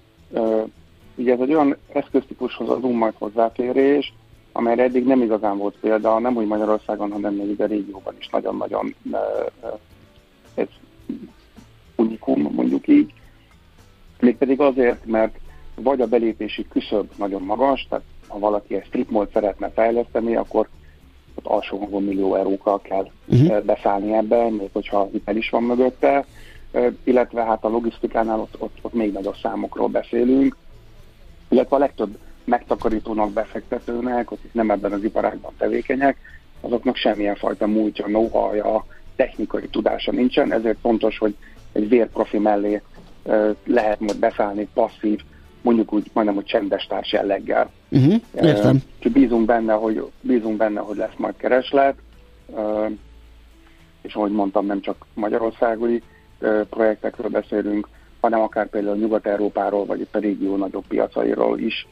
ugye 1.16 1.34
ez 1.34 1.40
egy 1.40 1.54
olyan 1.54 1.78
eszköztípushoz 1.94 2.70
adunk 2.70 2.98
majd 2.98 3.14
hozzáférés, 3.18 4.14
amelyre 4.52 4.84
eddig 4.84 5.06
nem 5.06 5.22
igazán 5.22 5.58
volt 5.58 5.76
példa, 5.80 6.20
nem 6.20 6.36
úgy 6.36 6.48
Magyarországon, 6.48 7.12
hanem 7.12 7.34
még 7.34 7.62
a 7.62 7.66
régióban 7.66 8.16
is 8.20 8.30
nagyon-nagyon 8.30 8.96
ez 10.54 10.68
unikum, 11.96 12.42
mondjuk 12.42 12.88
így. 12.88 13.14
Mégpedig 14.20 14.60
azért, 14.60 15.06
mert 15.06 15.38
vagy 15.76 16.02
a 16.02 16.08
belépési 16.08 16.68
küszöb 16.68 17.12
nagyon 17.18 17.42
magas, 17.42 17.88
tehát 17.90 18.06
ha 18.28 18.40
valaki 18.40 18.76
egy 18.76 18.86
stripmolt 18.86 19.32
szeretne 19.32 19.70
fejleszteni, 19.70 20.36
akkor 20.36 20.68
ott 21.36 21.46
alsó 21.46 21.78
hangon 21.78 22.04
millió 22.04 22.36
eurókkal 22.36 22.82
kell 22.82 23.08
uh-huh. 23.26 23.64
beszállni 23.64 24.14
ebben, 24.14 24.54
még 24.54 24.70
hogyha 24.74 25.10
hitel 25.12 25.36
is 25.36 25.50
van 25.50 25.64
mögötte, 25.64 26.26
illetve 27.04 27.44
hát 27.44 27.64
a 27.64 27.70
logisztikánál 27.70 28.40
ott, 28.40 28.56
ott, 28.60 28.78
ott 28.82 28.94
még 28.94 29.12
nagyobb 29.12 29.36
számokról 29.42 29.88
beszélünk, 29.88 30.56
illetve 31.50 31.76
a 31.76 31.80
legtöbb 31.80 32.18
megtakarítónak, 32.52 33.32
befektetőnek, 33.32 34.32
akik 34.32 34.54
nem 34.54 34.72
ebben 34.72 34.92
az 34.92 35.04
iparágban 35.04 35.52
tevékenyek, 35.58 36.18
azoknak 36.62 36.96
semmilyen 36.96 37.36
fajta 37.36 37.68
múltja, 37.68 38.06
know 38.06 38.82
technikai 39.16 39.68
tudása 39.68 40.12
nincsen, 40.12 40.54
ezért 40.54 40.78
fontos, 40.82 41.18
hogy 41.18 41.36
egy 41.72 41.90
vérprofi 41.90 42.38
mellé 42.38 42.82
lehet 43.66 44.00
majd 44.00 44.20
beszállni 44.20 44.68
passzív, 44.74 45.20
mondjuk 45.62 45.94
úgy 45.94 46.10
majdnem, 46.14 46.36
hogy 46.36 46.46
csendes 46.46 46.86
társ 46.88 47.12
jelleggel. 47.12 47.72
Uh-huh, 47.90 48.22
értem. 48.42 48.82
Uh, 49.04 49.12
bízunk 49.12 49.46
benne, 49.46 49.74
hogy, 49.74 50.06
bízunk 50.22 50.58
benne, 50.58 50.80
hogy 50.80 50.98
lesz 50.98 51.18
majd 51.18 51.38
kereslet, 51.38 51.96
és 54.02 54.14
ahogy 54.14 54.32
mondtam, 54.32 54.66
nem 54.66 54.82
csak 54.82 55.06
magyarországi 55.14 56.02
projektekről 56.70 57.30
beszélünk, 57.30 57.88
hanem 58.22 58.40
akár 58.40 58.70
például 58.70 58.96
Nyugat-Európáról, 58.96 59.86
vagy 59.86 60.08
a 60.12 60.18
régió 60.18 60.56
nagyobb 60.56 60.88
piacairól 60.88 61.60
is 61.60 61.88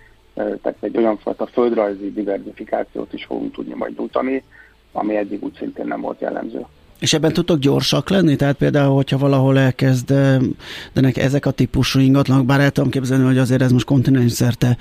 tehát 0.61 0.77
egy 0.79 0.97
olyan 0.97 1.17
fajta 1.17 1.45
földrajzi 1.45 2.11
diversifikációt 2.11 3.13
is 3.13 3.25
fogunk 3.25 3.53
tudni 3.53 3.73
majd 3.73 3.97
nyújtani, 3.97 4.43
ami 4.91 5.15
eddig 5.15 5.43
úgy 5.43 5.55
szintén 5.57 5.87
nem 5.87 6.01
volt 6.01 6.21
jellemző. 6.21 6.65
És 6.99 7.13
ebben 7.13 7.33
tudtok 7.33 7.59
gyorsak 7.59 8.09
lenni? 8.09 8.35
Tehát 8.35 8.55
például, 8.55 8.95
hogyha 8.95 9.17
valahol 9.17 9.59
elkezdenek 9.59 11.17
ezek 11.17 11.45
a 11.45 11.51
típusú 11.51 11.99
ingatlanok, 11.99 12.45
bár 12.45 12.59
el 12.59 12.71
tudom 12.71 12.89
képzelni, 12.89 13.25
hogy 13.25 13.37
azért 13.37 13.61
ez 13.61 13.71
most 13.71 13.85
kontinens 13.85 14.31
szerte 14.31 14.77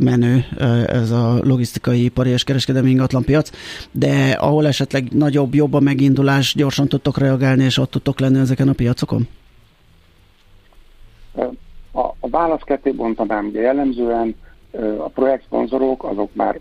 menő, 0.00 0.44
ez 0.86 1.10
a 1.10 1.38
logisztikai, 1.42 2.04
ipari 2.04 2.30
és 2.30 2.44
kereskedelmi 2.44 2.90
ingatlanpiac, 2.90 3.50
de 3.90 4.30
ahol 4.30 4.66
esetleg 4.66 5.12
nagyobb, 5.12 5.54
jobb 5.54 5.74
a 5.74 5.80
megindulás, 5.80 6.54
gyorsan 6.54 6.88
tudtok 6.88 7.18
reagálni, 7.18 7.64
és 7.64 7.78
ott 7.78 7.90
tudtok 7.90 8.20
lenni 8.20 8.38
ezeken 8.38 8.68
a 8.68 8.72
piacokon? 8.72 9.28
A, 11.92 12.00
a 12.20 12.28
válasz 12.30 12.62
ketté 12.64 12.90
bontanám, 12.90 13.46
ugye 13.46 13.60
jellemzően 13.60 14.34
a 14.98 15.08
projektszponzorok 15.08 16.04
azok 16.04 16.34
már 16.34 16.58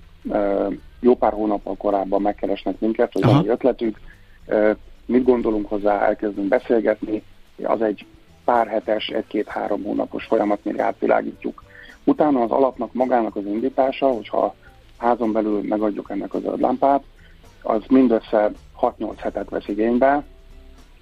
jó 1.00 1.16
pár 1.16 1.34
hónappal 1.34 1.76
korábban 1.76 2.22
megkeresnek 2.22 2.80
minket, 2.80 3.14
hogy 3.14 3.26
van 3.26 3.50
ötletük, 3.50 4.00
mit 5.06 5.24
gondolunk 5.24 5.70
hozzá, 5.70 6.02
elkezdünk 6.02 6.48
beszélgetni, 6.48 7.24
az 7.64 7.82
egy 7.82 8.06
pár 8.44 8.68
hetes, 8.68 9.08
egy-két-három 9.08 9.84
hónapos 9.84 10.26
folyamat, 10.26 10.64
mire 10.64 10.84
átvilágítjuk. 10.84 11.64
Utána 12.04 12.42
az 12.42 12.52
alapnak 12.52 12.94
magának 12.94 13.36
az 13.36 13.46
indítása, 13.46 14.08
hogyha 14.08 14.56
házon 14.98 15.32
belül 15.32 15.62
megadjuk 15.62 16.10
ennek 16.10 16.34
az 16.34 16.42
zöld 16.42 16.60
lámpát, 16.60 17.04
az 17.62 17.82
mindössze 17.88 18.52
6-8 18.82 19.14
hetet 19.18 19.50
vesz 19.50 19.68
igénybe. 19.68 20.24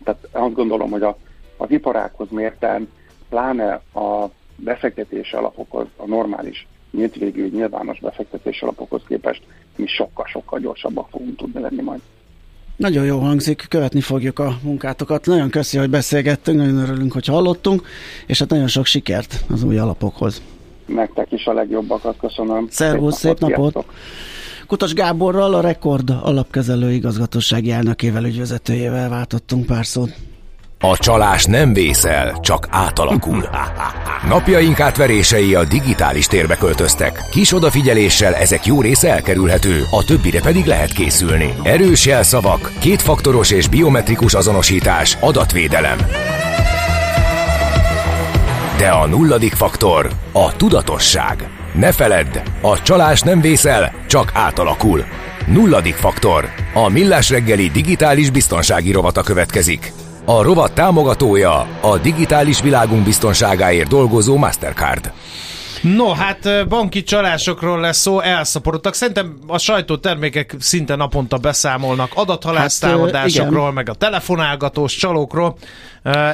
Tehát 0.04 0.28
azt 0.32 0.54
gondolom, 0.54 0.92
hogy 0.92 1.04
a, 1.04 1.18
az 1.58 1.72
iparákhoz 1.72 2.30
mérten, 2.30 2.92
pláne 3.30 3.74
a 3.94 4.26
befektetési 4.56 5.36
alapokhoz, 5.36 5.88
a 5.96 6.06
normális 6.06 6.68
nyílt 6.92 7.16
végű 7.16 7.50
nyilvános 7.54 8.00
befektetés 8.00 8.62
alapokhoz 8.62 9.02
képest 9.08 9.42
mi 9.76 9.88
sokkal-sokkal 9.88 10.60
gyorsabbak 10.60 11.10
fogunk 11.10 11.36
tudni 11.36 11.62
lenni 11.62 11.82
majd. 11.82 12.00
Nagyon 12.76 13.06
jó 13.06 13.20
hangzik, 13.20 13.66
követni 13.70 14.02
fogjuk 14.02 14.40
a 14.40 14.58
munkátokat. 14.64 15.26
Nagyon 15.26 15.50
köszi, 15.50 15.78
hogy 15.78 15.90
beszélgettünk, 15.90 16.58
nagyon 16.58 16.78
örülünk, 16.78 17.12
hogy 17.12 17.26
hallottunk, 17.26 17.88
és 18.28 18.40
hát 18.40 18.50
nagyon 18.50 18.68
sok 18.68 18.86
sikert 18.86 19.46
az 19.50 19.64
új 19.64 19.78
alapokhoz. 19.78 20.42
Nektek 20.86 21.32
is 21.32 21.46
a 21.46 21.54
legjobbakat 21.54 22.18
köszönöm. 22.18 22.68
Szervusz, 22.70 23.18
szép 23.18 23.40
napot! 23.40 23.74
Szép 23.74 23.74
napot. 23.74 23.96
Kutas 24.68 24.94
Gáborral, 24.94 25.54
a 25.54 25.62
Rekord 25.62 26.10
alapkezelő 26.10 26.92
igazgatósági 26.92 27.72
elnökével, 27.72 28.26
ügyvezetőjével 28.26 29.10
váltottunk 29.10 29.66
pár 29.66 29.86
szót. 29.86 30.10
A 30.80 30.98
csalás 30.98 31.46
nem 31.46 31.74
vészel, 31.74 32.40
csak 32.42 32.68
átalakul. 32.70 33.50
Napjaink 34.28 34.80
átverései 34.80 35.56
a 35.56 35.64
digitális 35.64 36.28
térbe 36.28 36.56
költöztek. 36.58 37.24
Kis 37.32 37.54
odafigyeléssel 37.54 38.36
ezek 38.36 38.66
jó 38.66 38.82
része 38.82 39.12
elkerülhető, 39.12 39.84
a 39.92 40.04
többire 40.04 40.42
pedig 40.42 40.66
lehet 40.66 40.94
készülni. 40.94 41.54
Erős 41.64 42.06
jelszavak, 42.06 42.72
kétfaktoros 42.80 43.52
és 43.52 43.68
biometrikus 43.68 44.34
azonosítás, 44.34 45.18
adatvédelem. 45.20 45.98
De 48.78 48.90
a 48.90 49.08
nulladik 49.08 49.54
faktor 49.54 50.10
a 50.32 50.56
tudatosság. 50.56 51.50
Ne 51.74 51.92
feledd, 51.92 52.38
a 52.62 52.82
csalás 52.82 53.22
nem 53.22 53.42
vészel, 53.42 53.94
csak 54.08 54.32
átalakul. 54.34 55.06
Nulladik 55.46 55.96
faktor. 55.96 56.50
A 56.74 56.90
Millás 56.90 57.30
reggeli 57.30 57.70
digitális 57.70 58.30
biztonsági 58.30 58.92
rovata 58.92 59.22
következik. 59.22 59.92
A 60.30 60.42
rovat 60.42 60.72
támogatója 60.72 61.68
a 61.82 61.98
digitális 61.98 62.62
világunk 62.62 63.04
biztonságáért 63.04 63.90
dolgozó 63.90 64.38
Mastercard. 64.38 65.12
No, 65.82 66.14
hát 66.14 66.68
banki 66.68 67.04
csalásokról 67.04 67.80
lesz 67.80 67.98
szó, 67.98 68.20
elszaporodtak. 68.20 68.94
Szerintem 68.94 69.38
a 69.48 69.58
sajtótermékek 69.58 70.56
szinte 70.60 70.96
naponta 70.96 71.38
beszámolnak 71.38 72.12
adathalásztámadásokról, 72.16 73.66
hát, 73.66 73.74
meg 73.74 73.90
a 73.90 73.94
telefonálgatós 73.94 74.96
csalókról. 74.96 75.58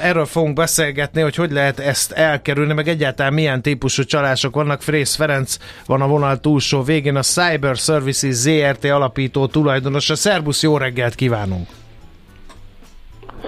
Erről 0.01 0.25
fogunk 0.25 0.55
beszélgetni, 0.55 1.21
hogy 1.21 1.35
hogy 1.35 1.51
lehet 1.51 1.79
ezt 1.79 2.11
elkerülni, 2.11 2.73
meg 2.73 2.87
egyáltalán 2.87 3.33
milyen 3.33 3.61
típusú 3.61 4.03
csalások 4.03 4.55
vannak. 4.55 4.81
Frész 4.81 5.15
Ferenc 5.15 5.57
van 5.85 6.01
a 6.01 6.07
vonal 6.07 6.39
túlsó 6.39 6.83
végén, 6.83 7.15
a 7.15 7.21
Cyber 7.21 7.75
Services 7.75 8.33
ZRT 8.33 8.85
alapító 8.85 9.47
tulajdonosa. 9.47 10.15
Szerbusz, 10.15 10.61
jó 10.61 10.77
reggelt 10.77 11.15
kívánunk! 11.15 11.67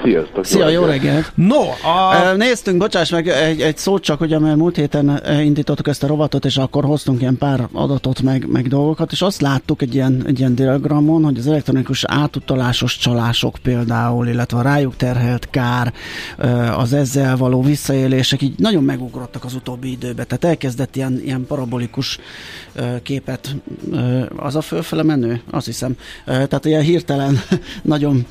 Sziasztok! 0.05 0.45
Szia, 0.45 0.69
jó 0.69 0.85
reggelt! 0.85 1.31
No, 1.35 1.61
a... 1.61 2.33
Néztünk, 2.35 2.77
bocsáss 2.77 3.09
meg, 3.09 3.27
egy, 3.27 3.61
egy 3.61 3.77
szót 3.77 4.03
csak, 4.03 4.19
hogy 4.19 4.39
mert 4.39 4.55
múlt 4.55 4.75
héten 4.75 5.21
indítottuk 5.41 5.87
ezt 5.87 6.03
a 6.03 6.07
rovatot, 6.07 6.45
és 6.45 6.57
akkor 6.57 6.83
hoztunk 6.83 7.21
ilyen 7.21 7.37
pár 7.37 7.67
adatot, 7.73 8.21
meg, 8.21 8.47
meg 8.47 8.67
dolgokat, 8.67 9.11
és 9.11 9.21
azt 9.21 9.41
láttuk 9.41 9.81
egy 9.81 9.95
ilyen, 9.95 10.23
egy 10.27 10.39
ilyen 10.39 10.55
diagramon, 10.55 11.23
hogy 11.23 11.37
az 11.37 11.47
elektronikus 11.47 12.03
átutalásos 12.07 12.97
csalások 12.97 13.55
például, 13.63 14.27
illetve 14.27 14.57
a 14.57 14.61
rájuk 14.61 14.95
terhelt 14.95 15.47
kár, 15.49 15.93
az 16.77 16.93
ezzel 16.93 17.37
való 17.37 17.61
visszaélések 17.61 18.41
így 18.41 18.53
nagyon 18.57 18.83
megugrottak 18.83 19.43
az 19.43 19.53
utóbbi 19.53 19.91
időben. 19.91 20.27
Tehát 20.27 20.43
elkezdett 20.43 20.95
ilyen, 20.95 21.21
ilyen 21.23 21.45
parabolikus 21.47 22.19
képet, 23.03 23.55
az 24.35 24.55
a 24.55 24.61
fölfele 24.61 25.03
menő, 25.03 25.41
azt 25.51 25.65
hiszem. 25.65 25.95
Tehát 26.25 26.65
ilyen 26.65 26.81
hirtelen 26.81 27.39
nagyon 27.81 28.25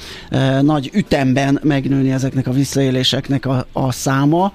nagy 0.61 0.91
ütemben 0.93 1.61
megnőni 1.65 2.13
ezeknek 2.13 2.47
a 2.47 2.53
visszaéléseknek 2.53 3.47
a, 3.47 3.67
a 3.73 3.93
száma. 3.93 4.53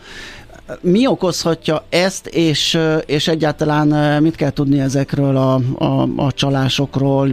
Mi 0.81 1.07
okozhatja 1.07 1.83
ezt, 1.89 2.27
és, 2.27 2.79
és 3.05 3.27
egyáltalán 3.27 4.21
mit 4.23 4.35
kell 4.35 4.49
tudni 4.49 4.79
ezekről 4.79 5.37
a, 5.37 5.59
a, 5.77 6.07
a 6.15 6.31
csalásokról? 6.31 7.27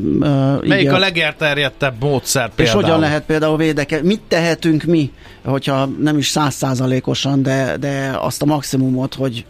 Melyik 0.62 0.82
így, 0.82 0.86
a 0.86 0.98
legerterjedtebb 0.98 1.94
módszer 2.00 2.50
például? 2.54 2.78
És 2.78 2.84
hogyan 2.84 3.00
lehet 3.00 3.24
például 3.24 3.56
védekezni? 3.56 4.06
Mit 4.06 4.20
tehetünk 4.28 4.82
mi, 4.82 5.12
hogyha 5.44 5.88
nem 6.00 6.18
is 6.18 6.28
százszázalékosan, 6.28 7.42
de, 7.42 7.76
de 7.80 8.16
azt 8.20 8.42
a 8.42 8.46
maximumot, 8.46 9.14
hogy 9.14 9.44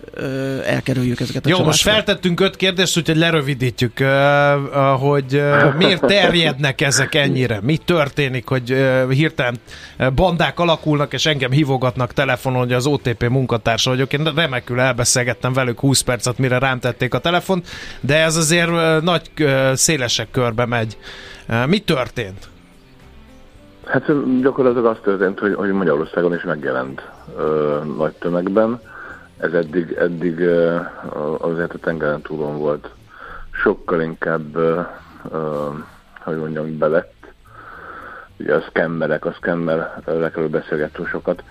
elkerüljük 0.66 1.20
ezeket 1.20 1.46
a 1.46 1.48
Jó, 1.48 1.56
csalásokat? 1.56 1.84
most 1.84 1.96
feltettünk 1.96 2.40
öt 2.40 2.56
kérdést, 2.56 2.96
úgyhogy 2.96 3.16
lerövidítjük, 3.16 3.98
hogy 4.98 5.42
miért 5.78 6.06
terjednek 6.06 6.80
ezek 6.80 7.14
ennyire? 7.14 7.60
Mi 7.62 7.76
történik, 7.76 8.48
hogy 8.48 8.74
hirtelen 9.10 9.56
bandák 10.14 10.58
alakulnak, 10.58 11.12
és 11.12 11.26
engem 11.26 11.50
hívogatnak 11.50 12.12
telefonon, 12.12 12.60
hogy 12.60 12.72
az 12.72 12.86
OTP 12.86 13.28
munkatárs 13.28 13.75
munkatársa 13.76 13.90
vagyok, 13.90 14.12
én 14.12 14.34
remekül 14.34 14.80
elbeszélgettem 14.80 15.52
velük 15.52 15.80
20 15.80 16.00
percet, 16.00 16.38
mire 16.38 16.58
rám 16.58 16.78
tették 16.78 17.14
a 17.14 17.18
telefont, 17.18 17.66
de 18.00 18.22
ez 18.22 18.36
azért 18.36 19.02
nagy, 19.02 19.30
szélesek 19.72 20.30
körbe 20.30 20.66
megy. 20.66 20.98
Mi 21.66 21.78
történt? 21.78 22.48
Hát 23.84 24.40
gyakorlatilag 24.40 24.86
az 24.86 24.96
történt, 25.02 25.38
hogy, 25.38 25.54
hogy 25.54 25.70
Magyarországon 25.70 26.34
is 26.34 26.42
megjelent 26.42 27.08
ö, 27.36 27.78
nagy 27.96 28.12
tömegben. 28.12 28.80
Ez 29.38 29.52
eddig, 29.52 29.92
eddig 29.98 30.38
ö, 30.38 30.76
azért 31.38 31.74
a 31.74 31.78
tengeren 31.78 32.20
túlon 32.20 32.58
volt. 32.58 32.90
Sokkal 33.50 34.00
inkább, 34.00 34.56
ö, 34.56 34.80
hogy 36.20 36.36
mondjam, 36.36 36.78
belett. 36.78 37.14
Ugye 38.38 38.54
a 38.54 38.64
szkemmerek, 38.68 39.24
a 39.24 39.32
szkemmerekről 39.32 40.48
beszélgettünk 40.48 41.08
sokat 41.08 41.42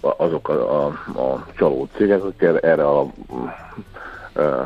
azok 0.00 0.48
a, 0.48 0.84
a, 0.84 0.86
a 1.20 1.46
csaló 1.56 1.88
cégek, 1.96 2.24
akik 2.24 2.48
erre 2.62 2.88
a 2.88 3.06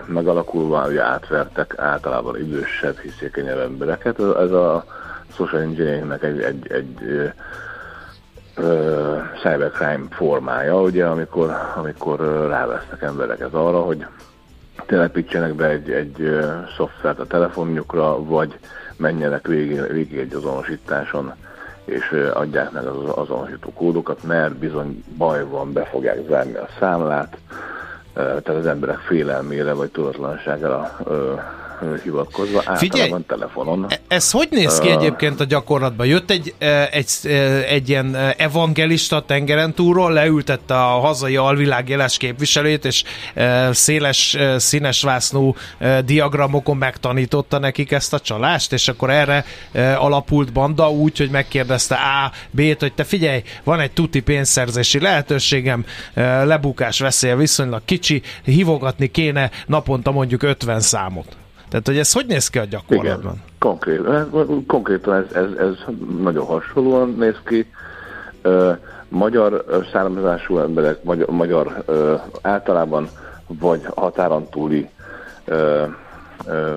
megalakulva 0.07 0.87
ugye 0.87 1.03
átvertek 1.03 1.75
általában 1.79 2.37
idősebb, 2.37 2.99
hiszékenyebb 2.99 3.59
embereket. 3.59 4.21
Ez 4.21 4.51
a 4.51 4.85
social 5.33 5.63
engineeringnek 5.63 6.23
egy, 6.23 6.41
egy, 6.41 6.73
egy 6.73 7.03
uh, 8.57 9.23
cybercrime 9.43 10.07
formája, 10.11 10.81
ugye, 10.81 11.07
amikor, 11.07 11.51
amikor 11.77 12.21
rávesznek 12.49 13.03
embereket 13.03 13.55
arra, 13.55 13.81
hogy 13.81 14.07
telepítsenek 14.87 15.55
be 15.55 15.69
egy, 15.69 15.91
egy 15.91 16.41
szoftvert 16.77 17.19
a 17.19 17.27
telefonjukra, 17.27 18.25
vagy 18.25 18.59
menjenek 18.97 19.47
végig, 19.47 19.93
végig 19.93 20.19
egy 20.19 20.35
azonosításon 20.35 21.35
és 21.87 22.31
adják 22.35 22.71
meg 22.71 22.87
az 22.87 23.09
azonosító 23.15 23.73
kódokat, 23.73 24.23
mert 24.23 24.57
bizony 24.57 25.05
baj 25.17 25.45
van, 25.45 25.73
be 25.73 25.85
fogják 25.85 26.19
zárni 26.29 26.55
a 26.55 26.69
számlát, 26.79 27.37
tehát 28.15 28.49
az 28.49 28.67
emberek 28.67 28.99
félelmére 28.99 29.73
vagy 29.73 29.91
tudatlanságára 29.91 30.97
hivatkozva, 32.03 32.63
általában 32.65 33.25
telefonon. 33.27 33.87
E- 33.89 34.01
ez 34.09 34.31
hogy 34.31 34.49
néz 34.51 34.79
ki 34.79 34.89
egyébként 34.91 35.41
a 35.41 35.45
gyakorlatban? 35.45 36.07
Jött 36.07 36.31
egy, 36.31 36.55
egy, 36.91 37.09
egy 37.69 37.89
ilyen 37.89 38.17
evangelista 38.37 39.23
tengeren 39.23 39.75
túlról, 39.75 40.13
leültette 40.13 40.75
a 40.75 41.01
hazai 41.01 41.37
alvilág 41.37 41.89
jeles 41.89 42.17
képviselőt, 42.17 42.85
és 42.85 43.03
széles 43.71 44.37
színes 44.57 45.03
vásznú 45.03 45.55
diagramokon 46.05 46.77
megtanította 46.77 47.59
nekik 47.59 47.93
ezt 47.93 48.15
a 48.15 48.21
csalást, 48.21 48.73
és 48.73 48.89
akkor 48.89 49.11
erre 49.11 49.45
alapult 49.99 50.53
banda 50.53 50.91
úgy, 50.91 51.19
hogy 51.19 51.31
megkérdezte 51.31 51.95
A, 51.95 52.33
B-t, 52.51 52.81
hogy 52.81 52.93
te 52.93 53.05
figyelj, 53.05 53.43
van 53.65 53.81
egy 53.81 53.93
tuti 53.93 54.21
pénzszerzési 54.21 55.01
lehetőségem, 55.01 55.85
lebukás 56.45 57.01
veszélye 57.01 57.37
viszonylag 57.37 57.83
kicsi, 57.85 58.23
hívogatni 58.45 59.11
kéne 59.11 59.51
naponta 59.67 60.11
mondjuk 60.11 60.43
50 60.43 60.81
számot. 60.81 61.37
Tehát, 61.69 61.87
hogy 61.87 61.99
ez 61.99 62.13
hogy 62.13 62.27
néz 62.27 62.49
ki 62.49 62.59
a 62.59 62.65
gyakorlatban? 62.65 63.33
Igen, 63.33 63.45
konkrét, 63.59 64.01
konkrétan 64.67 65.15
ez, 65.15 65.33
ez, 65.33 65.51
ez 65.59 65.95
nagyon 66.21 66.47
hasonlóan 66.47 67.15
néz 67.19 67.37
ki. 67.45 67.73
Magyar 69.09 69.65
származású 69.93 70.59
emberek, 70.59 71.03
magyar, 71.03 71.29
magyar 71.29 71.85
általában 72.43 73.09
vagy 73.47 73.81
határon 73.95 74.49
túli 74.49 74.91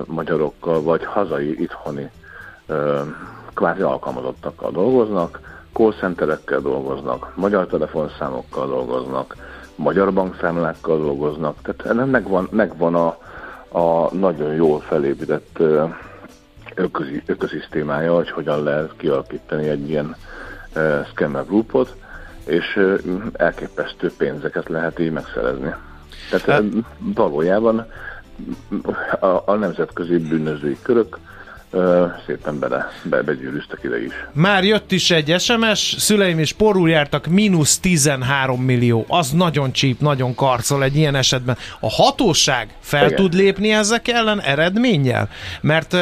magyarokkal, 0.04 0.82
vagy 0.82 1.04
hazai, 1.04 1.60
itthoni 1.62 2.10
kvázi 3.54 3.80
alkalmazottakkal 3.80 4.70
dolgoznak, 4.70 5.40
call 5.72 5.92
centerekkel 5.92 6.60
dolgoznak, 6.60 7.32
magyar 7.36 7.66
telefonszámokkal 7.66 8.66
dolgoznak, 8.66 9.36
magyar 9.74 10.12
bankszámlákkal 10.12 10.98
dolgoznak, 10.98 11.56
tehát 11.62 11.86
ennek 11.86 12.10
megvan, 12.10 12.48
megvan 12.50 12.94
a, 12.94 13.16
a 13.72 14.14
nagyon 14.14 14.54
jól 14.54 14.80
felépített 14.80 15.58
öközi, 16.74 17.22
ökoszisztémája, 17.26 18.14
hogy 18.14 18.30
hogyan 18.30 18.62
lehet 18.62 18.96
kialakítani 18.96 19.68
egy 19.68 19.88
ilyen 19.88 20.16
scammer 21.12 21.46
groupot, 21.46 21.96
és 22.46 22.80
elképesztő 23.32 24.12
pénzeket 24.16 24.68
lehet 24.68 24.98
így 24.98 25.12
megszerezni. 25.12 25.74
Tehát 26.30 26.46
hát... 26.46 26.62
valójában 26.98 27.86
a, 29.20 29.26
a 29.44 29.54
nemzetközi 29.54 30.18
bűnözői 30.18 30.76
körök 30.82 31.18
szépen 32.26 32.58
bele, 32.58 32.88
be, 33.02 33.22
begyűrűztek 33.22 33.78
ide 33.82 34.02
is. 34.04 34.12
Már 34.32 34.64
jött 34.64 34.92
is 34.92 35.10
egy 35.10 35.40
SMS, 35.40 35.94
szüleim 35.98 36.38
is 36.38 36.52
porul 36.52 36.90
jártak, 36.90 37.26
mínusz 37.26 37.78
13 37.78 38.62
millió. 38.62 39.04
Az 39.08 39.30
nagyon 39.30 39.72
csíp, 39.72 40.00
nagyon 40.00 40.34
karcol 40.34 40.84
egy 40.84 40.96
ilyen 40.96 41.14
esetben. 41.14 41.56
A 41.80 41.90
hatóság 41.90 42.68
fel 42.80 43.04
Igen. 43.04 43.16
tud 43.16 43.34
lépni 43.34 43.72
ezek 43.72 44.08
ellen 44.08 44.40
eredménnyel? 44.40 45.28
Mert 45.60 45.92
uh, 45.92 46.00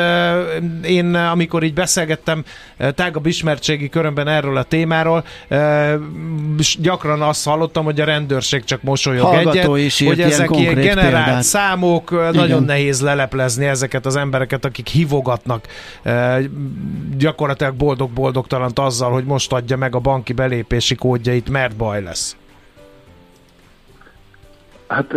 én, 0.82 1.14
amikor 1.14 1.62
így 1.62 1.74
beszélgettem 1.74 2.44
uh, 2.78 2.90
tágabb 2.90 3.26
ismertségi 3.26 3.88
körömben 3.88 4.28
erről 4.28 4.56
a 4.56 4.62
témáról, 4.62 5.24
uh, 5.50 5.92
gyakran 6.78 7.22
azt 7.22 7.44
hallottam, 7.44 7.84
hogy 7.84 8.00
a 8.00 8.04
rendőrség 8.04 8.64
csak 8.64 8.82
mosolyog 8.82 9.24
Hallgató 9.24 9.74
egyet, 9.74 9.86
is 9.86 10.06
hogy 10.06 10.20
ezek 10.20 10.50
ilyen 10.50 10.74
generált 10.74 11.24
példát. 11.24 11.42
számok, 11.42 12.10
Igen. 12.10 12.34
nagyon 12.34 12.62
nehéz 12.62 13.00
leleplezni 13.00 13.66
ezeket 13.66 14.06
az 14.06 14.16
embereket, 14.16 14.64
akik 14.64 14.88
hivogatnak 14.88 15.57
adtak 15.64 16.50
gyakorlatilag 17.16 17.74
boldog-boldogtalant 17.74 18.78
azzal, 18.78 19.12
hogy 19.12 19.24
most 19.24 19.52
adja 19.52 19.76
meg 19.76 19.94
a 19.94 19.98
banki 19.98 20.32
belépési 20.32 20.94
kódjait, 20.94 21.50
mert 21.50 21.76
baj 21.76 22.02
lesz? 22.02 22.36
Hát 24.86 25.14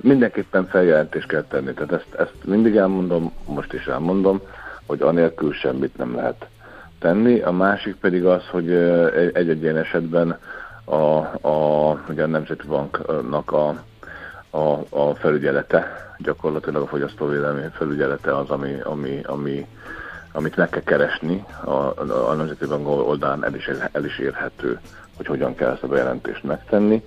mindenképpen 0.00 0.66
feljelentést 0.66 1.26
kell 1.26 1.44
tenni, 1.48 1.72
tehát 1.72 1.92
ezt, 1.92 2.14
ezt 2.18 2.34
mindig 2.44 2.76
elmondom, 2.76 3.32
most 3.46 3.72
is 3.72 3.84
elmondom, 3.86 4.40
hogy 4.86 5.00
anélkül 5.00 5.52
semmit 5.52 5.96
nem 5.96 6.14
lehet 6.14 6.46
tenni. 6.98 7.40
A 7.40 7.52
másik 7.52 7.94
pedig 7.94 8.24
az, 8.24 8.42
hogy 8.50 8.72
egy-egy 9.32 9.62
ilyen 9.62 9.76
esetben 9.76 10.38
a, 10.84 10.94
a, 11.48 12.00
ugye 12.08 12.22
a 12.22 12.26
Nemzeti 12.26 12.66
Banknak 12.66 13.52
a, 13.52 13.82
a, 14.54 14.84
a 14.88 15.14
felügyelete, 15.14 16.14
gyakorlatilag 16.18 16.82
a 16.82 16.86
fogyasztóvédelmi 16.86 17.62
felügyelete 17.72 18.36
az, 18.36 18.50
ami, 18.50 18.80
ami, 18.82 19.20
ami, 19.22 19.66
amit 20.32 20.56
meg 20.56 20.68
kell 20.68 20.82
keresni, 20.82 21.44
a, 21.64 21.70
a 22.28 22.34
Nemzeti 22.36 22.66
Bank 22.66 22.88
oldalán 22.88 23.44
el 23.44 23.54
is, 23.54 23.70
el 23.92 24.04
is 24.04 24.18
érhető, 24.18 24.80
hogy 25.16 25.26
hogyan 25.26 25.54
kell 25.54 25.70
ezt 25.70 25.82
a 25.82 25.86
bejelentést 25.86 26.42
megtenni. 26.42 27.04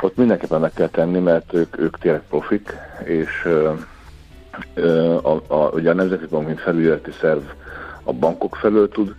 Ott 0.00 0.16
mindenképpen 0.16 0.60
meg 0.60 0.72
kell 0.72 0.88
tenni, 0.88 1.18
mert 1.18 1.54
ők, 1.54 1.78
ők 1.78 1.98
tényleg 1.98 2.22
profik, 2.28 2.76
és 3.04 3.48
a, 5.22 5.54
a, 5.54 5.70
ugye 5.72 5.90
a 5.90 5.94
Nemzeti 5.94 6.26
Bank, 6.26 6.46
mint 6.46 6.60
felügyeleti 6.60 7.10
szerv 7.20 7.42
a 8.02 8.12
bankok 8.12 8.56
felől 8.56 8.88
tud 8.88 9.14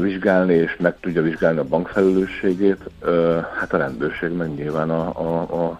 vizsgálni, 0.00 0.54
és 0.54 0.76
meg 0.78 1.00
tudja 1.00 1.22
vizsgálni 1.22 1.58
a 1.58 1.64
bank 1.64 1.88
felelősségét, 1.88 2.90
hát 3.58 3.72
a 3.72 3.76
rendőrség 3.76 4.30
meg 4.32 4.54
nyilván 4.54 4.90
a, 4.90 5.08
a, 5.08 5.40
a, 5.40 5.78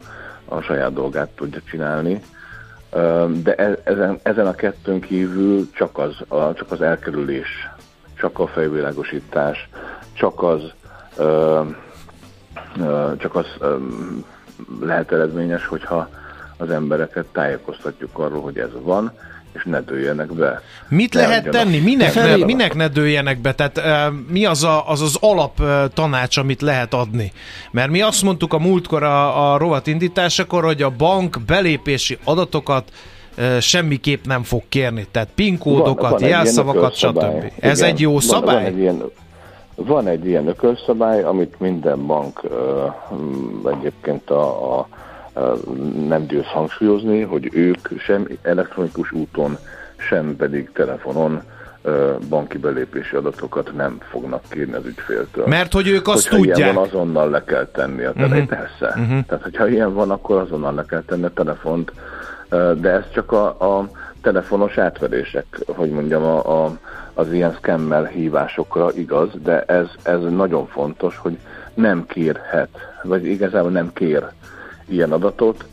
a 0.57 0.62
saját 0.62 0.92
dolgát 0.92 1.28
tudja 1.28 1.61
csinálni. 1.70 2.22
De 3.42 3.55
e, 3.55 3.78
ezen, 3.84 4.18
ezen 4.22 4.46
a 4.46 4.55
kettőn 4.55 5.00
kívül 5.00 5.70
csak 5.72 5.98
az, 5.98 6.16
a, 6.28 6.53
csak 6.53 6.72
az 6.72 6.80
elkerülés, 6.80 7.68
csak 8.14 8.38
a 8.38 8.46
fejvilágosítás, 8.46 9.68
csak 10.12 10.42
az 10.42 10.72
csak 13.16 13.34
az 13.34 13.46
lehet 14.80 15.12
eredményes, 15.12 15.66
hogyha 15.66 16.09
az 16.57 16.70
embereket 16.70 17.26
tájékoztatjuk 17.26 18.18
arról, 18.18 18.42
hogy 18.42 18.59
ez 18.59 18.70
van, 18.82 19.12
és 19.53 19.64
ne 19.64 19.80
dőljenek 19.80 20.32
be. 20.32 20.62
Mit 20.88 21.14
ne 21.14 21.26
lehet 21.26 21.48
tenni? 21.48 21.78
Minek 21.78 22.14
ne, 22.14 22.36
minek 22.36 22.74
ne 22.74 22.88
dőljenek 22.88 23.40
be? 23.40 23.53
Tehát 23.55 23.78
uh, 23.78 24.14
mi 24.28 24.44
az, 24.44 24.64
a, 24.64 24.88
az 24.88 25.00
az 25.00 25.16
alap 25.20 25.61
uh, 25.61 25.84
tanács, 25.94 26.36
amit 26.36 26.61
lehet 26.61 26.94
adni? 26.94 27.32
Mert 27.70 27.90
mi 27.90 28.00
azt 28.00 28.22
mondtuk 28.22 28.53
a 28.53 28.59
múltkor 28.59 29.03
a, 29.03 29.53
a 29.53 29.59
rovat 29.59 29.86
indításakor, 29.86 30.64
hogy 30.64 30.82
a 30.82 30.90
bank 30.90 31.38
belépési 31.46 32.18
adatokat 32.24 32.92
uh, 33.38 33.59
semmiképp 33.59 34.24
nem 34.24 34.42
fog 34.42 34.62
kérni. 34.68 35.07
Tehát 35.11 35.28
PIN 35.34 35.59
kódokat, 35.59 36.11
van, 36.11 36.20
van 36.20 36.28
jelszavakat, 36.28 36.94
stb. 36.94 37.24
Ez 37.61 37.80
egy 37.80 38.00
jó 38.00 38.20
szabály? 38.20 38.55
Van, 38.55 38.62
van 38.62 38.72
egy 38.72 38.78
ilyen 38.78 39.03
van 39.74 40.07
egy 40.07 40.26
ilyen 40.26 40.46
ökölszabály, 40.46 41.22
amit 41.22 41.61
minden 41.61 42.07
bank 42.07 42.42
uh, 42.42 43.72
egyébként 43.78 44.30
a, 44.30 44.78
a 44.78 44.88
nem 46.07 46.26
győz 46.26 46.47
hangsúlyozni, 46.47 47.20
hogy 47.20 47.49
ők 47.53 47.89
sem 47.99 48.26
elektronikus 48.43 49.12
úton, 49.12 49.59
sem 49.97 50.37
pedig 50.37 50.70
telefonon 50.72 51.43
banki 52.28 52.59
belépési 52.59 53.16
adatokat 53.16 53.72
nem 53.76 53.99
fognak 54.11 54.43
kérni 54.49 54.72
az 54.72 54.87
ügyféltől. 54.87 55.47
Mert 55.47 55.72
hogy 55.72 55.89
ők 55.89 56.09
azt 56.09 56.28
hogyha 56.28 56.37
tudják. 56.37 56.59
ilyen 56.59 56.74
van, 56.74 56.87
azonnal 56.87 57.30
le 57.30 57.45
kell 57.45 57.66
tenni 57.66 58.05
a 58.05 58.12
telefont. 58.12 58.51
Uh-huh. 58.80 59.03
Uh-huh. 59.03 59.24
Tehát, 59.26 59.43
hogyha 59.43 59.68
ilyen 59.68 59.95
van, 59.95 60.11
akkor 60.11 60.37
azonnal 60.41 60.74
le 60.74 60.85
kell 60.89 61.03
tenni 61.07 61.24
a 61.24 61.33
telefont. 61.35 61.93
De 62.80 62.91
ez 62.91 63.05
csak 63.12 63.33
a, 63.33 63.47
a 63.47 63.91
telefonos 64.22 64.78
átverések, 64.78 65.59
hogy 65.66 65.91
mondjam, 65.91 66.22
a, 66.22 66.64
a 66.64 66.78
az 67.14 67.33
ilyen 67.33 67.55
szkemmel 67.55 68.05
hívásokra 68.05 68.91
igaz, 68.95 69.28
de 69.43 69.62
ez, 69.62 69.87
ez 70.03 70.20
nagyon 70.20 70.66
fontos, 70.66 71.16
hogy 71.16 71.39
nem 71.74 72.07
kérhet, 72.07 72.68
vagy 73.03 73.26
igazából 73.26 73.70
nem 73.70 73.93
kér 73.93 74.24
ilyen 74.93 75.12
adatot 75.12 75.64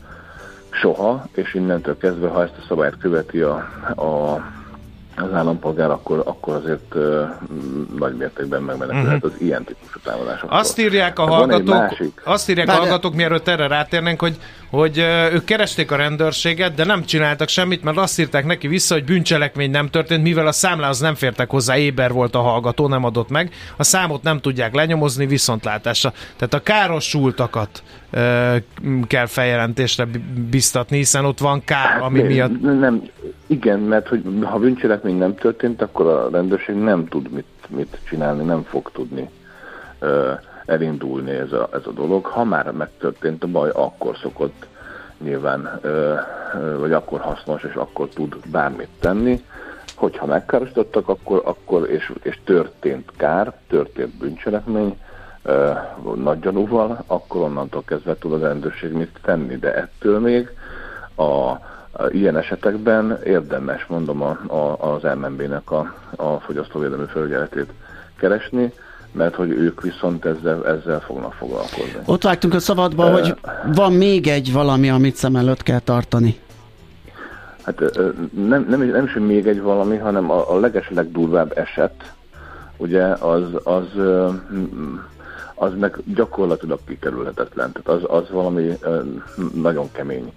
soha, 0.69 1.25
és 1.31 1.53
innentől 1.53 1.97
kezdve, 1.97 2.27
ha 2.27 2.43
ezt 2.43 2.57
a 2.57 2.65
szabályt 2.67 2.97
követi 2.97 3.39
a, 3.39 3.55
a 3.95 4.41
az 5.21 5.33
állampolgár, 5.33 5.89
akkor, 5.91 6.21
akkor 6.25 6.55
azért 6.55 6.95
uh, 6.95 7.29
nagy 7.97 8.15
mértékben 8.15 8.61
megmenekülhet 8.61 9.15
uh-huh. 9.15 9.31
az 9.33 9.41
ilyen 9.41 9.63
típusú 9.63 9.99
támadások. 10.03 10.51
Azt 10.51 10.79
írják 10.79 11.19
a 11.19 11.25
hallgatók, 11.25 12.13
azt 12.23 12.49
írják 12.49 12.67
a 12.67 12.71
hallgatók, 12.71 13.15
mielőtt 13.15 13.47
erre 13.47 13.67
rátérnénk, 13.67 14.19
hogy, 14.19 14.37
hogy 14.69 14.97
ők 15.33 15.43
keresték 15.43 15.91
a 15.91 15.95
rendőrséget, 15.95 16.73
de 16.73 16.85
nem 16.85 17.03
csináltak 17.03 17.47
semmit, 17.47 17.83
mert 17.83 17.97
azt 17.97 18.19
írták 18.19 18.45
neki 18.45 18.67
vissza, 18.67 18.93
hogy 18.93 19.03
bűncselekmény 19.03 19.71
nem 19.71 19.89
történt, 19.89 20.23
mivel 20.23 20.47
a 20.47 20.51
számlához 20.51 20.99
nem 20.99 21.15
fértek 21.15 21.49
hozzá, 21.49 21.77
éber 21.77 22.11
volt 22.11 22.35
a 22.35 22.41
hallgató, 22.41 22.87
nem 22.87 23.03
adott 23.03 23.29
meg. 23.29 23.53
A 23.77 23.83
számot 23.83 24.23
nem 24.23 24.39
tudják 24.39 24.73
lenyomozni, 24.73 25.25
viszontlátásra. 25.25 26.13
Tehát 26.35 26.53
a 26.53 26.59
károsultakat 26.59 27.83
kell 29.07 29.25
feljelentésre 29.25 30.07
biztatni, 30.49 30.97
hiszen 30.97 31.25
ott 31.25 31.39
van 31.39 31.63
kár, 31.63 31.87
hát 31.87 32.01
ami 32.01 32.21
miatt... 32.21 32.61
Nem, 32.61 33.09
igen, 33.47 33.79
mert 33.79 34.07
hogy 34.07 34.23
ha 34.43 34.59
bűncselekmény 34.59 35.17
nem 35.17 35.35
történt, 35.35 35.81
akkor 35.81 36.07
a 36.07 36.29
rendőrség 36.31 36.75
nem 36.75 37.07
tud 37.07 37.31
mit, 37.31 37.45
mit 37.67 37.99
csinálni, 38.09 38.43
nem 38.43 38.63
fog 38.63 38.91
tudni 38.93 39.29
elindulni 40.65 41.31
ez 41.31 41.51
a, 41.51 41.69
ez 41.73 41.81
a 41.85 41.91
dolog. 41.91 42.25
Ha 42.25 42.43
már 42.43 42.71
megtörtént 42.71 43.43
a 43.43 43.47
baj, 43.47 43.69
akkor 43.73 44.17
szokott 44.21 44.67
nyilván, 45.23 45.79
vagy 46.79 46.91
akkor 46.91 47.19
hasznos, 47.19 47.63
és 47.63 47.73
akkor 47.73 48.07
tud 48.07 48.35
bármit 48.51 48.89
tenni. 48.99 49.43
Hogyha 49.95 50.25
megkárosítottak, 50.25 51.09
akkor, 51.09 51.41
akkor 51.45 51.89
és, 51.89 52.13
és 52.21 52.39
történt 52.43 53.11
kár, 53.17 53.53
történt 53.67 54.17
bűncselekmény, 54.17 54.97
nagy 56.15 56.39
gyanúval, 56.39 57.03
akkor 57.07 57.41
onnantól 57.41 57.83
kezdve 57.85 58.17
tud 58.17 58.33
a 58.33 58.47
rendőrség 58.47 58.91
mit 58.91 59.19
tenni, 59.21 59.55
de 59.55 59.75
ettől 59.75 60.19
még 60.19 60.49
a 61.17 61.57
Ilyen 62.11 62.37
esetekben 62.37 63.19
érdemes, 63.25 63.85
mondom, 63.85 64.21
a, 64.21 64.37
a, 64.47 64.93
az 64.93 65.01
MNB-nek 65.03 65.71
a, 65.71 65.93
a 66.15 66.39
fogyasztóvédelmi 66.39 67.05
felügyeletét 67.05 67.73
keresni, 68.17 68.73
mert 69.11 69.35
hogy 69.35 69.49
ők 69.49 69.81
viszont 69.81 70.25
ezzel, 70.25 70.67
ezzel 70.67 70.99
fognak 70.99 71.33
foglalkozni. 71.33 71.99
Ott 72.05 72.23
vágtunk 72.23 72.53
a 72.53 72.59
szabadba, 72.59 73.05
uh, 73.05 73.11
hogy 73.11 73.35
van 73.75 73.93
még 73.93 74.27
egy 74.27 74.53
valami, 74.53 74.89
amit 74.89 75.15
szem 75.15 75.35
előtt 75.35 75.63
kell 75.63 75.79
tartani. 75.79 76.39
Hát 77.61 77.79
nem, 78.47 78.65
nem, 78.69 78.81
nem 78.81 79.05
is 79.05 79.13
még 79.13 79.47
egy 79.47 79.61
valami, 79.61 79.97
hanem 79.97 80.31
a, 80.31 80.51
a 80.51 80.59
leges 80.59 80.89
legdurvább 80.89 81.57
eset, 81.57 82.13
ugye 82.77 83.03
az, 83.05 83.43
az, 83.63 83.87
az 85.59 85.71
meg 85.77 85.97
gyakorlatilag 86.15 86.79
kikerülhetetlen. 86.87 87.71
Tehát 87.71 88.01
az, 88.01 88.21
az 88.21 88.29
valami 88.29 88.77
nagyon 89.53 89.91
kemény 89.91 90.33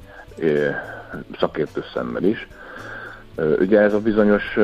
szakértő 1.39 1.85
szemmel 1.95 2.23
is. 2.23 2.49
Ugye 3.59 3.81
ez 3.81 3.93
a 3.95 4.01
bizonyos 4.01 4.59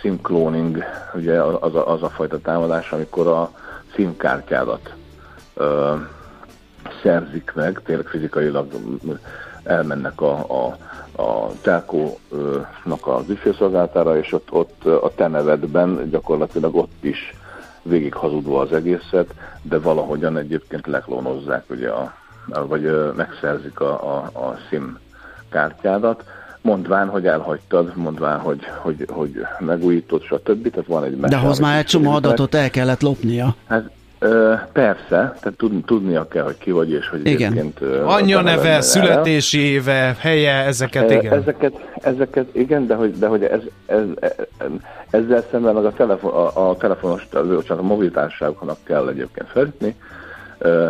SIM 0.00 0.20
cloning, 0.22 0.84
ugye 1.14 1.42
az 1.42 1.74
a, 1.74 1.92
az 1.92 2.02
a 2.02 2.08
fajta 2.08 2.38
támadás, 2.38 2.92
amikor 2.92 3.26
a 3.26 3.50
SIM 3.94 4.16
kártyádat 4.16 4.94
ö, 5.54 5.94
szerzik 7.02 7.52
meg, 7.54 7.80
tényleg 7.84 8.06
fizikailag 8.06 8.66
elmennek 9.62 10.20
a, 10.20 10.32
a, 10.32 10.76
a 11.22 11.50
telkónak 11.60 13.06
az 13.06 13.28
ügyfélszolgáltára, 13.28 14.18
és 14.18 14.32
ott, 14.32 14.52
ott 14.52 14.84
a 14.84 15.12
te 15.14 15.28
nevedben 15.28 16.10
gyakorlatilag 16.10 16.76
ott 16.76 17.04
is 17.04 17.34
végig 17.84 18.14
hazudva 18.14 18.60
az 18.60 18.72
egészet, 18.72 19.34
de 19.62 19.78
valahogyan 19.78 20.36
egyébként 20.36 20.86
leklónozzák, 20.86 21.64
ugye 21.70 21.88
a, 21.88 22.14
vagy 22.66 23.12
megszerzik 23.16 23.80
a, 23.80 24.16
a, 24.16 24.30
a 24.32 24.56
SIM 24.68 24.98
kártyádat, 25.50 26.24
mondván, 26.60 27.08
hogy 27.08 27.26
elhagytad, 27.26 27.96
mondván, 27.96 28.38
hogy, 28.38 28.60
hogy, 28.82 29.06
hogy 29.10 29.46
megújítod, 29.58 30.22
stb. 30.22 30.70
Tehát 30.70 30.86
van 30.86 31.04
egy 31.04 31.20
De 31.20 31.36
hoz 31.36 31.58
már 31.58 31.78
egy 31.78 31.84
csomó 31.84 32.10
adatot 32.10 32.54
el 32.54 32.70
kellett 32.70 33.00
lopnia. 33.00 33.54
Hát 33.66 33.90
persze, 34.72 35.06
tehát 35.08 35.54
tud, 35.56 35.84
tudnia 35.84 36.28
kell, 36.28 36.42
hogy 36.42 36.58
ki 36.58 36.70
vagy, 36.70 36.90
és 36.90 37.08
hogy 37.08 37.26
igen. 37.26 37.52
egyébként... 37.52 37.80
Anyja 38.04 38.40
neve, 38.40 38.80
születési 38.80 39.58
éve, 39.58 40.16
helye, 40.18 40.52
ezeket 40.52 41.10
igen. 41.10 41.32
Ezeket, 41.32 41.72
ezeket 41.94 42.46
igen, 42.52 42.86
de 42.86 42.94
hogy, 42.94 43.18
de 43.18 43.26
hogy 43.26 43.42
ez, 43.42 43.60
ez, 43.86 44.02
ez, 44.18 44.30
ezzel 45.10 45.44
szemben 45.50 45.74
meg 45.74 45.84
a, 45.84 45.92
telefon, 45.92 46.32
a, 46.32 46.70
a 46.70 46.76
telefonos, 46.76 47.28
csak 47.64 47.78
a 47.78 47.82
mobilitárságoknak 47.82 48.78
kell 48.84 49.08
egyébként 49.08 49.48
fellépni, 49.48 49.96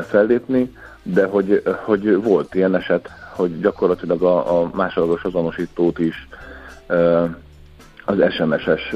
fellépni, 0.09 0.73
de 1.03 1.25
hogy, 1.25 1.63
hogy 1.85 2.23
volt 2.23 2.55
ilyen 2.55 2.75
eset, 2.75 3.09
hogy 3.31 3.61
gyakorlatilag 3.61 4.23
a, 4.23 4.61
a 4.61 4.71
másodlagos 4.75 5.23
azonosítót 5.23 5.99
is 5.99 6.29
az 8.05 8.17
SMS-es 8.31 8.95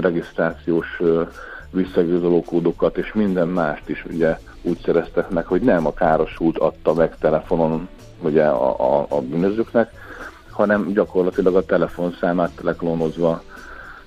regisztrációs 0.00 1.00
visszaigazoló 1.74 2.42
kódokat 2.42 2.96
és 2.96 3.12
minden 3.12 3.48
mást 3.48 3.88
is 3.88 4.04
ugye 4.04 4.38
úgy 4.62 4.78
szereztek 4.84 5.28
meg, 5.28 5.46
hogy 5.46 5.60
nem 5.60 5.86
a 5.86 5.94
károsult 5.94 6.58
adta 6.58 6.94
meg 6.94 7.16
telefonon 7.18 7.88
ugye 8.20 8.44
a, 8.44 8.98
a, 8.98 9.06
a 9.08 9.20
bűnözőknek, 9.20 9.90
hanem 10.50 10.92
gyakorlatilag 10.92 11.56
a 11.56 11.64
telefonszámát 11.64 12.50
leklónozva 12.62 13.42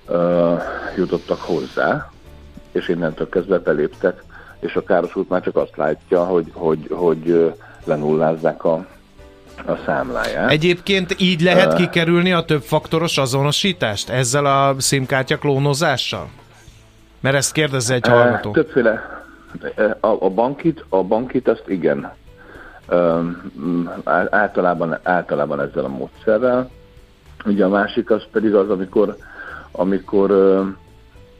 uh, 0.07 0.61
jutottak 0.95 1.39
hozzá, 1.39 2.11
és 2.71 2.87
innentől 2.87 3.29
kezdve 3.29 3.59
beléptek, 3.59 4.23
és 4.59 4.75
a 4.75 4.83
károsult 4.83 5.29
már 5.29 5.41
csak 5.41 5.55
azt 5.55 5.77
látja, 5.77 6.23
hogy, 6.23 6.51
hogy, 6.53 6.87
hogy 6.89 7.53
lenullázzák 7.85 8.63
a, 8.63 8.85
a 9.65 9.75
számláját. 9.85 10.51
Egyébként 10.51 11.15
így 11.19 11.41
lehet 11.41 11.73
uh, 11.73 11.79
kikerülni 11.79 12.31
a 12.31 12.41
többfaktoros 12.41 13.17
azonosítást 13.17 14.09
ezzel 14.09 14.45
a 14.45 14.75
SIM-kártya 14.79 15.37
klónozással? 15.37 16.29
Mert 17.19 17.35
ezt 17.35 17.51
kérdezze 17.51 17.93
egy 17.93 18.07
hallgató. 18.07 18.51
Többféle. 18.51 19.23
A, 19.99 20.07
a, 20.07 20.29
bankit, 20.29 20.85
a 20.89 21.03
bankit 21.03 21.47
azt 21.47 21.63
igen. 21.67 22.11
általában, 24.29 24.97
általában 25.03 25.61
ezzel 25.61 25.83
a 25.83 25.87
módszerrel. 25.87 26.69
Ugye 27.45 27.65
a 27.65 27.69
másik 27.69 28.11
az 28.11 28.23
pedig 28.31 28.55
az, 28.55 28.69
amikor, 28.69 29.15
amikor 29.71 30.31
ö, 30.31 30.63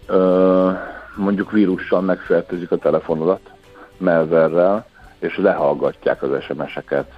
ö, 0.08 0.72
mondjuk 1.16 1.52
vírussal 1.52 2.02
megfertőzik 2.02 2.72
a 2.72 2.78
telefonodat, 2.78 3.52
melverrel, 3.98 4.86
és 5.20 5.38
lehallgatják 5.38 6.24
az 6.24 6.44
SMS-eket, 6.44 7.12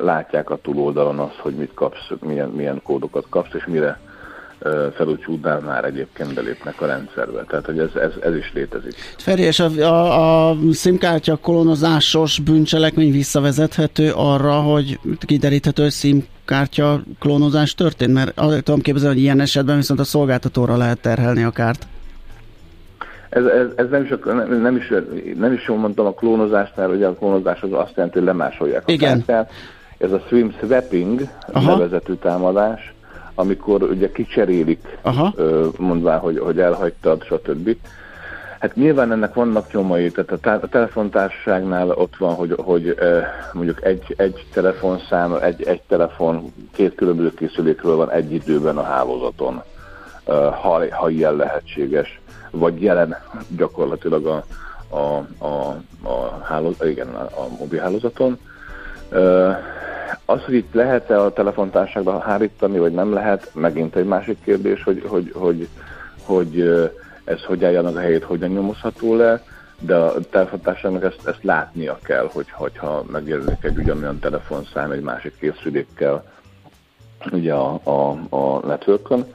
látják 0.00 0.50
a 0.50 0.56
túloldalon 0.56 1.18
azt, 1.18 1.38
hogy 1.38 1.54
mit 1.54 1.74
kapsz, 1.74 2.10
milyen, 2.20 2.48
milyen 2.48 2.82
kódokat 2.82 3.26
kapsz, 3.28 3.54
és 3.54 3.66
mire 3.66 3.98
felúcsútnál 4.94 5.60
már 5.60 5.84
egyébként 5.84 6.34
belépnek 6.34 6.80
a 6.80 6.86
rendszerbe. 6.86 7.44
Tehát, 7.48 7.66
hogy 7.66 7.78
ez, 7.78 7.94
ez, 7.94 8.10
ez 8.20 8.34
is 8.34 8.52
létezik. 8.54 8.94
Feri, 9.18 9.42
és 9.42 9.60
a, 9.60 9.70
a, 9.80 10.50
a 10.50 10.56
SIM-kártya 10.72 11.36
kolonozásos 11.36 12.38
bűncselekmény 12.38 13.12
visszavezethető 13.12 14.12
arra, 14.14 14.52
hogy 14.52 14.98
kideríthető, 15.26 15.82
hogy 15.82 15.92
SIM-kártya 15.92 17.00
klónozás 17.18 17.74
történt? 17.74 18.12
Mert 18.12 18.38
azt 18.38 18.62
tudom 18.62 18.80
képzelni, 18.80 19.14
hogy 19.14 19.22
ilyen 19.22 19.40
esetben 19.40 19.76
viszont 19.76 20.00
a 20.00 20.04
szolgáltatóra 20.04 20.76
lehet 20.76 21.00
terhelni 21.00 21.42
a 21.42 21.50
kárt. 21.50 21.86
Ez, 23.28 23.44
ez, 23.44 23.66
ez 23.76 23.88
nem, 23.90 24.02
is, 24.02 24.08
nem, 24.24 24.60
nem, 24.60 24.76
is, 24.76 24.92
nem 25.36 25.52
is 25.52 25.66
jól 25.68 25.78
mondtam 25.78 26.06
a 26.06 26.12
klónozásnál, 26.12 26.88
hogy 26.88 27.02
a 27.02 27.14
klónozás 27.14 27.62
az 27.62 27.72
azt 27.72 27.92
jelenti, 27.94 28.18
hogy 28.18 28.26
lemásolják 28.26 28.82
a 28.86 28.92
Igen. 28.92 29.24
kártyát. 29.24 29.50
Ez 29.98 30.12
a 30.12 30.24
swim 30.26 30.54
swapping 30.60 31.28
Aha. 31.52 31.76
nevezetű 31.76 32.12
támadás, 32.14 32.94
amikor 33.38 33.82
ugye 33.82 34.12
kicserélik, 34.12 34.98
Aha. 35.02 35.34
mondván, 35.78 36.18
hogy, 36.18 36.38
hogy 36.38 36.60
elhagytad, 36.60 37.24
stb. 37.24 37.76
Hát 38.58 38.74
nyilván 38.74 39.12
ennek 39.12 39.34
vannak 39.34 39.72
nyomai, 39.72 40.10
tehát 40.10 40.30
a, 40.30 40.38
tá- 40.38 40.62
a 40.62 40.68
telefontársaságnál 40.68 41.90
ott 41.90 42.16
van, 42.16 42.34
hogy, 42.34 42.54
hogy 42.58 42.88
eh, 42.88 43.24
mondjuk 43.52 43.84
egy, 43.84 44.14
egy 44.16 44.46
telefonszám, 44.52 45.34
egy, 45.34 45.62
egy 45.62 45.82
telefon 45.88 46.52
két 46.72 46.94
különböző 46.94 47.34
készülékről 47.34 47.96
van 47.96 48.10
egy 48.10 48.32
időben 48.32 48.76
a 48.76 48.82
hálózaton, 48.82 49.62
eh, 50.24 50.34
ha, 50.36 50.94
ha 50.96 51.08
ilyen 51.08 51.36
lehetséges, 51.36 52.20
vagy 52.50 52.82
jelen 52.82 53.16
gyakorlatilag 53.48 54.26
a, 54.26 54.44
a, 54.88 55.26
a, 55.38 55.76
a, 56.02 56.40
hálóz, 56.42 56.76
igen, 56.84 57.08
a, 57.08 57.22
a 57.22 57.48
mobil 57.58 57.80
hálózaton. 57.80 58.38
Eh, 59.10 59.56
az, 60.24 60.44
hogy 60.44 60.54
itt 60.54 60.74
lehet-e 60.74 61.20
a 61.20 61.32
telefontárságba 61.32 62.18
hárítani, 62.18 62.78
vagy 62.78 62.92
nem 62.92 63.12
lehet, 63.12 63.50
megint 63.54 63.96
egy 63.96 64.04
másik 64.04 64.38
kérdés, 64.44 64.82
hogy, 64.82 65.02
hogy, 65.06 65.32
hogy, 65.34 65.68
hogy 66.22 66.60
ez 67.24 67.44
hogy 67.44 67.64
álljanak 67.64 67.96
a 67.96 68.00
helyét, 68.00 68.24
hogyan 68.24 68.50
nyomozható 68.50 69.14
le, 69.14 69.42
de 69.80 69.96
a 69.96 70.14
telefontárságnak 70.30 71.04
ezt, 71.04 71.26
ezt 71.26 71.42
látnia 71.42 71.98
kell, 72.02 72.30
hogy, 72.32 72.50
hogyha 72.50 73.04
megjelenik 73.10 73.64
egy 73.64 73.78
ugyanolyan 73.78 74.18
telefonszám 74.18 74.90
egy 74.90 75.00
másik 75.00 75.38
készülékkel 75.38 76.24
ugye 77.32 77.54
a, 77.54 77.80
a, 77.82 78.10
a 78.36 78.66
networkön. 78.66 79.34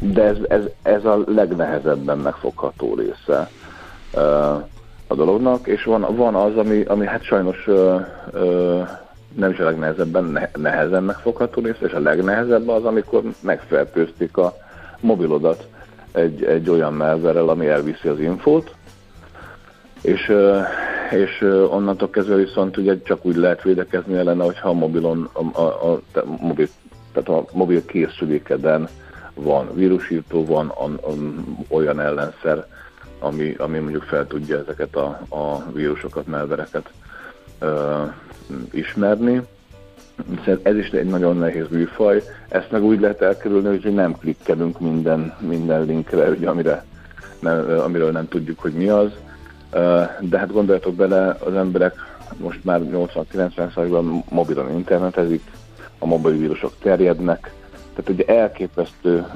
De 0.00 0.22
ez, 0.22 0.36
ez, 0.48 0.62
ez 0.82 1.04
a 1.04 1.22
legnehezebben 1.26 2.18
megfogható 2.18 2.94
része. 2.94 3.50
A 5.08 5.14
dolognak, 5.14 5.66
és 5.66 5.84
van, 5.84 6.16
van 6.16 6.34
az, 6.34 6.56
ami, 6.56 6.82
ami 6.82 7.06
hát 7.06 7.22
sajnos 7.22 7.66
ö, 7.66 7.96
ö, 8.32 8.80
nem 9.34 9.50
is 9.50 9.58
a 9.58 9.64
legnehezebben, 9.64 10.24
ne, 10.24 10.48
nehezen 10.56 11.02
megfogható 11.02 11.62
rész, 11.62 11.80
és 11.80 11.92
a 11.92 12.00
legnehezebb 12.00 12.68
az, 12.68 12.84
amikor 12.84 13.22
megfertőzték 13.40 14.36
a 14.36 14.56
mobilodat 15.00 15.66
egy, 16.12 16.44
egy 16.44 16.70
olyan 16.70 16.92
melverrel, 16.92 17.48
ami 17.48 17.66
elviszi 17.66 18.08
az 18.08 18.20
infót, 18.20 18.74
és, 20.02 20.32
és 21.10 21.40
onnantól 21.70 22.10
kezdve 22.10 22.34
viszont 22.34 22.76
ugye 22.76 23.02
csak 23.02 23.24
úgy 23.24 23.36
lehet 23.36 23.62
védekezni 23.62 24.16
ellene, 24.16 24.44
hogyha 24.44 24.68
a 24.68 24.72
mobilon, 24.72 25.30
a, 25.32 25.60
a, 25.60 25.92
a, 25.92 26.00
mobil, 26.40 26.66
tehát 27.12 27.28
a 27.28 27.44
mobil 27.52 27.84
készülékeden 27.84 28.88
van 29.34 29.68
vírusírtó, 29.74 30.44
van 30.44 30.68
a, 30.68 30.84
a, 30.84 31.12
olyan 31.68 32.00
ellenszer, 32.00 32.66
ami, 33.18 33.54
ami 33.58 33.78
mondjuk 33.78 34.02
fel 34.02 34.26
tudja 34.26 34.58
ezeket 34.58 34.96
a, 34.96 35.20
a 35.28 35.70
vírusokat, 35.72 36.26
melvereket 36.26 36.90
ö, 37.58 38.02
ismerni. 38.70 39.42
Ez 40.62 40.76
is 40.76 40.88
egy 40.90 41.06
nagyon 41.06 41.36
nehéz 41.36 41.66
műfaj. 41.70 42.22
Ezt 42.48 42.70
meg 42.70 42.82
úgy 42.82 43.00
lehet 43.00 43.22
elkerülni, 43.22 43.68
hogy 43.68 43.94
nem 43.94 44.12
klikkelünk 44.12 44.80
minden, 44.80 45.34
minden 45.38 45.84
linkre, 45.84 46.28
ugye, 46.28 46.48
amire, 46.48 46.84
nem, 47.38 47.80
amiről 47.84 48.10
nem 48.10 48.28
tudjuk, 48.28 48.58
hogy 48.58 48.72
mi 48.72 48.88
az. 48.88 49.10
De 50.20 50.38
hát 50.38 50.52
gondoljatok 50.52 50.94
bele, 50.94 51.36
az 51.44 51.54
emberek 51.54 51.94
most 52.36 52.64
már 52.64 52.80
80-90%-ban 52.84 54.24
mobilon 54.30 54.70
internetezik, 54.70 55.42
a 55.98 56.06
mobil 56.06 56.32
vírusok 56.32 56.72
terjednek, 56.82 57.52
tehát 57.94 58.08
ugye 58.08 58.24
elképesztő 58.24 59.26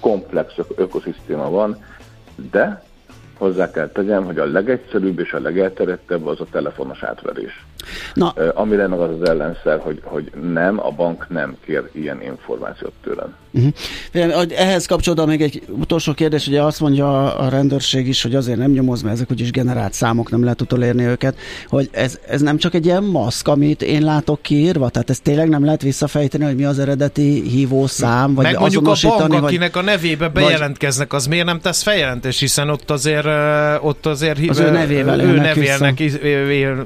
komplex 0.00 0.54
ökoszisztéma 0.76 1.50
van, 1.50 1.84
de 2.50 2.82
hozzá 3.38 3.70
kell 3.70 3.88
tegyem, 3.88 4.24
hogy 4.24 4.38
a 4.38 4.44
legegyszerűbb 4.44 5.18
és 5.18 5.32
a 5.32 5.40
legelterjedtebb 5.40 6.26
az 6.26 6.40
a 6.40 6.46
telefonos 6.50 7.02
átverés. 7.02 7.64
Na. 8.14 8.28
Amire 8.54 8.86
meg 8.86 9.00
az 9.00 9.20
az 9.20 9.28
ellenszer, 9.28 9.78
hogy, 9.78 10.00
hogy 10.04 10.30
nem, 10.52 10.80
a 10.86 10.90
bank 10.90 11.28
nem 11.28 11.56
kér 11.60 11.88
ilyen 11.92 12.22
információt 12.22 12.92
tőlem. 13.02 13.36
Uh-huh. 13.50 14.44
Ehhez 14.56 14.86
kapcsolódva 14.86 15.26
még 15.26 15.42
egy 15.42 15.62
utolsó 15.68 16.12
kérdés, 16.12 16.46
ugye 16.46 16.62
azt 16.62 16.80
mondja 16.80 17.36
a 17.36 17.48
rendőrség 17.48 18.08
is, 18.08 18.22
hogy 18.22 18.34
azért 18.34 18.58
nem 18.58 18.70
nyomoz, 18.70 19.02
mert 19.02 19.14
ezek 19.14 19.30
úgyis 19.30 19.50
generált 19.50 19.92
számok, 19.92 20.30
nem 20.30 20.42
lehet 20.42 20.60
utolérni 20.60 21.04
őket, 21.04 21.36
hogy 21.68 21.88
ez, 21.92 22.18
ez 22.28 22.40
nem 22.40 22.58
csak 22.58 22.74
egy 22.74 22.84
ilyen 22.84 23.04
maszk, 23.04 23.48
amit 23.48 23.82
én 23.82 24.02
látok 24.02 24.42
kiírva, 24.42 24.88
tehát 24.88 25.10
ez 25.10 25.20
tényleg 25.20 25.48
nem 25.48 25.64
lehet 25.64 25.82
visszafejteni, 25.82 26.44
hogy 26.44 26.56
mi 26.56 26.64
az 26.64 26.78
eredeti 26.78 27.42
hívószám, 27.48 28.34
vagy 28.34 28.44
Meg 28.44 28.58
mondjuk 28.58 28.88
a 28.88 28.94
bank, 29.02 29.26
vagy, 29.28 29.42
akinek 29.44 29.76
a 29.76 29.82
nevébe 29.82 30.28
bejelentkeznek, 30.28 31.12
az 31.12 31.26
miért 31.26 31.46
nem 31.46 31.60
tesz 31.60 31.82
feljelentés, 31.82 32.38
hiszen 32.38 32.70
ott 32.70 32.90
azért 32.90 33.26
ott 33.82 34.06
azért 34.06 34.48
az 34.48 34.58
ő 34.58 34.70
nevével 34.70 35.20
ő 35.20 35.36
nevélnek, 35.36 36.02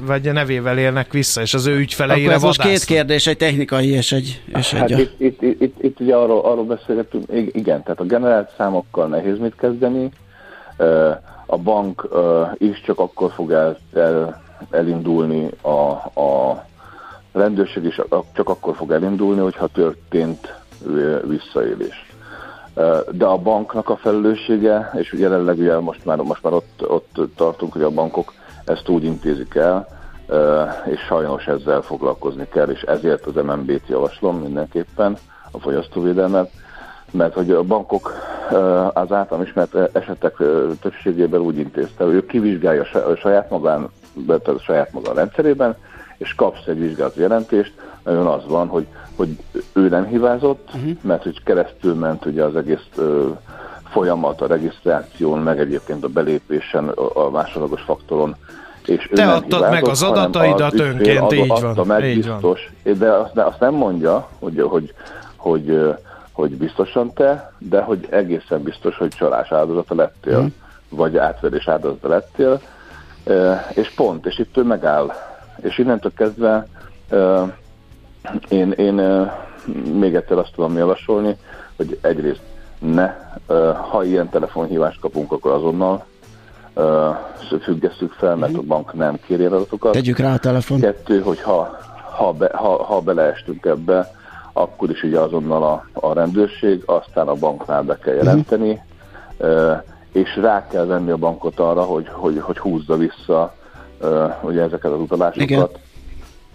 vagy 0.06 0.32
nevével 0.32 0.78
élnek 0.78 1.12
vissza, 1.12 1.40
és 1.40 1.54
az 1.54 1.66
ő 1.66 1.76
ügyfeleire 1.76 2.22
Akkor 2.22 2.34
ez 2.34 2.42
most 2.42 2.62
két 2.62 2.84
kérdés, 2.84 3.26
egy 3.26 3.36
technikai 3.36 3.88
és 3.88 4.12
egy, 4.12 4.40
és 4.58 4.72
hát 4.72 4.90
egy 4.90 4.98
itt, 4.98 5.14
itt, 5.18 5.42
itt, 5.42 5.60
itt, 5.60 5.82
itt 5.82 6.00
ugye 6.00 6.14
arról, 6.14 6.40
arról 6.52 6.64
beszélgetünk, 6.64 7.24
igen, 7.32 7.82
tehát 7.82 8.00
a 8.00 8.04
generált 8.04 8.50
számokkal 8.56 9.06
nehéz 9.06 9.38
mit 9.38 9.56
kezdeni, 9.56 10.10
a 11.46 11.58
bank 11.58 12.08
is 12.58 12.80
csak 12.80 12.98
akkor 12.98 13.30
fog 13.30 13.52
el, 13.52 13.76
el, 13.94 14.42
elindulni, 14.70 15.50
a, 15.60 15.70
a 16.20 16.64
rendőrség 17.32 17.84
is 17.84 18.00
csak 18.32 18.48
akkor 18.48 18.76
fog 18.76 18.90
elindulni, 18.90 19.40
hogyha 19.40 19.66
történt 19.66 20.54
visszaélés. 21.26 22.10
De 23.10 23.24
a 23.24 23.36
banknak 23.36 23.88
a 23.88 23.96
felelőssége, 23.96 24.90
és 24.94 25.12
jelenleg 25.12 25.58
ugye 25.58 25.78
most 25.78 26.04
már, 26.04 26.18
most 26.18 26.42
már 26.42 26.52
ott, 26.52 26.88
ott 26.88 27.16
tartunk, 27.36 27.72
hogy 27.72 27.82
a 27.82 27.90
bankok 27.90 28.32
ezt 28.64 28.88
úgy 28.88 29.04
intézik 29.04 29.54
el, 29.54 29.88
és 30.86 31.00
sajnos 31.00 31.46
ezzel 31.46 31.80
foglalkozni 31.80 32.48
kell, 32.48 32.68
és 32.68 32.82
ezért 32.82 33.26
az 33.26 33.34
MNB-t 33.34 33.88
javaslom 33.88 34.36
mindenképpen, 34.36 35.16
a 35.52 35.58
fogyasztóvédelmet, 35.58 36.50
mert 37.10 37.34
hogy 37.34 37.50
a 37.50 37.62
bankok 37.62 38.12
az 38.92 39.12
általam 39.12 39.42
ismert 39.42 39.74
esetek 39.92 40.36
többségében 40.80 41.40
úgy 41.40 41.58
intézte, 41.58 42.04
hogy 42.04 42.14
ő 42.14 42.26
kivizsgálja 42.26 42.84
saját 43.16 43.50
magán, 43.50 43.88
a 44.28 44.58
saját 44.58 44.92
maga 44.92 45.12
rendszerében, 45.12 45.76
és 46.16 46.34
kapsz 46.34 46.66
egy 46.66 46.78
vizsgálat 46.78 47.14
jelentést, 47.14 47.72
nagyon 48.04 48.26
az 48.26 48.42
van, 48.46 48.68
hogy, 48.68 48.86
hogy 49.16 49.28
ő 49.72 49.88
nem 49.88 50.06
hibázott, 50.06 50.68
uh-huh. 50.74 50.96
mert 51.00 51.22
hogy 51.22 51.42
keresztül 51.42 51.94
ment 51.94 52.26
ugye 52.26 52.44
az 52.44 52.56
egész 52.56 52.86
ö, 52.96 53.28
folyamat 53.90 54.40
a 54.40 54.46
regisztráción, 54.46 55.38
meg 55.38 55.60
egyébként 55.60 56.04
a 56.04 56.08
belépésen, 56.08 56.88
a, 56.88 57.26
a 57.26 57.30
másodlagos 57.30 57.80
faktoron, 57.80 58.36
és 58.86 59.10
Te 59.14 59.32
adtad 59.32 59.70
meg 59.70 59.88
az 59.88 60.02
adataidat 60.02 60.80
önként, 60.80 61.32
így 61.32 61.46
van. 61.46 61.86
Meg 61.86 62.04
így 62.04 62.14
biztos, 62.14 62.70
van. 62.84 62.98
De, 62.98 63.10
azt, 63.10 63.34
de 63.34 63.42
azt 63.42 63.60
nem 63.60 63.74
mondja, 63.74 64.28
hogy, 64.38 64.60
hogy, 64.60 64.94
hogy, 65.42 65.94
hogy 66.32 66.56
biztosan 66.56 67.12
te, 67.12 67.52
de 67.58 67.80
hogy 67.80 68.06
egészen 68.10 68.62
biztos, 68.62 68.96
hogy 68.96 69.08
csalás 69.08 69.52
áldozata 69.52 69.94
lettél, 69.94 70.38
hmm. 70.38 70.54
vagy 70.88 71.16
átverés 71.16 71.68
áldozata 71.68 72.08
lettél, 72.08 72.60
és 73.74 73.90
pont, 73.90 74.26
és 74.26 74.38
itt 74.38 74.56
ő 74.56 74.62
megáll. 74.62 75.12
És 75.56 75.78
innentől 75.78 76.12
kezdve 76.16 76.66
én, 78.48 78.70
én 78.70 79.28
még 79.92 80.14
egyszer 80.14 80.38
azt 80.38 80.52
tudom 80.54 80.76
javasolni, 80.76 81.36
hogy 81.76 81.98
egyrészt 82.02 82.42
ne, 82.78 83.14
ha 83.90 84.04
ilyen 84.04 84.28
telefonhívást 84.28 85.00
kapunk, 85.00 85.32
akkor 85.32 85.52
azonnal 85.52 86.04
függesszük 87.62 88.12
fel, 88.12 88.36
mert 88.36 88.56
a 88.56 88.60
bank 88.60 88.92
nem 88.92 89.18
kéri 89.26 89.44
adatokat. 89.44 89.92
Tegyük 89.92 90.18
rá 90.18 90.32
a 90.32 90.38
telefon. 90.38 90.80
Kettő, 90.80 91.20
hogy 91.20 91.40
ha, 91.40 91.78
ha, 92.16 92.32
be, 92.32 92.50
ha, 92.54 92.84
ha 92.84 93.00
beleestünk 93.00 93.64
ebbe, 93.64 94.20
akkor 94.52 94.90
is 94.90 95.02
ugye 95.02 95.18
azonnal 95.18 95.62
a, 95.62 96.06
a 96.06 96.12
rendőrség, 96.12 96.82
aztán 96.86 97.28
a 97.28 97.34
banknál 97.34 97.82
be 97.82 97.98
kell 97.98 98.14
jelenteni, 98.14 98.80
uh-huh. 99.38 99.82
és 100.12 100.36
rá 100.36 100.66
kell 100.66 100.84
venni 100.84 101.10
a 101.10 101.16
bankot 101.16 101.60
arra, 101.60 101.82
hogy, 101.82 102.08
hogy, 102.10 102.38
hogy 102.40 102.58
húzza 102.58 102.96
vissza 102.96 103.54
ugye 104.40 104.62
ezeket 104.62 104.90
az 104.92 105.00
utalásokat. 105.00 105.50
Igen 105.50 105.68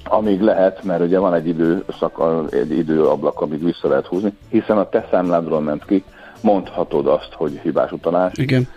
amíg 0.09 0.41
lehet, 0.41 0.83
mert 0.83 1.01
ugye 1.01 1.19
van 1.19 1.33
egy 1.33 1.47
időszak, 1.47 2.21
egy 2.51 2.71
időablak, 2.77 3.41
amíg 3.41 3.63
vissza 3.63 3.87
lehet 3.87 4.05
húzni, 4.05 4.33
hiszen 4.49 4.77
a 4.77 4.89
te 4.89 5.07
számládról 5.11 5.61
ment 5.61 5.85
ki, 5.85 6.03
mondhatod 6.41 7.07
azt, 7.07 7.33
hogy 7.33 7.59
hibás 7.63 7.91
utalás, 7.91 8.33
Igen. 8.35 8.67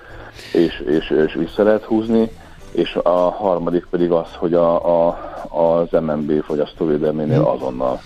És, 0.52 0.82
és, 0.86 1.10
és 1.10 1.34
vissza 1.34 1.62
lehet 1.62 1.84
húzni, 1.84 2.30
és 2.72 2.94
a 3.02 3.30
harmadik 3.30 3.86
pedig 3.90 4.10
az, 4.10 4.34
hogy 4.38 4.54
a, 4.54 5.06
a, 5.08 5.18
az 5.48 6.00
MNB 6.00 6.42
fogyasztóvédelménél 6.42 7.42
azonnal 7.42 8.00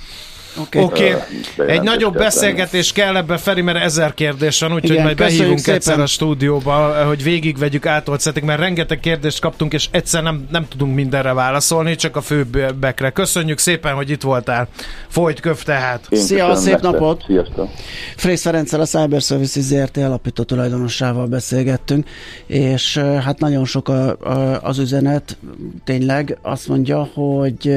Oké, 0.57 0.81
okay. 0.81 1.13
okay. 1.13 1.69
egy 1.69 1.83
nagyobb 1.83 2.15
beszélgetés 2.15 2.93
kell 2.93 3.17
ebbe, 3.17 3.37
Feri, 3.37 3.61
mert 3.61 3.83
ezer 3.83 4.15
kérdés 4.15 4.61
van, 4.61 4.75
úgyhogy 4.75 4.99
majd 4.99 5.17
behívunk 5.17 5.59
szépen. 5.59 5.75
egyszer 5.75 6.01
a 6.01 6.07
stúdióba, 6.07 7.05
hogy 7.07 7.23
végigvegyük 7.23 7.87
átoltszetik, 7.87 8.45
mert 8.45 8.61
rengeteg 8.61 9.01
kérdést 9.01 9.41
kaptunk, 9.41 9.73
és 9.73 9.89
egyszer 9.91 10.23
nem, 10.23 10.47
nem 10.51 10.69
tudunk 10.69 10.95
mindenre 10.95 11.33
válaszolni, 11.33 11.95
csak 11.95 12.17
a 12.17 12.21
főbbekre. 12.21 13.11
Köszönjük 13.11 13.59
szépen, 13.59 13.95
hogy 13.95 14.11
itt 14.11 14.23
voltál. 14.23 14.69
Folyt 15.09 15.41
köv 15.41 15.63
tehát. 15.63 16.07
Én 16.09 16.21
Szia, 16.21 16.55
szép 16.55 16.73
nektek. 16.73 16.91
napot! 16.91 17.23
Sziasztok! 17.27 17.71
Frész 18.17 18.43
Ferenccel 18.43 18.81
a 18.81 18.87
Cyber 18.87 19.21
Services 19.21 19.63
ZRT 19.63 19.97
alapító 19.97 20.43
tulajdonossával 20.43 21.27
beszélgettünk, 21.27 22.09
és 22.47 22.97
hát 22.97 23.39
nagyon 23.39 23.65
sok 23.65 23.89
a, 23.89 24.17
a, 24.19 24.61
az 24.63 24.79
üzenet, 24.79 25.37
tényleg 25.85 26.39
azt 26.43 26.69
mondja, 26.69 27.09
hogy 27.15 27.75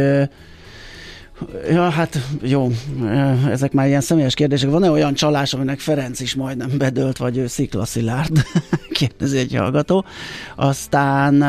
Ja, 1.69 1.89
hát 1.89 2.19
jó, 2.41 2.71
ezek 3.49 3.71
már 3.71 3.88
ilyen 3.88 4.01
személyes 4.01 4.33
kérdések. 4.33 4.69
Van-e 4.69 4.91
olyan 4.91 5.13
csalás, 5.13 5.53
aminek 5.53 5.79
Ferenc 5.79 6.19
is 6.19 6.35
majdnem 6.35 6.77
bedölt, 6.77 7.17
vagy 7.17 7.38
ő 7.38 7.47
sziklaszilárd? 7.47 8.43
Kérdezi 8.89 9.38
egy 9.38 9.55
hallgató. 9.55 10.05
Aztán 10.55 11.41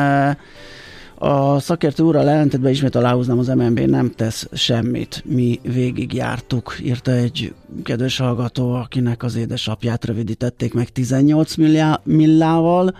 a 1.15 1.59
szakértő 1.59 2.03
úrral 2.03 2.29
ellentétben 2.29 2.71
ismét 2.71 2.95
aláhúznám, 2.95 3.39
az 3.39 3.47
MNB 3.47 3.79
nem 3.79 4.11
tesz 4.11 4.47
semmit. 4.53 5.23
Mi 5.25 5.59
végig 5.63 6.13
jártuk, 6.13 6.77
írta 6.83 7.11
egy 7.11 7.53
kedves 7.83 8.17
hallgató, 8.17 8.73
akinek 8.73 9.23
az 9.23 9.35
édesapját 9.35 10.05
rövidítették 10.05 10.73
meg 10.73 10.89
18 10.89 11.55
milliá, 11.55 12.01
millával 12.03 12.93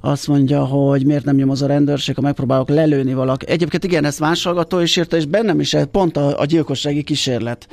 azt 0.00 0.26
mondja, 0.26 0.64
hogy 0.64 1.06
miért 1.06 1.24
nem 1.24 1.36
nyomoz 1.36 1.62
a 1.62 1.66
rendőrség, 1.66 2.14
ha 2.14 2.20
megpróbálok 2.20 2.68
lelőni 2.68 3.14
valaki. 3.14 3.48
Egyébként 3.48 3.84
igen, 3.84 4.04
ezt 4.04 4.20
más 4.20 4.44
hallgató 4.44 4.78
is 4.78 4.96
írta, 4.96 5.16
és 5.16 5.26
bennem 5.26 5.60
is 5.60 5.76
pont 5.90 6.16
a, 6.16 6.40
a 6.40 6.44
gyilkossági 6.44 7.02
kísérlet 7.02 7.68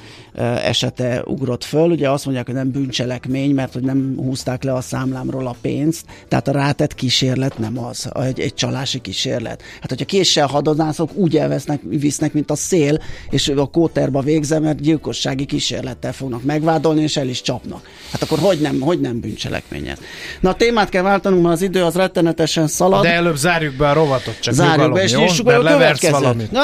esete 0.63 1.23
ugrott 1.25 1.63
föl. 1.63 1.91
Ugye 1.91 2.09
azt 2.09 2.25
mondják, 2.25 2.45
hogy 2.45 2.55
nem 2.55 2.71
bűncselekmény, 2.71 3.53
mert 3.53 3.73
hogy 3.73 3.83
nem 3.83 4.13
húzták 4.17 4.63
le 4.63 4.73
a 4.73 4.81
számlámról 4.81 5.47
a 5.47 5.55
pénzt, 5.61 6.05
tehát 6.27 6.47
a 6.47 6.51
rátett 6.51 6.95
kísérlet 6.95 7.57
nem 7.57 7.79
az, 7.79 8.09
egy, 8.13 8.39
egy 8.39 8.53
csalási 8.53 8.99
kísérlet. 8.99 9.61
Hát, 9.81 9.89
hogyha 9.89 10.05
késsel 10.05 10.47
hadonászok, 10.47 11.15
úgy 11.15 11.37
elvesznek, 11.37 11.81
visznek, 11.83 12.33
mint 12.33 12.51
a 12.51 12.55
szél, 12.55 12.99
és 13.29 13.47
a 13.47 13.65
kóterba 13.65 14.21
végzem, 14.21 14.63
mert 14.63 14.81
gyilkossági 14.81 15.45
kísérlettel 15.45 16.11
fognak 16.17 16.43
megvádolni, 16.43 17.01
és 17.01 17.17
el 17.17 17.27
is 17.27 17.41
csapnak. 17.41 17.89
Hát 18.11 18.21
akkor 18.21 18.39
hogy 18.39 18.59
nem, 18.59 18.79
hogy 18.79 18.99
nem 18.99 19.19
bűncselekmény 19.19 19.87
ez? 19.87 19.97
Na 20.39 20.49
a 20.49 20.53
témát 20.53 20.89
kell 20.89 21.03
váltanunk, 21.03 21.41
mert 21.41 21.53
az 21.53 21.61
idő 21.61 21.83
az 21.83 21.95
rettenetesen 21.95 22.67
szalad. 22.67 23.01
De 23.01 23.13
előbb 23.13 23.35
zárjuk 23.35 23.75
be 23.75 23.89
a 23.89 23.93
rovatot, 23.93 24.39
csak 24.39 24.53
zárjuk 24.53 24.75
nyugalom, 24.75 24.93
be, 24.93 25.03
és 25.03 25.11
jó? 25.11 25.43
Mert 25.43 25.63
leversz 25.63 26.09
valamit. 26.09 26.51
Na, 26.51 26.61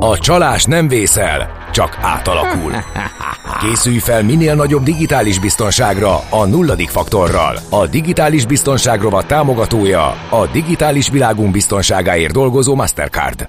a 0.00 0.18
csalás 0.18 0.64
nem 0.64 0.88
vészel, 0.88 1.68
csak 1.72 1.98
átalakul. 2.00 2.72
Készülj 3.60 3.98
fel 3.98 4.22
minél 4.22 4.54
nagyobb 4.54 4.82
digitális 4.82 5.38
biztonságra 5.38 6.20
a 6.30 6.44
nulladik 6.44 6.88
faktorral. 6.88 7.58
A 7.68 7.86
digitális 7.86 8.46
biztonság 8.46 9.00
rovat 9.00 9.26
támogatója 9.26 10.06
a 10.30 10.46
digitális 10.52 11.08
világunk 11.08 11.50
biztonságáért 11.50 12.32
dolgozó 12.32 12.74
Mastercard. 12.74 13.48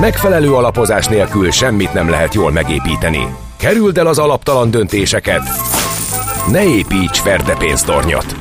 Megfelelő 0.00 0.54
alapozás 0.54 1.06
nélkül 1.06 1.50
semmit 1.50 1.92
nem 1.92 2.08
lehet 2.08 2.34
jól 2.34 2.52
megépíteni. 2.52 3.26
Kerüld 3.56 3.98
el 3.98 4.06
az 4.06 4.18
alaptalan 4.18 4.70
döntéseket. 4.70 5.42
Ne 6.50 6.64
építs 6.64 7.18
ferde 7.18 7.56
pénztornyot. 7.56 8.36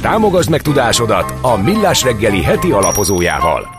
Támogasd 0.00 0.50
meg 0.50 0.62
tudásodat 0.62 1.34
a 1.42 1.56
Millás 1.56 2.02
reggeli 2.02 2.42
heti 2.42 2.70
alapozójával 2.70 3.78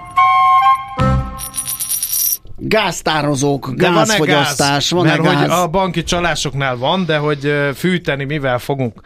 gáztározók, 2.63 3.71
gázfogyasztás, 3.75 4.89
van 4.89 5.03
gáz? 5.03 5.17
Van-e 5.17 5.29
mert 5.29 5.39
gáz? 5.39 5.49
hogy 5.49 5.59
a 5.59 5.67
banki 5.67 6.03
csalásoknál 6.03 6.77
van, 6.77 7.05
de 7.05 7.17
hogy 7.17 7.53
fűteni 7.75 8.23
mivel 8.23 8.59
fogunk 8.59 9.01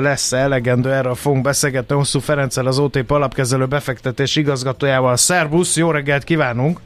lesz 0.00 0.32
elegendő, 0.32 0.92
erről 0.92 1.14
fogunk 1.14 1.42
beszélgetni 1.42 1.94
Hosszú 1.94 2.18
Ferenccel, 2.18 2.66
az 2.66 2.78
OTP 2.78 3.10
alapkezelő 3.10 3.66
befektetés 3.66 4.36
igazgatójával. 4.36 5.16
Szerbusz, 5.16 5.76
jó 5.76 5.90
reggelt 5.90 6.24
kívánunk! 6.24 6.80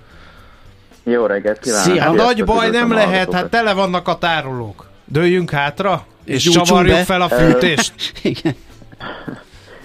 Jó 1.03 1.27
reggelt 1.27 1.59
kívánok! 1.59 1.85
Szia! 1.85 2.09
A 2.09 2.13
nagy 2.13 2.45
baj 2.45 2.71
nem 2.71 2.93
lehet, 2.93 3.33
hát 3.33 3.51
tele 3.51 3.73
vannak 3.73 4.09
a 4.09 4.19
tárolók. 4.19 4.87
Dőljünk 5.05 5.51
hátra, 5.51 6.07
és, 6.25 6.47
és 6.47 6.53
csavarjuk 6.53 6.97
be. 6.97 7.05
fel 7.05 7.23
a 7.23 7.29
fűtést. 7.29 7.93
Igen. 8.23 8.55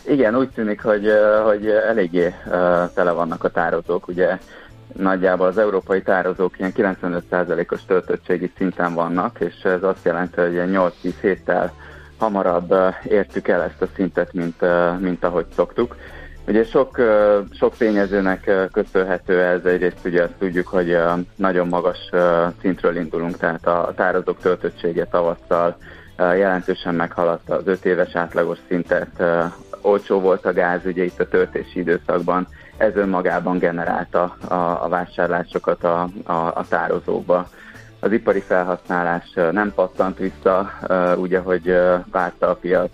Igen, 0.09 0.35
úgy 0.35 0.49
tűnik, 0.49 0.81
hogy, 0.81 1.11
hogy 1.45 1.67
eléggé 1.67 2.33
tele 2.93 3.11
vannak 3.11 3.43
a 3.43 3.49
tározók, 3.49 4.07
ugye 4.07 4.37
nagyjából 4.93 5.47
az 5.47 5.57
európai 5.57 6.01
tározók 6.01 6.59
ilyen 6.59 6.73
95%-os 6.75 7.79
töltöttségi 7.87 8.51
szinten 8.57 8.93
vannak, 8.93 9.37
és 9.39 9.63
ez 9.63 9.83
azt 9.83 10.05
jelenti, 10.05 10.39
hogy 10.39 10.53
8-10 10.55 11.13
héttel 11.21 11.73
hamarabb 12.17 12.73
értük 13.03 13.47
el 13.47 13.61
ezt 13.61 13.81
a 13.81 13.87
szintet, 13.95 14.33
mint, 14.33 14.65
mint 14.99 15.23
ahogy 15.23 15.45
szoktuk. 15.55 15.95
Ugye 16.47 16.63
sok, 16.63 16.97
sok 17.59 17.77
tényezőnek 17.77 18.51
köszönhető 18.71 19.41
ez, 19.41 19.65
egyrészt 19.65 20.05
ugye 20.05 20.23
azt 20.23 20.33
tudjuk, 20.39 20.67
hogy 20.67 20.97
nagyon 21.35 21.67
magas 21.67 22.09
szintről 22.61 22.95
indulunk, 22.95 23.37
tehát 23.37 23.67
a 23.67 23.93
tározók 23.95 24.39
töltöttsége 24.39 25.05
tavasszal 25.05 25.77
jelentősen 26.17 26.95
meghaladta 26.95 27.55
az 27.55 27.67
5 27.67 27.85
éves 27.85 28.15
átlagos 28.15 28.57
szintet, 28.67 29.23
olcsó 29.81 30.19
volt 30.19 30.45
a 30.45 30.53
gáz 30.53 30.85
ugye 30.85 31.03
itt 31.03 31.19
a 31.19 31.27
töltési 31.27 31.79
időszakban, 31.79 32.47
ez 32.77 32.95
önmagában 32.95 33.57
generálta 33.57 34.35
a, 34.47 34.53
a 34.83 34.87
vásárlásokat 34.89 35.83
a, 35.83 36.09
a, 36.23 36.33
a 36.33 36.65
tározókba. 36.69 37.49
Az 37.99 38.11
ipari 38.11 38.39
felhasználás 38.39 39.33
nem 39.51 39.73
pattant 39.75 40.17
vissza, 40.17 40.71
úgy, 41.15 41.33
ahogy 41.33 41.77
várta 42.11 42.49
a 42.49 42.55
piac, 42.55 42.91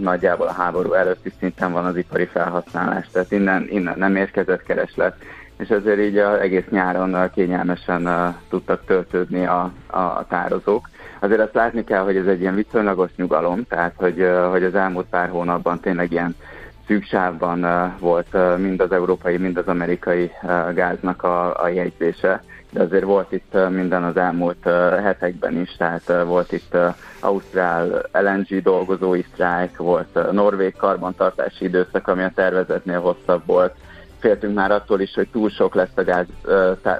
nagyjából 0.00 0.46
a 0.46 0.52
háború 0.52 0.92
előtti 0.92 1.32
szinten 1.38 1.72
van 1.72 1.84
az 1.84 1.96
ipari 1.96 2.24
felhasználás, 2.24 3.06
tehát 3.12 3.32
innen, 3.32 3.66
innen 3.68 3.98
nem 3.98 4.16
érkezett 4.16 4.62
kereslet, 4.62 5.16
és 5.58 5.68
ezért 5.68 6.00
így 6.00 6.18
a, 6.18 6.40
egész 6.40 6.64
nyáron 6.70 7.30
kényelmesen 7.34 8.34
tudtak 8.48 8.84
töltődni 8.86 9.46
a, 9.46 9.72
a, 9.86 10.26
tározók. 10.28 10.88
Azért 11.20 11.40
azt 11.40 11.54
látni 11.54 11.84
kell, 11.84 12.02
hogy 12.02 12.16
ez 12.16 12.26
egy 12.26 12.40
ilyen 12.40 12.54
viszonylagos 12.54 13.10
nyugalom, 13.16 13.64
tehát 13.68 13.92
hogy, 13.96 14.28
hogy 14.50 14.64
az 14.64 14.74
elmúlt 14.74 15.06
pár 15.06 15.28
hónapban 15.28 15.80
tényleg 15.80 16.12
ilyen 16.12 16.36
szűksávban 16.86 17.92
volt 17.98 18.58
mind 18.58 18.80
az 18.80 18.92
európai, 18.92 19.36
mind 19.36 19.56
az 19.56 19.66
amerikai 19.66 20.30
gáznak 20.74 21.22
a, 21.22 21.62
a 21.62 21.68
jegyzése, 21.68 22.42
de 22.74 22.82
azért 22.82 23.04
volt 23.04 23.32
itt 23.32 23.56
minden 23.68 24.04
az 24.04 24.16
elmúlt 24.16 24.64
hetekben 25.02 25.60
is, 25.60 25.76
tehát 25.76 26.24
volt 26.24 26.52
itt 26.52 26.76
Ausztrál 27.20 28.02
LNG 28.12 28.62
dolgozói 28.62 29.22
sztrájk, 29.32 29.76
volt 29.76 30.32
norvég 30.32 30.76
karbantartási 30.76 31.64
időszak, 31.64 32.08
ami 32.08 32.22
a 32.22 32.32
tervezetnél 32.34 33.00
hosszabb 33.00 33.42
volt, 33.46 33.74
féltünk 34.24 34.54
már 34.54 34.70
attól 34.70 35.00
is, 35.00 35.14
hogy 35.14 35.28
túl 35.28 35.50
sok 35.50 35.74
lesz 35.74 35.96
a 35.96 36.04
gáz 36.04 36.26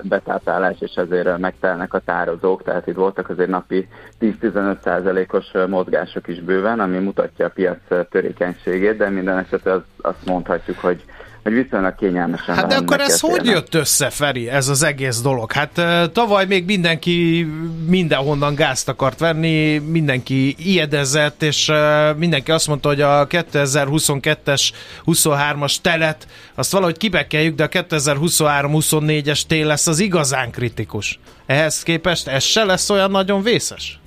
betáplálás, 0.02 0.76
és 0.80 0.94
ezért 0.94 1.38
megtelnek 1.38 1.94
a 1.94 1.98
tározók, 1.98 2.62
tehát 2.62 2.86
itt 2.86 2.94
voltak 2.94 3.28
azért 3.28 3.48
napi 3.48 3.88
10-15%-os 4.20 5.52
mozgások 5.68 6.28
is 6.28 6.40
bőven, 6.40 6.80
ami 6.80 6.98
mutatja 6.98 7.46
a 7.46 7.50
piac 7.54 7.78
törékenységét, 8.10 8.96
de 8.96 9.08
minden 9.08 9.38
esetre 9.38 9.72
az, 9.72 9.82
azt 10.00 10.26
mondhatjuk, 10.26 10.78
hogy 10.78 11.04
hogy 11.44 11.52
viszonylag 11.52 11.94
kényelmesen 11.94 12.54
Hát 12.54 12.66
de 12.66 12.74
akkor 12.74 13.00
ez 13.00 13.20
hogy 13.20 13.46
jött 13.46 13.74
össze, 13.74 14.10
Feri, 14.10 14.48
ez 14.48 14.68
az 14.68 14.82
egész 14.82 15.20
dolog? 15.20 15.52
Hát 15.52 15.80
tavaly 16.12 16.46
még 16.46 16.64
mindenki 16.64 17.46
mindenhonnan 17.86 18.54
gázt 18.54 18.88
akart 18.88 19.18
venni, 19.18 19.78
mindenki 19.78 20.54
ijedezett, 20.58 21.42
és 21.42 21.72
mindenki 22.16 22.50
azt 22.50 22.66
mondta, 22.66 22.88
hogy 22.88 23.00
a 23.00 23.26
2022-es, 23.26 24.70
23-as 25.06 25.76
telet, 25.82 26.26
azt 26.54 26.72
valahogy 26.72 26.96
kibekeljük, 26.96 27.54
de 27.54 27.64
a 27.64 27.68
2023-24-es 27.68 29.40
tél 29.46 29.66
lesz 29.66 29.86
az 29.86 29.98
igazán 29.98 30.50
kritikus. 30.50 31.18
Ehhez 31.46 31.82
képest 31.82 32.28
ez 32.28 32.44
se 32.44 32.64
lesz 32.64 32.90
olyan 32.90 33.10
nagyon 33.10 33.42
vészes? 33.42 33.98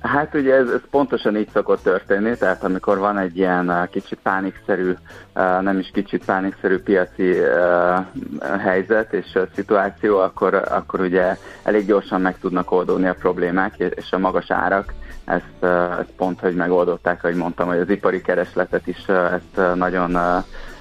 Hát 0.00 0.34
ugye 0.34 0.54
ez, 0.54 0.68
ez 0.68 0.80
pontosan 0.90 1.36
így 1.36 1.48
szokott 1.52 1.82
történni, 1.82 2.36
tehát 2.36 2.64
amikor 2.64 2.98
van 2.98 3.18
egy 3.18 3.36
ilyen 3.36 3.68
uh, 3.68 3.88
kicsit 3.88 4.18
pánikszerű, 4.22 4.90
uh, 4.90 5.60
nem 5.60 5.78
is 5.78 5.90
kicsit 5.92 6.24
pánikszerű 6.24 6.78
piaci 6.78 7.30
uh, 7.30 8.58
helyzet 8.58 9.12
és 9.12 9.38
szituáció, 9.54 10.18
akkor, 10.18 10.54
akkor 10.54 11.00
ugye 11.00 11.36
elég 11.62 11.86
gyorsan 11.86 12.20
meg 12.20 12.38
tudnak 12.38 12.70
oldódni 12.70 13.06
a 13.06 13.14
problémák, 13.14 13.74
és 13.78 14.12
a 14.12 14.18
magas 14.18 14.50
árak 14.50 14.92
ezt, 15.24 15.64
ezt 16.00 16.12
pont, 16.16 16.40
hogy 16.40 16.54
megoldották, 16.54 17.24
ahogy 17.24 17.36
mondtam, 17.36 17.68
hogy 17.68 17.78
az 17.78 17.90
ipari 17.90 18.20
keresletet 18.20 18.86
is 18.86 19.08
ezt 19.08 19.74
nagyon 19.74 20.14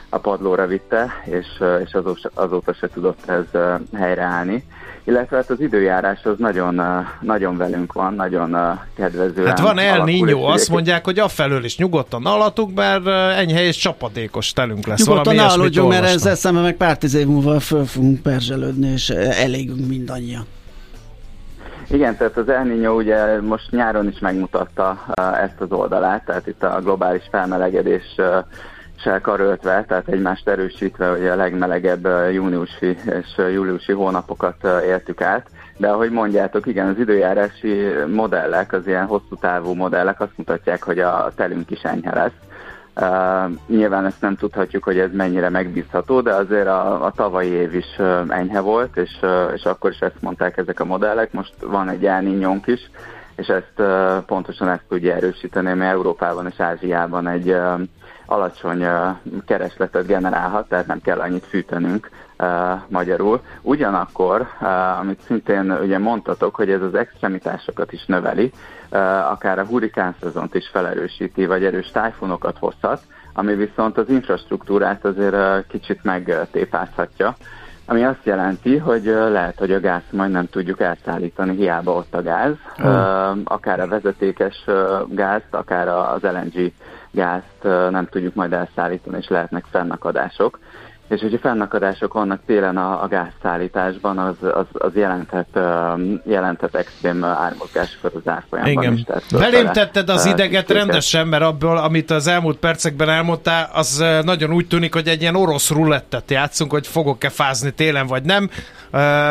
a 0.10 0.18
padlóra 0.18 0.68
vitte, 0.68 1.08
és, 1.26 1.64
és 1.86 1.94
azóta, 1.94 2.30
azóta 2.34 2.74
se 2.74 2.88
tudott 2.88 3.30
ez 3.30 3.46
helyreállni. 3.94 4.64
Illetve 5.10 5.36
hát 5.36 5.50
az 5.50 5.60
időjárás 5.60 6.24
az 6.24 6.36
nagyon, 6.38 6.82
nagyon 7.22 7.58
velünk 7.58 7.94
van, 7.94 8.14
nagyon 8.14 8.58
kedvező. 8.96 9.46
Hát 9.46 9.60
van 9.60 9.80
El 9.80 10.04
Niño, 10.06 10.48
azt 10.48 10.70
mondják, 10.70 11.06
hogy 11.06 11.20
afelől 11.20 11.64
is 11.64 11.78
nyugodtan 11.78 12.26
alatuk, 12.26 12.74
mert 12.76 13.08
enyhe 13.38 13.64
és 13.64 13.78
csapadékos 13.78 14.54
telünk 14.54 14.88
lesz. 14.88 15.08
Nyugodtan 15.08 15.40
aludjunk, 15.40 15.90
mert 15.90 16.06
ezzel 16.06 16.36
szemben 16.36 16.64
meg 16.64 16.76
pár 16.76 16.98
tíz 16.98 17.14
év 17.14 17.28
múlva 17.28 17.60
föl 17.60 17.86
fogunk 17.86 18.22
perzselődni, 18.22 18.88
és 18.88 19.10
elégünk 19.10 19.88
mindannyian. 19.88 20.46
Igen, 21.92 22.18
tehát 22.18 22.38
az 22.38 22.50
El 22.50 22.66
Niño 22.66 22.96
ugye 22.96 23.42
most 23.42 23.72
nyáron 23.72 24.08
is 24.08 24.20
megmutatta 24.20 25.06
ezt 25.44 25.60
az 25.60 25.72
oldalát, 25.72 26.26
tehát 26.26 26.48
itt 26.48 26.64
a 26.64 26.80
globális 26.84 27.24
felmelegedés 27.32 28.16
karöltve, 29.22 29.86
tehát 29.88 30.08
egymást 30.08 30.48
erősítve, 30.48 31.10
hogy 31.10 31.28
a 31.28 31.36
legmelegebb 31.36 32.08
júniusi 32.32 32.98
és 33.06 33.38
júliusi 33.54 33.92
hónapokat 33.92 34.68
éltük 34.86 35.22
át. 35.22 35.50
De 35.78 35.88
ahogy 35.88 36.12
mondjátok, 36.12 36.66
igen, 36.66 36.88
az 36.88 37.00
időjárási 37.00 37.88
modellek, 38.08 38.74
az 38.74 38.88
ilyen 38.88 39.06
hosszú 39.06 39.36
távú 39.40 39.74
modellek 39.74 40.22
azt 40.22 40.38
mutatják, 40.38 40.84
hogy 40.84 41.00
a 41.00 41.32
telünk 41.36 41.72
is 41.72 41.82
enyhe 41.82 42.16
lesz. 42.16 42.50
Uh, 43.02 43.52
nyilván 43.68 44.06
ezt 44.06 44.22
nem 44.22 44.36
tudhatjuk, 44.36 44.84
hogy 44.84 45.00
ez 45.00 45.10
mennyire 45.14 45.50
megbízható, 45.50 46.22
de 46.22 46.34
azért 46.34 46.68
a, 46.68 47.06
a 47.06 47.12
tavalyi 47.12 47.50
év 47.50 47.76
is 47.76 47.96
uh, 47.98 48.22
enyhe 48.28 48.60
volt, 48.60 48.98
és, 48.98 49.18
uh, 49.22 49.52
és 49.56 49.64
akkor 49.64 49.92
is 49.92 50.00
ezt 50.00 50.22
mondták 50.22 50.58
ezek 50.58 50.80
a 50.80 50.86
modellek. 50.86 51.32
Most 51.32 51.54
van 51.62 51.90
egy 51.90 52.06
elninyónk 52.06 52.68
is, 52.68 52.92
és 53.36 53.48
ezt 53.48 53.74
uh, 53.78 54.18
pontosan 54.26 54.70
ezt 54.70 54.84
tudja 54.90 55.16
erősíteni, 55.16 55.74
mert 55.74 55.94
Európában 55.94 56.48
és 56.48 56.60
Ázsiában 56.60 57.28
egy 57.28 57.50
uh, 57.50 57.82
alacsony 58.30 58.86
keresletet 59.46 60.06
generálhat, 60.06 60.68
tehát 60.68 60.88
nem 60.88 61.02
kell 61.02 61.20
annyit 61.20 61.46
fűtenünk 61.46 62.10
magyarul. 62.88 63.42
Ugyanakkor, 63.62 64.48
amit 65.00 65.22
szintén 65.22 65.72
ugye 65.72 65.98
mondtatok, 65.98 66.56
hogy 66.56 66.72
ez 66.72 66.82
az 66.82 66.96
extremitásokat 66.96 67.92
is 67.92 68.06
növeli, 68.06 68.52
akár 69.30 69.60
a 69.60 69.66
hurikánszezont 69.66 70.56
is 70.56 70.68
felerősíti, 70.68 71.46
vagy 71.46 71.66
erős 71.66 71.92
tájfunokat 71.92 72.58
hozhat, 72.58 73.02
ami 73.34 73.56
viszont 73.56 73.98
az 73.98 74.10
infrastruktúrát 74.10 75.06
azért 75.06 75.68
kicsit 75.68 76.04
megtépázhatja, 76.04 77.36
ami 77.90 78.04
azt 78.04 78.24
jelenti, 78.26 78.78
hogy 78.78 79.04
lehet, 79.04 79.60
hogy 79.60 79.72
a 79.72 79.80
gáz 79.80 80.02
majd 80.12 80.32
nem 80.32 80.48
tudjuk 80.48 80.80
elszállítani, 80.80 81.56
hiába 81.56 81.94
ott 81.94 82.14
a 82.14 82.22
gáz, 82.22 82.54
mm. 82.82 83.42
akár 83.44 83.80
a 83.80 83.88
vezetékes 83.88 84.66
gázt, 85.08 85.48
akár 85.52 85.88
az 85.88 86.22
LNG 86.22 86.72
gázt 87.12 87.64
nem 87.90 88.08
tudjuk 88.10 88.36
majd 88.36 88.54
elszállítani, 88.54 89.18
és 89.18 89.28
lehetnek 89.28 89.66
fennakadások. 89.72 90.60
És 91.10 91.22
hogyha 91.22 91.38
fennakadások 91.38 92.14
vannak 92.14 92.40
télen 92.46 92.78
a, 92.78 93.04
a 93.04 93.08
gázszállításban, 93.08 94.18
az, 94.18 94.36
az, 94.42 94.66
az 94.72 94.92
jelenthet, 94.96 95.60
jelenthet 96.26 96.76
extrém 96.76 97.24
ármozgásokat 97.24 98.14
az 98.14 98.22
árfolyamban 98.26 98.84
Igen. 98.84 98.94
is. 98.94 99.04
Belém 99.32 99.72
tetted 99.72 100.10
az 100.10 100.26
ideget 100.26 100.70
rendesen, 100.70 101.28
mert 101.28 101.44
abból, 101.44 101.78
amit 101.78 102.12
az 102.12 102.28
elmúlt 102.28 102.58
percekben 102.58 103.10
elmondtál, 103.10 103.70
az 103.74 104.04
nagyon 104.24 104.54
úgy 104.54 104.68
tűnik, 104.68 104.94
hogy 104.94 105.08
egy 105.08 105.22
ilyen 105.22 105.36
orosz 105.36 105.70
rulettet 105.70 106.32
játszunk, 106.32 106.72
hogy 106.72 106.88
fogok-e 106.88 107.30
fázni 107.30 107.72
télen 107.72 108.08
vagy 108.08 108.24
nem, 108.24 108.50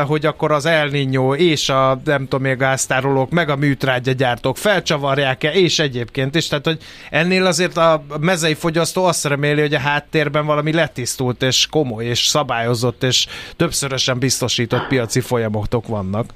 hogy 0.07 0.27
akkor 0.27 0.53
az 0.53 0.67
El 0.67 0.89
Niño 0.93 1.37
és 1.37 1.69
a 1.69 2.01
nem 2.05 2.23
tudom 2.23 2.43
még 2.43 2.57
gáztárolók, 2.57 3.31
meg 3.31 3.49
a 3.49 3.57
műtrágya 3.57 4.13
gyártók 4.13 4.57
felcsavarják-e, 4.57 5.53
és 5.53 5.79
egyébként 5.79 6.35
is, 6.35 6.49
tehát 6.49 6.65
hogy 6.65 6.79
ennél 7.11 7.47
azért 7.47 7.77
a 7.77 8.03
mezei 8.21 8.55
fogyasztó 8.55 9.05
azt 9.05 9.27
reméli, 9.27 9.61
hogy 9.61 9.75
a 9.75 9.79
háttérben 9.79 10.47
valami 10.47 10.73
letisztult, 10.73 11.43
és 11.43 11.68
komoly, 11.71 12.05
és 12.05 12.27
szabályozott, 12.27 13.03
és 13.03 13.27
többszörösen 13.57 14.19
biztosított 14.19 14.87
piaci 14.87 15.21
folyamatok 15.21 15.87
vannak. 15.87 16.27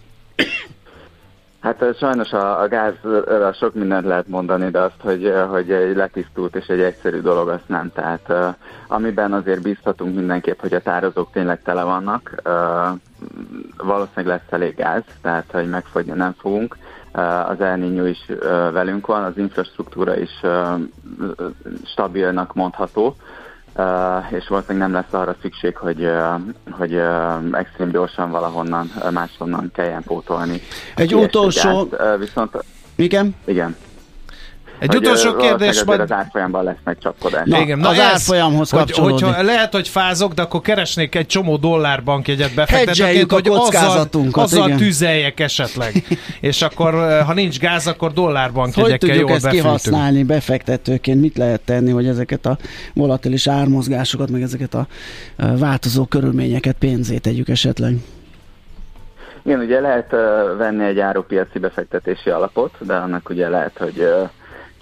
Hát 1.63 1.85
sajnos 1.99 2.33
a, 2.33 2.61
a 2.61 2.69
gázra 2.69 3.53
sok 3.53 3.75
mindent 3.75 4.07
lehet 4.07 4.29
mondani, 4.29 4.71
de 4.71 4.81
azt, 4.81 5.01
hogy, 5.01 5.33
hogy 5.49 5.71
egy 5.71 5.97
letisztult 5.97 6.57
és 6.57 6.67
egy 6.67 6.81
egyszerű 6.81 7.21
dolog, 7.21 7.49
azt 7.49 7.69
nem. 7.69 7.93
Tehát 7.95 8.57
amiben 8.87 9.33
azért 9.33 9.63
bízhatunk 9.63 10.15
mindenképp, 10.15 10.61
hogy 10.61 10.75
a 10.75 10.81
tározók 10.81 11.33
tényleg 11.33 11.63
tele 11.63 11.83
vannak, 11.83 12.43
valószínűleg 13.77 14.27
lesz 14.27 14.53
elég 14.61 14.75
gáz, 14.75 15.03
tehát 15.21 15.51
hogy 15.51 15.69
megfogyni 15.69 16.13
nem 16.13 16.35
fogunk. 16.39 16.77
Az 17.49 17.61
elnényű 17.61 18.09
is 18.09 18.27
velünk 18.73 19.07
van, 19.07 19.25
az 19.25 19.37
infrastruktúra 19.37 20.17
is 20.17 20.41
stabilnak 21.85 22.55
mondható, 22.55 23.17
Uh, 23.77 24.33
és 24.33 24.49
valószínűleg 24.49 24.89
nem 24.89 24.93
lesz 24.93 25.21
arra 25.21 25.37
szükség, 25.43 25.77
hogy, 25.77 26.05
uh, 26.05 26.41
hogy 26.71 26.95
uh, 26.95 27.59
extrém 27.59 27.91
gyorsan 27.91 28.31
valahonnan, 28.31 28.91
máshonnan 29.11 29.71
kelljen 29.75 30.03
pótolni. 30.03 30.61
Egy 30.95 31.15
utolsó... 31.15 31.89
viszont... 32.19 32.65
Igen? 32.97 33.35
Igen. 33.45 33.77
Egy 34.83 34.95
hogy 34.95 34.97
utolsó 34.97 35.37
kérdés, 35.37 35.85
majd... 35.85 36.01
az 36.01 36.13
árfolyamban 36.13 36.65
lesznek 36.65 36.99
csapkodás. 36.99 37.49
Na, 37.49 37.61
Igen, 37.61 37.79
na 37.79 37.89
az 37.89 37.99
ez, 37.99 38.05
árfolyamhoz 38.05 38.71
hogy, 38.71 38.91
hogyha 38.91 39.43
lehet, 39.43 39.73
hogy 39.73 39.89
fázok, 39.89 40.33
de 40.33 40.43
akkor 40.43 40.61
keresnék 40.61 41.15
egy 41.15 41.27
csomó 41.27 41.57
dollárbankjegyet 41.57 42.55
befektetőként, 42.55 43.33
hogy 43.33 43.49
azzal, 43.49 44.09
azzal 44.33 44.67
igen. 44.67 44.79
tüzeljek 44.79 45.41
esetleg. 45.41 45.93
És 46.41 46.63
akkor, 46.63 47.23
ha 47.27 47.33
nincs 47.33 47.59
gáz, 47.59 47.87
akkor 47.87 48.13
dollárbankjegyekkel 48.13 49.15
jól 49.15 49.31
ezt 49.31 49.43
befűtünk. 49.43 49.63
kihasználni 49.63 50.23
befektetőként? 50.23 51.21
Mit 51.21 51.37
lehet 51.37 51.61
tenni, 51.61 51.91
hogy 51.91 52.07
ezeket 52.07 52.47
a 52.47 52.57
volatilis 52.95 53.47
ármozgásokat, 53.49 54.31
meg 54.31 54.43
ezeket 54.43 54.75
a 54.75 54.87
változó 55.59 56.05
körülményeket 56.05 56.77
pénzét 56.79 57.21
tegyük 57.21 57.49
esetleg? 57.49 57.95
Igen, 59.43 59.61
ugye 59.61 59.81
lehet 59.81 60.11
venni 60.57 60.85
egy 60.85 60.99
árupiaci 60.99 61.59
befektetési 61.59 62.31
alapot, 62.31 62.75
de 62.81 62.95
annak 62.95 63.29
ugye 63.29 63.49
lehet, 63.49 63.79
hogy 63.79 64.09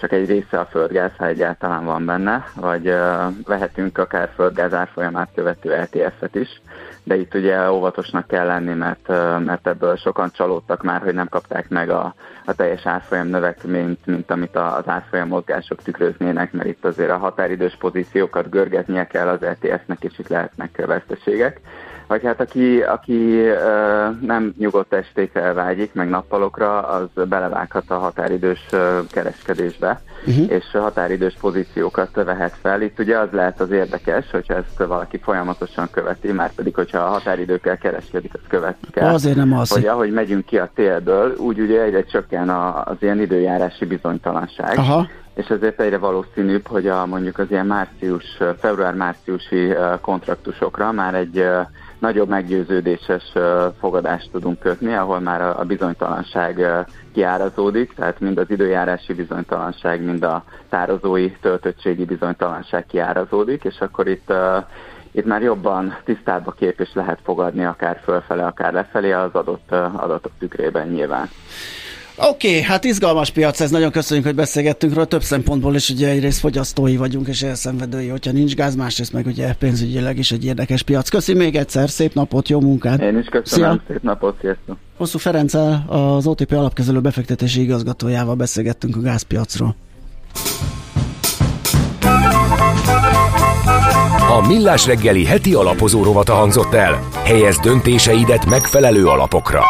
csak 0.01 0.12
egy 0.12 0.26
része 0.28 0.59
a 0.59 0.66
földgáz, 0.66 1.11
ha 1.16 1.26
egyáltalán 1.26 1.84
van 1.84 2.05
benne, 2.05 2.44
vagy 2.55 2.88
uh, 2.88 3.44
vehetünk 3.46 3.98
akár 3.98 4.30
földgáz 4.34 4.72
árfolyamát 4.72 5.28
követő 5.34 5.74
ETF-et 5.74 6.34
is, 6.34 6.61
de 7.05 7.16
itt 7.16 7.34
ugye 7.34 7.70
óvatosnak 7.70 8.26
kell 8.26 8.46
lenni, 8.46 8.72
mert, 8.72 9.09
mert 9.44 9.66
ebből 9.66 9.96
sokan 9.96 10.30
csalódtak 10.32 10.82
már, 10.82 11.01
hogy 11.03 11.14
nem 11.14 11.28
kapták 11.28 11.68
meg 11.68 11.90
a, 11.90 12.14
a 12.44 12.55
teljes 12.55 12.86
árfolyam 12.86 13.26
növekményt, 13.26 14.07
mint 14.07 14.30
amit 14.30 14.57
az 14.57 14.88
árfolyam 14.88 15.28
mozgások 15.28 15.82
tükröznének, 15.82 16.53
mert 16.53 16.68
itt 16.68 16.84
azért 16.84 17.11
a 17.11 17.16
határidős 17.16 17.76
pozíciókat 17.78 18.51
görgetnie 18.51 19.07
kell 19.07 19.28
az 19.28 19.42
ETF-nek, 19.42 20.05
és 20.05 20.18
itt 20.18 20.28
lehetnek 20.28 20.86
veszteségek 20.86 21.61
vagy 22.11 22.25
hát 22.25 22.41
aki, 22.41 22.81
aki 22.81 23.43
nem 24.21 24.55
nyugodt 24.59 24.93
estékre 24.93 25.53
vágyik, 25.53 25.93
meg 25.95 26.09
nappalokra, 26.09 26.81
az 26.81 27.29
belevághat 27.29 27.91
a 27.91 27.99
határidős 27.99 28.67
kereskedésbe, 29.11 30.01
uh-huh. 30.27 30.51
és 30.51 30.65
határidős 30.73 31.37
pozíciókat 31.41 32.11
vehet 32.15 32.55
fel. 32.63 32.83
Itt 32.83 32.99
ugye 32.99 33.19
az 33.19 33.29
lehet 33.33 33.61
az 33.61 33.71
érdekes, 33.71 34.31
hogyha 34.31 34.55
ezt 34.55 34.77
valaki 34.77 35.19
folyamatosan 35.19 35.89
követi, 35.91 36.33
már 36.33 36.53
pedig, 36.55 36.75
hogyha 36.75 36.99
a 36.99 37.09
határidőkkel 37.09 37.79
kereskedik, 37.79 38.35
azt 38.35 38.49
követni 38.49 38.89
kell. 38.93 39.13
Azért 39.13 39.37
nem 39.37 39.53
az. 39.53 39.71
Hogy 39.71 39.87
ahogy 39.87 40.13
megyünk 40.13 40.45
ki 40.45 40.59
a 40.59 40.71
télből, 40.75 41.35
úgy 41.39 41.61
ugye 41.61 41.83
egyre 41.83 42.05
csökken 42.05 42.49
az 42.85 42.97
ilyen 43.01 43.21
időjárási 43.21 43.85
bizonytalanság. 43.85 44.79
Aha 44.79 45.07
és 45.35 45.47
ezért 45.47 45.81
egyre 45.81 45.99
valószínűbb, 45.99 46.67
hogy 46.67 46.87
a, 46.87 47.07
mondjuk 47.07 47.39
az 47.39 47.47
ilyen 47.51 47.67
március, 47.67 48.25
február-márciusi 48.59 49.73
kontraktusokra 50.01 50.93
már 50.93 51.15
egy 51.15 51.45
nagyobb 52.01 52.28
meggyőződéses 52.28 53.32
fogadást 53.78 54.30
tudunk 54.30 54.59
kötni, 54.59 54.94
ahol 54.94 55.20
már 55.20 55.42
a 55.42 55.64
bizonytalanság 55.64 56.66
kiárazódik, 57.12 57.94
tehát 57.94 58.20
mind 58.20 58.38
az 58.38 58.51
időjárási 58.51 59.14
bizonytalanság, 59.14 60.03
mind 60.03 60.22
a 60.22 60.44
tározói 60.68 61.30
töltöttségi 61.30 62.05
bizonytalanság 62.05 62.86
kiárazódik, 62.86 63.64
és 63.64 63.80
akkor 63.80 64.09
itt 64.09 64.32
itt 65.12 65.24
már 65.24 65.42
jobban 65.42 65.96
tisztább 66.05 66.55
kép, 66.55 66.80
és 66.80 66.90
lehet 66.92 67.18
fogadni 67.22 67.64
akár 67.64 68.01
fölfele, 68.03 68.46
akár 68.46 68.72
lefelé 68.72 69.12
az 69.12 69.32
adott 69.32 69.72
adatok 69.96 70.32
tükrében 70.38 70.88
nyilván. 70.88 71.28
Oké, 72.23 72.49
okay, 72.49 72.62
hát 72.62 72.85
izgalmas 72.85 73.31
piac 73.31 73.61
ez, 73.61 73.71
nagyon 73.71 73.91
köszönjük, 73.91 74.27
hogy 74.27 74.35
beszélgettünk 74.35 74.95
róla 74.95 75.07
több 75.07 75.23
szempontból, 75.23 75.75
és 75.75 75.91
ugye 75.91 76.09
egyrészt 76.09 76.39
fogyasztói 76.39 76.97
vagyunk, 76.97 77.29
és 77.29 77.43
elszenvedői, 77.43 78.09
hogyha 78.09 78.33
nincs 78.33 78.55
gáz, 78.55 78.75
másrészt 78.75 79.12
meg 79.12 79.27
ugye 79.27 79.55
pénzügyileg 79.55 80.18
is 80.18 80.33
egy 80.33 80.45
érdekes 80.45 80.83
piac. 80.83 81.09
Köszi 81.09 81.35
még 81.35 81.57
egyszer, 81.57 81.89
szép 81.89 82.14
napot, 82.14 82.49
jó 82.49 82.61
munkát! 82.61 83.01
Én 83.01 83.18
is 83.18 83.27
köszönöm, 83.27 83.71
Szia. 83.71 83.83
szép 83.89 84.03
napot, 84.03 84.37
sziasztok! 84.41 84.77
Hosszú 84.97 85.18
Ferenccel, 85.18 85.85
az 85.89 86.27
OTP 86.27 86.53
alapkezelő 86.53 87.01
befektetési 87.01 87.61
igazgatójával 87.61 88.35
beszélgettünk 88.35 88.97
a 88.97 89.01
gázpiacról. 89.01 89.77
A 94.39 94.47
Millás 94.47 94.87
reggeli 94.87 95.25
heti 95.25 95.55
alapozó 95.55 96.03
rovata 96.03 96.35
hangzott 96.35 96.75
el. 96.75 97.09
Helyez 97.25 97.59
döntéseidet 97.59 98.47
megfelelő 98.47 99.07
alapokra. 99.07 99.62